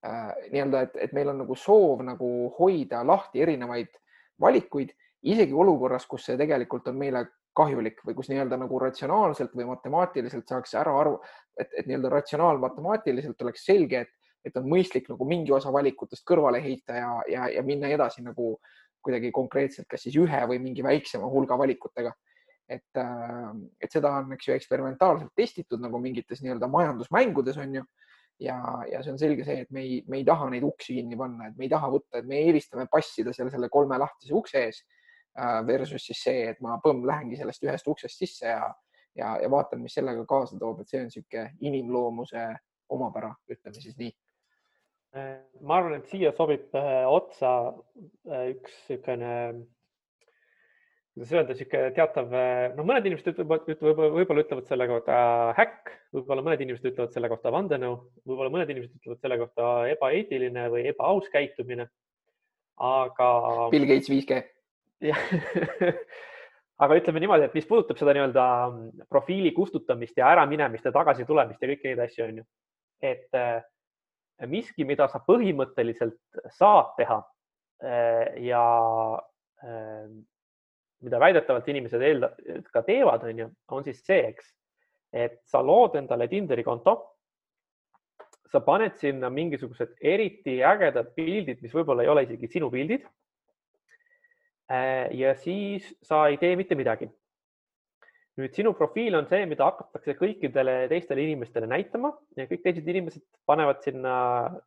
[0.05, 2.29] Äh, nii-öelda, et, et meil on nagu soov nagu
[2.59, 3.91] hoida lahti erinevaid
[4.39, 4.93] valikuid,
[5.27, 7.25] isegi olukorras, kus see tegelikult on meile
[7.57, 11.19] kahjulik või kus nii-öelda nagu ratsionaalselt või matemaatiliselt saaks ära arvu,
[11.59, 14.13] et, et nii-öelda ratsionaalmatemaatiliselt oleks selge, et,
[14.45, 18.53] et on mõistlik nagu mingi osa valikutest kõrvale heita ja, ja, ja minna edasi nagu
[19.03, 22.13] kuidagi konkreetselt, kas siis ühe või mingi väiksema hulga valikutega
[22.69, 23.49] et, äh,
[23.81, 27.83] et seda on, eks ju, eksperimentaalselt testitud nagu mingites nii-öelda majandusmängudes on ju.
[28.39, 28.55] ja,
[28.87, 31.49] ja see on selge see, et me ei, me ei taha neid uksi kinni panna,
[31.49, 34.79] et me ei taha võtta, et me eelistame passida seal selle kolme lahtise ukse ees
[35.35, 38.69] äh, versus siis see, et ma põmm lähengi sellest ühest uksest sisse ja,
[39.19, 42.47] ja, ja vaatan, mis sellega kaasa toob, et see on niisugune inimloomuse
[42.95, 44.15] omapära, ütleme siis nii
[45.65, 47.73] ma arvan, et siia sobib äh, otsa
[48.53, 49.33] üks niisugune
[51.19, 52.29] kuidas öelda, niisugune teatav,
[52.77, 55.17] noh, mõned inimesed ütlevad, võib-olla, võib-olla ütlevad selle kohta
[55.57, 60.69] häkk, võib-olla mõned inimesed ütlevad selle kohta vandenõu, võib-olla mõned inimesed ütlevad selle kohta ebaeetiline
[60.71, 61.89] või ebaaus käitumine.
[62.79, 63.29] aga.
[63.73, 64.39] Bill Gates 5G.
[65.03, 65.19] jah
[66.83, 68.45] aga ütleme niimoodi, et mis puudutab seda nii-öelda
[69.11, 72.47] profiili kustutamist ja äraminemist ja tagasi tulemist ja kõiki neid asju, on ju.
[73.03, 73.59] et eh,
[74.47, 77.19] miski, mida sa põhimõtteliselt saad teha
[77.83, 78.63] eh, ja
[79.67, 80.05] eh,
[81.05, 82.31] mida väidetavalt inimesed eelda,
[82.73, 84.51] ka teevad, on ju, on siis see, eks,
[85.15, 86.99] et sa lood endale Tinderi konto.
[88.49, 93.03] sa paned sinna mingisugused eriti ägedad pildid, mis võib-olla ei ole isegi sinu pildid.
[94.73, 97.11] Äh, ja siis sa ei tee mitte midagi.
[98.39, 103.21] nüüd sinu profiil on see, mida hakatakse kõikidele teistele inimestele näitama ja kõik teised inimesed
[103.45, 104.13] panevad sinna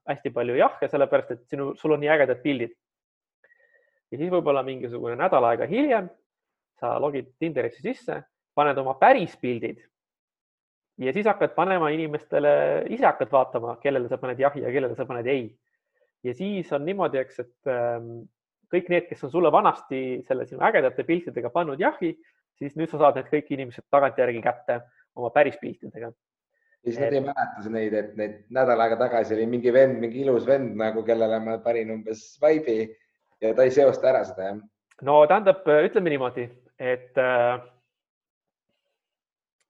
[0.07, 2.77] hästi palju jahhe, sellepärast et sinu, sul on nii ägedad pildid
[4.13, 6.11] ja siis võib-olla mingisugune nädal aega hiljem
[6.83, 8.19] sa logid Tinderisse sisse,
[8.59, 9.81] paned oma päris pildid
[10.99, 12.53] ja siis hakkad panema inimestele,
[12.93, 15.47] ise hakkad vaatama, kellele sa paned jahi ja kellele sa paned ei.
[16.25, 18.11] ja siis on niimoodi, eks, et ähm,
[18.73, 22.13] kõik need, kes on sulle vanasti selle sinu ägedate piltidega pannud jahi,
[22.59, 24.83] siis nüüd sa saad need kõik inimesed tagantjärgi kätte
[25.17, 26.13] oma päris piltidega.
[26.13, 30.23] ja siis nad ei mäleta neid, et neid nädal aega tagasi oli mingi vend, mingi
[30.27, 32.91] ilus vend nagu, kellele ma panin umbes vibe'i
[33.43, 34.63] ja ta ei seosta ära seda, jah?
[35.03, 36.47] no tähendab, ütleme niimoodi,
[36.83, 37.63] et äh,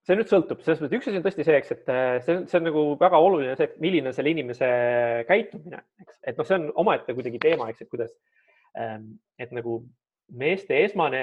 [0.06, 2.46] see nüüd sõltub, selles mõttes üks asi on tõesti see, eks, et äh, see on,
[2.50, 4.68] see on nagu väga oluline, see, milline on selle inimese
[5.28, 8.14] käitumine, eks, et noh, see on omaette kuidagi teema, eks, et kuidas,
[8.80, 9.12] ähm,
[9.42, 9.82] et nagu
[10.42, 11.22] meeste esmane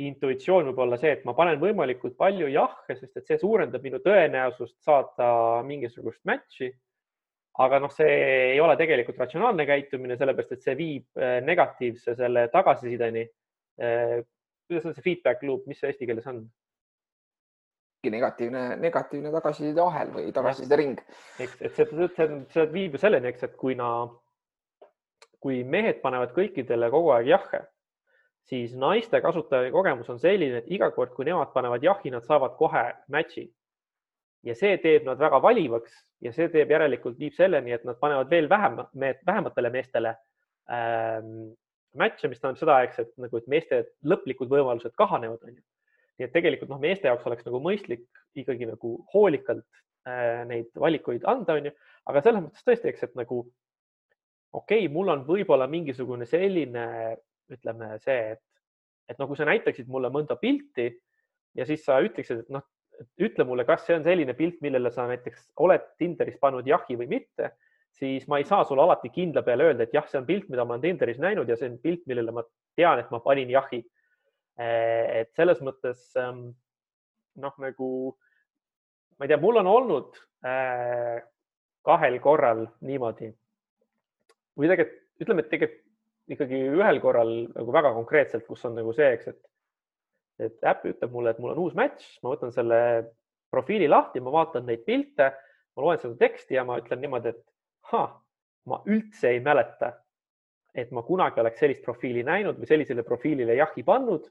[0.00, 4.00] intuitsioon võib olla see, et ma panen võimalikult palju jahhe, sest et see suurendab minu
[4.02, 6.72] tõenäosust saada mingisugust match'i.
[7.60, 8.10] aga noh, see
[8.54, 13.26] ei ole tegelikult ratsionaalne käitumine, sellepärast et see viib äh, negatiivse selle tagasisideni.
[14.70, 16.44] Kuidas on see feedback loop, mis see eesti keeles on?
[18.08, 21.00] negatiivne, negatiivne tagasiside ahel või tagasiside ring.
[21.38, 23.90] eks, et see, see, see viib ju selleni, eks, et kui na,
[25.42, 27.60] kui mehed panevad kõikidele kogu aeg jahhe,
[28.48, 32.56] siis naiste kasutaja kogemus on selline, et iga kord, kui nemad panevad jahi, nad saavad
[32.60, 33.50] kohe match'i.
[34.42, 35.92] ja see teeb nad väga valivaks
[36.24, 38.78] ja see teeb järelikult viib selleni, et nad panevad veel vähem,
[39.26, 40.14] vähematele meestele
[40.72, 41.50] ähm,
[41.98, 45.62] match'e, mis tähendab seda, eks, et nagu, et meeste lõplikud võimalused kahanevad, onju
[46.20, 48.04] nii et tegelikult noh, meeste jaoks oleks nagu mõistlik
[48.38, 49.64] ikkagi nagu hoolikalt
[50.08, 51.72] äh, neid valikuid anda, onju,
[52.12, 53.40] aga selles mõttes tõesti, eks, et nagu
[54.52, 56.84] okei okay,, mul on võib-olla mingisugune selline,
[57.50, 58.42] ütleme see, et,
[59.08, 60.90] et no kui sa näitaksid mulle mõnda pilti
[61.56, 62.66] ja siis sa ütleksid, et noh,
[63.24, 67.08] ütle mulle, kas see on selline pilt, millele sa näiteks oled Tinderis pannud jahi või
[67.16, 67.54] mitte,
[67.98, 70.64] siis ma ei saa sulle alati kindla peale öelda, et jah, see on pilt, mida
[70.64, 72.44] ma olen Tinderis näinud ja see on pilt, millele ma
[72.78, 73.82] tean, et ma panin jahi.
[74.60, 76.50] Eh, et selles mõttes ähm,
[77.40, 77.90] noh, nagu
[79.18, 81.20] ma ei tea, mul on olnud äh,
[81.86, 83.30] kahel korral niimoodi.
[84.58, 85.86] Või tegelikult ütleme, et tegelikult
[86.30, 89.40] ikkagi ühel korral nagu väga konkreetselt, kus on nagu see, eks, et,
[90.46, 92.80] et äpp ütleb mulle, et mul on uus match, ma võtan selle
[93.50, 95.32] profiili lahti, ma vaatan neid pilte,
[95.74, 97.42] ma loen seda teksti ja ma ütlen niimoodi, et
[97.92, 98.04] ha,
[98.70, 99.92] ma üldse ei mäleta,
[100.74, 104.28] et ma kunagi oleks sellist profiili näinud või sellisele profiilile jahi pannud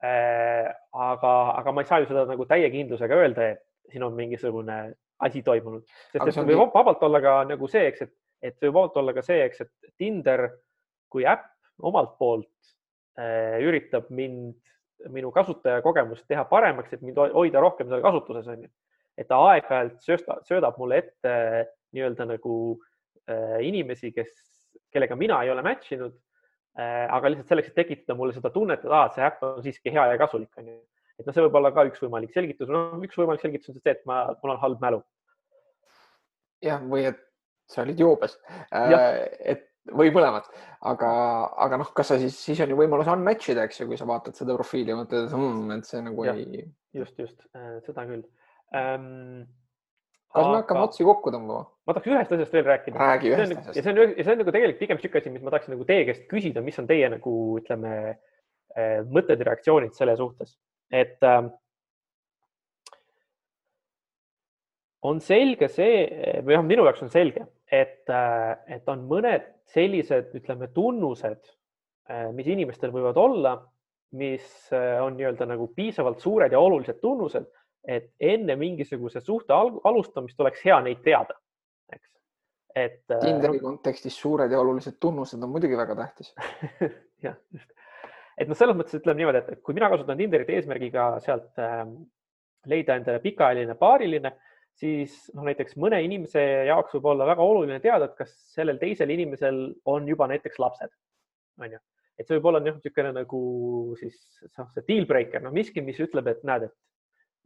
[0.00, 0.64] Äh,
[0.96, 4.76] aga, aga ma ei saa ju seda nagu täie kindlusega öelda, et siin on mingisugune
[5.20, 8.14] asi toimunud, sest et see võib vabalt olla ka nagu see, eks, et,
[8.48, 10.46] et võib vabalt olla ka see, eks, et Tinder
[11.12, 12.72] kui äpp omalt poolt
[13.20, 14.56] äh, üritab mind,
[15.12, 18.72] minu kasutajakogemust teha paremaks, et mind hoida rohkem seal kasutuses on ju.
[19.20, 21.34] et ta aeg-ajalt söödab mulle ette
[21.96, 22.56] nii-öelda nagu
[23.28, 24.32] äh, inimesi, kes,
[24.92, 26.18] kellega mina ei ole match inud
[26.78, 29.90] Äh, aga lihtsalt selleks, et tekitada mulle seda tunnet, et aa, see äpp on siiski
[29.90, 30.76] hea ja kasulik, onju.
[31.18, 33.94] et noh, see võib olla ka üks võimalik selgitus, no üks võimalik selgitus on see,
[33.96, 35.00] et ma, mul on halb mälu.
[36.62, 37.18] jah, või et
[37.70, 38.38] sa olid joobes.
[38.70, 39.18] Äh,
[39.56, 40.46] et või mõlemad,
[40.86, 41.10] aga,
[41.66, 44.06] aga noh, kas sa siis, siis on ju võimalus unmatch ida, eks ju, kui sa
[44.06, 46.68] vaatad seda profiili ja mõtled, et, hmm, see nagu ja, ei.
[46.94, 48.22] just, just äh, seda küll
[48.78, 49.42] ähm,
[50.30, 50.50] kas aga...
[50.50, 51.64] me hakkame otsi kokku tõmbama?
[51.86, 52.98] ma tahaks ühest asjast veel rääkida.
[53.02, 53.76] räägi ühest asjast.
[53.76, 55.86] ja see on, ja see on nagu tegelikult pigem niisugune asi, mis ma tahaksin nagu
[55.88, 60.54] teie käest küsida, mis on teie nagu ütleme äh, mõtted ja reaktsioonid selle suhtes,
[60.94, 61.40] et äh,
[65.10, 66.04] on selge see
[66.44, 71.42] või noh, minu jaoks on selge, et, äh, et on mõned sellised, ütleme, tunnused,
[72.10, 73.58] äh, mis inimestel võivad olla,
[74.18, 74.42] mis
[74.74, 77.44] on nii-öelda nagu piisavalt suured ja olulised tunnused
[77.84, 81.36] et enne mingisuguse suhte alustamist oleks hea neid teada,
[81.92, 82.08] eks.
[82.74, 83.02] et.
[83.08, 86.34] Äh, Tinderi kontekstis suured ja olulised tunnused on muidugi väga tähtis
[87.26, 87.72] jah, just.
[88.36, 91.84] et noh, selles mõttes ütleme niimoodi, et kui mina kasutan Tinderit eesmärgiga sealt äh,
[92.68, 94.34] leida endale pikaajaline paariline,
[94.80, 99.12] siis noh, näiteks mõne inimese jaoks võib olla väga oluline teada, et kas sellel teisel
[99.12, 100.92] inimesel on juba näiteks lapsed,
[101.60, 101.80] on ju
[102.20, 103.40] et see võib olla niisugune nagu
[103.96, 104.16] siis
[104.58, 106.74] noh, see deal breaker, noh miski, mis ütleb, et näed, et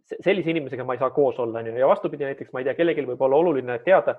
[0.05, 3.07] sellise inimesega ma ei saa koos olla, onju, ja vastupidi, näiteks ma ei tea, kellelgi
[3.09, 4.17] võib olla oluline teada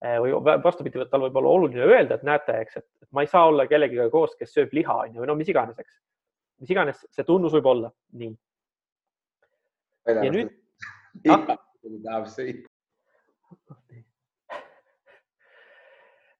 [0.00, 0.32] eh, või
[0.64, 4.08] vastupidi, tal võib olla oluline öelda, et näete, eks, et ma ei saa olla kellegiga
[4.12, 5.98] koos, kes sööb liha, onju, või no mis iganes, eks.
[6.64, 8.32] mis iganes see tunnus võib olla, nii.
[10.14, 10.54] ja nüüd
[11.28, 11.52] ah?.
[12.06, 12.64] tahab süüa.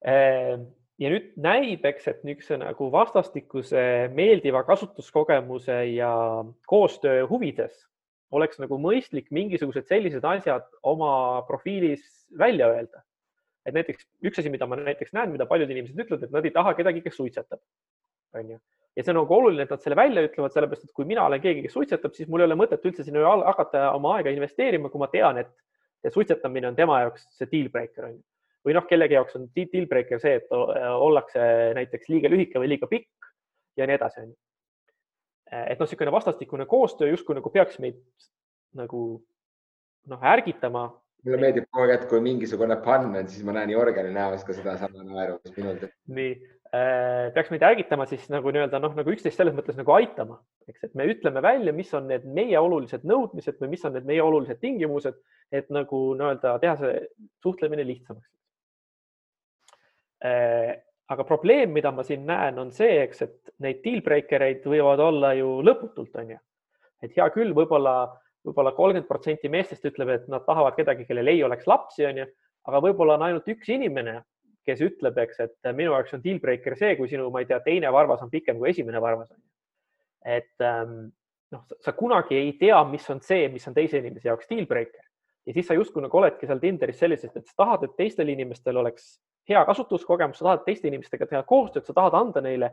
[0.07, 0.61] Ehm,
[1.03, 3.81] ja nüüd näib, eks, et niisuguse nagu vastastikuse
[4.15, 6.11] meeldiva kasutuskogemuse ja
[6.71, 7.81] koostöö huvides
[8.35, 12.03] oleks nagu mõistlik mingisugused sellised asjad oma profiilis
[12.39, 13.03] välja öelda.
[13.67, 16.53] et näiteks üks asi, mida ma näiteks näen, mida paljud inimesed ütlevad, et nad ei
[16.55, 17.59] taha kedagi, kes suitsetab,
[18.39, 18.59] onju.
[18.97, 21.43] ja see on nagu oluline, et nad selle välja ütlevad, sellepärast et kui mina olen
[21.43, 25.03] keegi, kes suitsetab, siis mul ei ole mõtet üldse sinna hakata oma aega investeerima, kui
[25.03, 28.23] ma tean, et suitsetamine on tema jaoks see deal breaker onju.
[28.67, 31.43] või noh, kellegi jaoks on deal breaker see, et ollakse
[31.75, 33.35] näiteks liiga lühike või liiga pikk
[33.79, 34.35] ja nii edasi onju
[35.53, 37.99] et noh, niisugune vastastikune koostöö justkui nagu peaks meid
[38.77, 39.03] nagu
[40.11, 40.89] noh, ärgitama.
[41.27, 44.55] mulle meeldib kogu aeg, et kui mingisugune pann on, siis ma näen Jörgeni näos ka
[44.55, 45.95] sedasama naeru, mis minul teeb.
[46.19, 46.31] nii
[46.71, 50.39] äh,, peaks meid ärgitama siis nagu nii-öelda noh, nagu üksteist selles mõttes nagu aitama,
[50.71, 54.09] eks, et me ütleme välja, mis on need meie olulised nõudmised või mis on need
[54.09, 55.19] meie olulised tingimused,
[55.55, 57.07] et nagu nii-öelda teha see
[57.47, 58.31] suhtlemine lihtsamaks
[60.27, 60.83] äh,.
[61.13, 65.03] Aga probleem, mida ma siin näen, on see, eks, et neid deal breaker eid võivad
[65.03, 66.39] olla ju lõputult, on ju.
[67.03, 67.97] et hea küll, võib-olla,
[68.47, 72.27] võib-olla kolmkümmend protsenti meestest ütleb, et nad tahavad kedagi, kellel ei oleks lapsi, on ju,
[72.67, 74.23] aga võib-olla on ainult üks inimene,
[74.67, 77.61] kes ütleb, eks, et minu jaoks on deal breaker see, kui sinu, ma ei tea,
[77.63, 79.31] teine varvas on pikem kui esimene varvas
[80.27, 81.13] et ähm,
[81.55, 85.05] noh, sa kunagi ei tea, mis on see, mis on teise inimese jaoks deal breaker.
[85.47, 88.81] Ja siis sa justkui nagu oledki seal Tinderis selliselt, et sa tahad, et teistel inimestel
[88.83, 92.73] oleks hea kasutuskogemus, sa tahad teiste inimestega teha koostööd, sa tahad anda neile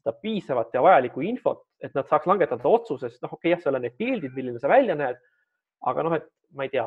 [0.00, 3.62] seda piisavat ja vajalikku infot, et nad saaks langetada otsuse, sest noh, okei okay,, jah,
[3.64, 5.18] seal on need pildid, milline sa välja näed,
[5.90, 6.86] aga noh, et ma ei tea,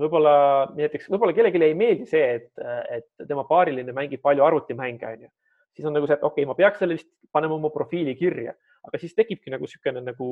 [0.00, 0.36] võib-olla
[0.76, 2.52] näiteks, võib-olla kellelegi ei meeldi see, et,
[2.98, 5.28] et tema paariline mängib palju arvutimänge, onju.
[5.76, 8.54] siis on nagu see, et okei okay,, ma peaks selle vist panema oma profiili kirja,
[8.86, 10.30] aga siis tekibki nagu niisugune nagu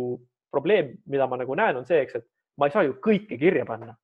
[0.53, 2.29] probleem, mida ma nagu näen, on see, eks, et
[2.61, 3.97] ma ei saa ju kõike kirja panna.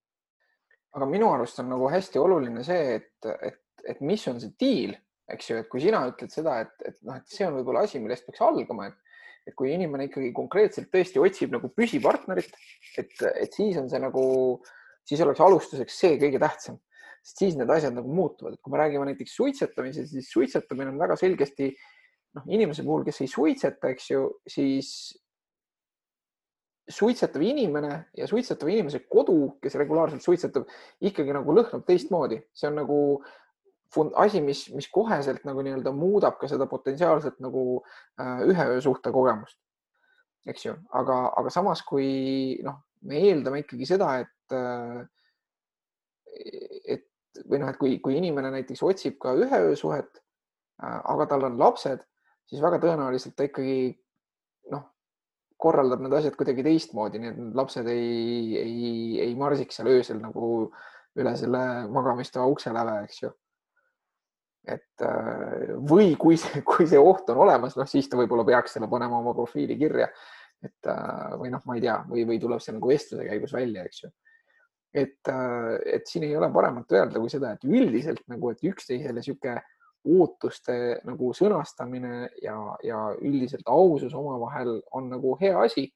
[0.91, 4.97] aga minu arust on nagu hästi oluline see, et, et, et mis on see diil,
[5.31, 8.01] eks ju, et kui sina ütled seda, et, et noh, et see on võib-olla asi,
[8.03, 9.17] millest peaks algama, et,
[9.49, 12.53] et kui inimene ikkagi konkreetselt tõesti otsib nagu püsipartnerit,
[13.01, 14.25] et, et siis on see nagu,
[15.07, 16.81] siis oleks alustuseks see kõige tähtsam,
[17.23, 21.01] sest siis need asjad nagu muutuvad, et kui me räägime näiteks suitsetamisest, siis suitsetamine on
[21.01, 21.71] väga selgesti
[22.37, 24.93] noh, inimese puhul, kes ei suitseta, eks ju, siis
[26.91, 30.67] suitsetav inimene ja suitsetava inimese kodu, kes regulaarselt suitsetab,
[31.07, 32.99] ikkagi nagu lõhnab teistmoodi, see on nagu
[34.23, 37.83] asi, mis, mis koheselt nagu nii-öelda muudab ka seda potentsiaalselt nagu
[38.21, 39.59] äh, ühe öö suhte kogemust.
[40.49, 45.03] eks ju, aga, aga samas, kui noh, me eeldame ikkagi seda, et äh,,
[46.97, 47.07] et
[47.47, 50.23] või noh, et kui, kui inimene näiteks otsib ka ühe öö suhet
[50.83, 52.07] äh,, aga tal on lapsed,
[52.49, 53.93] siis väga tõenäoliselt ta ikkagi
[55.61, 58.93] korraldab need asjad kuidagi teistmoodi, nii et lapsed ei, ei,
[59.27, 60.71] ei marsiks seal öösel nagu
[61.21, 61.63] üle selle
[61.93, 63.33] magamistoa ukseläve, eks ju.
[64.69, 68.77] Et äh, või kui see, kui see oht on olemas, noh siis ta võib-olla peaks
[68.77, 70.11] selle panema oma profiili kirja.
[70.61, 73.85] et äh, või noh, ma ei tea, või, või tuleb see nagu vestluse käigus välja,
[73.89, 74.11] eks ju.
[74.93, 79.25] et, äh, et siin ei ole paremat öelda kui seda, et üldiselt nagu, et üksteisele
[79.25, 79.57] sihuke
[80.05, 85.91] ootuste nagu sõnastamine ja, ja üldiselt ausus omavahel on nagu hea asi.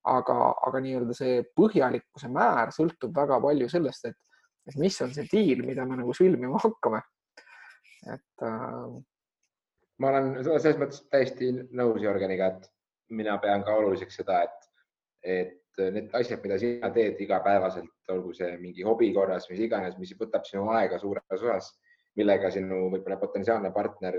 [0.00, 0.34] aga,
[0.64, 4.16] aga nii-öelda see põhjalikkuse määr sõltub väga palju sellest, et,
[4.64, 7.02] et mis on see diil, mida me nagu sõlmima hakkame.
[8.06, 8.90] Et äh....
[10.00, 12.70] ma olen selles mõttes täiesti nõus Jörgeniga, et
[13.10, 14.70] mina pean ka oluliseks seda, et,
[15.22, 20.14] et need asjad, mida sina teed igapäevaselt, olgu see mingi hobi korras, mis iganes, mis
[20.18, 21.72] võtab sinu aega suures osas
[22.18, 24.18] millega sinu võib-olla potentsiaalne partner,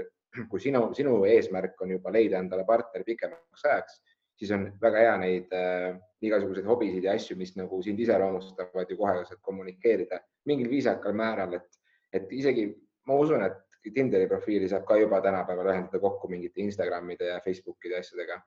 [0.52, 4.00] kui sinu, sinu eesmärk on juba leida endale partner pikemaks ajaks,
[4.40, 5.90] siis on väga hea neid äh,
[6.26, 11.68] igasuguseid hobisid ja asju, mis nagu sind iseloomustavad ju koheselt kommunikeerida mingil viisakal määral, et,
[12.14, 12.70] et isegi
[13.10, 17.98] ma usun, et Tinderi profiili saab ka juba tänapäeval ühendada kokku mingite Instagramide ja Facebookide
[18.00, 18.42] asjadega.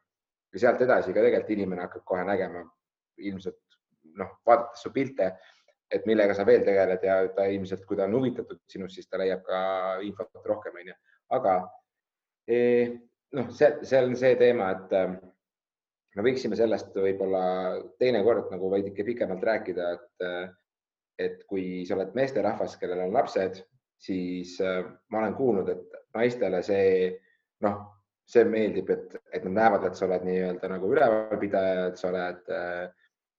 [0.54, 2.62] ja sealt edasi ka tegelikult inimene hakkab kohe nägema
[3.18, 3.58] ilmselt
[4.18, 5.30] noh, vaadates su pilte,
[5.90, 9.20] et millega sa veel tegeled ja ta ilmselt, kui ta on huvitatud sinust, siis ta
[9.20, 9.58] leiab ka
[10.06, 10.96] infot rohkem, onju.
[11.36, 11.54] aga
[12.48, 12.94] eh,
[13.34, 15.14] noh, see, see on see teema, et eh,
[16.16, 17.44] me võiksime sellest võib-olla
[18.00, 20.42] teinekord nagu veidike pikemalt rääkida, et, eh,
[21.26, 23.62] et kui sa oled meesterahvas, kellel on lapsed,
[24.00, 27.12] siis ma olen kuulnud, et naistele see
[27.64, 27.78] noh,
[28.28, 32.52] see meeldib, et, et nad näevad, et sa oled nii-öelda nagu ülevalpidaja, et sa oled
[32.52, 32.84] äh,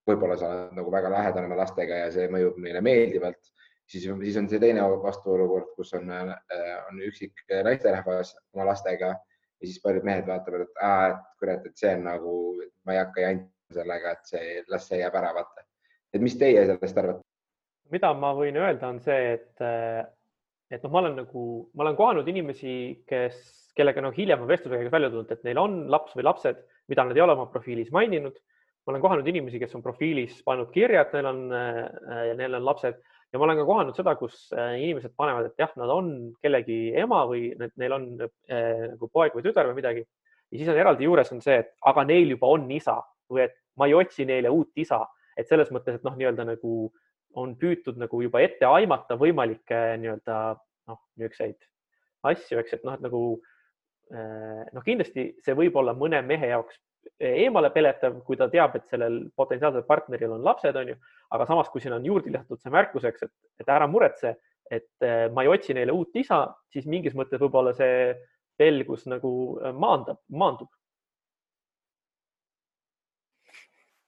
[0.05, 3.51] võib-olla sa oled nagu väga lähedal oma lastega ja see mõjub neile meeldivalt,
[3.89, 9.67] siis, siis on see teine vastuolukord, kus on, äh, on üksik naisterahvas oma lastega ja
[9.69, 12.35] siis paljud mehed vaatavad, et, et kurat, et see on nagu,
[12.85, 15.65] ma ei hakka jantima sellega, et see, las see jääb ära, vaata.
[16.13, 17.25] et mis teie sellest arvate?
[17.93, 19.65] mida ma võin öelda, on see, et,
[20.71, 22.75] et noh, ma olen nagu, ma olen kohanud inimesi,
[23.09, 23.37] kes,
[23.77, 27.05] kellega noh, hiljem on vestluse käigus välja tulnud, et neil on laps või lapsed, mida
[27.05, 28.37] nad ei ole oma profiilis maininud.
[28.85, 32.65] Ma olen kohanud inimesi, kes on profiilis pannud kirja, et neil on, äh, neil on
[32.67, 32.99] lapsed.
[33.33, 36.11] Ja ma olen ka kohanud seda, kus äh, inimesed panevad, et jah, nad on
[36.45, 40.05] kellegi ema või neil on äh, nagu poeg või tütar või midagi.
[40.51, 43.57] ja siis on eraldi juures on see, et aga neil juba on isa või et
[43.75, 45.01] ma ei otsi neile uut isa,
[45.35, 46.75] et selles mõttes, et noh, nii-öelda nagu
[47.41, 50.39] on püütud nagu juba ette aimata võimalikke nii-öelda
[50.89, 51.59] noh, niisuguseid
[52.25, 53.21] asju, eks, et noh, et nagu
[54.15, 56.77] noh, kindlasti see võib olla mõne mehe jaoks
[57.19, 60.95] eemale peletav, kui ta teab, et sellel potentsiaalsel partneril on lapsed, on ju,
[61.35, 64.35] aga samas, kui siin on juurde lisatud see märkuseks, et, et ära muretse,
[64.71, 68.15] et eh, ma ei otsi neile uut isa, siis mingis mõttes võib-olla see
[68.59, 69.31] pelgus nagu
[69.61, 70.71] eh, maandab, maandub.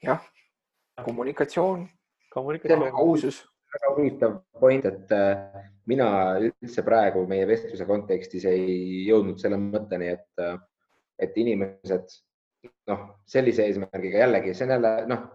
[0.04, 0.22] jah,
[1.04, 1.88] kommunikatsioon,
[2.38, 3.42] kommunikatsioon, ausus
[3.74, 6.08] väga huvitav point, et äh, mina
[6.40, 10.58] üldse praegu meie vestluse kontekstis ei jõudnud selle mõtteni, et, äh,
[11.20, 12.16] et inimesed
[12.90, 15.28] noh, sellise eesmärgiga jällegi, see on jälle noh,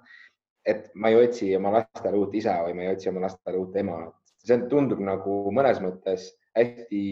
[0.67, 3.79] et ma ei otsi oma lastele uut isa või ma ei otsi oma lastele uut
[3.83, 4.03] ema.
[4.43, 7.03] see tundub nagu mõnes mõttes hästi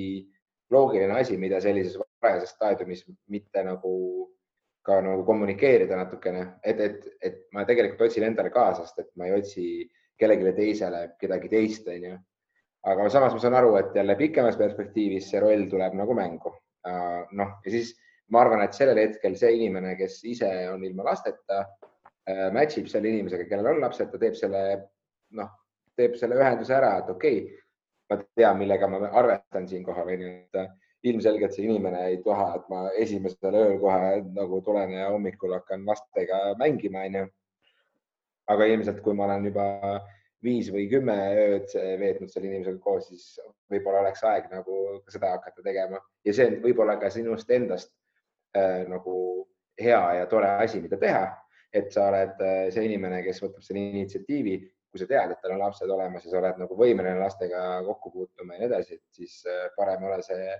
[0.75, 3.93] loogiline asi, mida sellises varajases staadiumis mitte nagu
[4.86, 9.36] ka nagu kommunikeerida natukene, et, et, et ma tegelikult otsin endale kaasast, et ma ei
[9.36, 9.65] otsi
[10.20, 12.16] kellelegi teisele kedagi teist, onju.
[12.90, 16.55] aga samas ma saan aru, et jälle pikemas perspektiivis see roll tuleb nagu mängu.
[17.36, 17.93] noh, ja siis
[18.32, 21.65] ma arvan, et sellel hetkel see inimene, kes ise on ilma lasteta,
[22.31, 24.62] äh, match ib selle inimesega, kellel on lapsed, ta teeb selle,
[25.36, 25.51] noh,
[25.98, 27.59] teeb selle ühenduse ära, et okei okay,,
[28.11, 30.70] ma tean, millega ma arvestan siinkohal, onju, et äh,
[31.07, 35.87] ilmselgelt see inimene ei taha, et ma esimesel ööl kohe nagu tulen ja hommikul hakkan
[35.89, 37.29] lastega mängima, onju.
[38.51, 39.67] aga ilmselt, kui ma olen juba
[40.45, 43.39] viis või kümme ööd veetnud selle inimesega koos, siis
[43.71, 44.77] võib-olla oleks aeg nagu
[45.13, 47.93] seda hakata tegema ja see võib-olla ka sinust endast
[48.57, 49.15] äh, nagu
[49.81, 51.29] hea ja tore asi, mida teha,
[51.73, 54.57] et sa oled äh, see inimene, kes võtab selle initsiatiivi,
[54.91, 58.13] kui sa tead, et tal on lapsed olemas ja sa oled nagu võimeline lastega kokku
[58.17, 60.51] puutuma ja nii edasi, et siis äh, parem ole see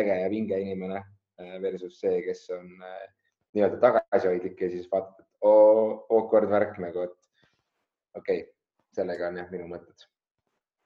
[0.00, 3.04] äge ja vinge inimene äh, versus see, kes on äh,
[3.54, 8.50] nii-öelda tagasihoidlik ja siis vaatad, et oo, awkward värk nagu, et okei okay,,
[8.96, 10.08] sellega on jah minu mõtted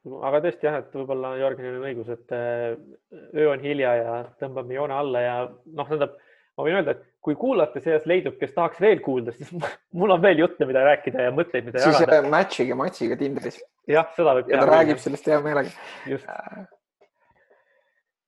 [0.09, 4.95] aga tõesti jah, et võib-olla Jörgenil on õigus, et öö on hilja ja tõmbame joone
[4.95, 6.15] alla ja noh, tähendab
[6.59, 9.53] ma võin öelda, et kui kuulajate seas leidub, kes tahaks veel kuulda, siis
[9.99, 12.23] mul on veel jutte, mida rääkida ja mõtteid, mida siis jagada.
[12.23, 13.61] siis match'ige Matsiga Tinderis.
[13.91, 14.65] jah, seda võib teha.
[14.65, 15.75] ta räägib sellest hea meelega.
[16.11, 16.27] just.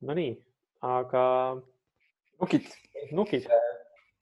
[0.07, 0.31] Nonii,
[0.81, 1.61] aga.
[2.39, 2.65] nukid.
[3.11, 3.47] nukid.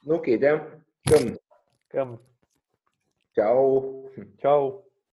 [0.05, 0.59] nukid jah,
[1.07, 1.35] kõmm.
[1.91, 2.19] kõmm.
[3.33, 4.05] tšau.
[4.43, 4.88] tšau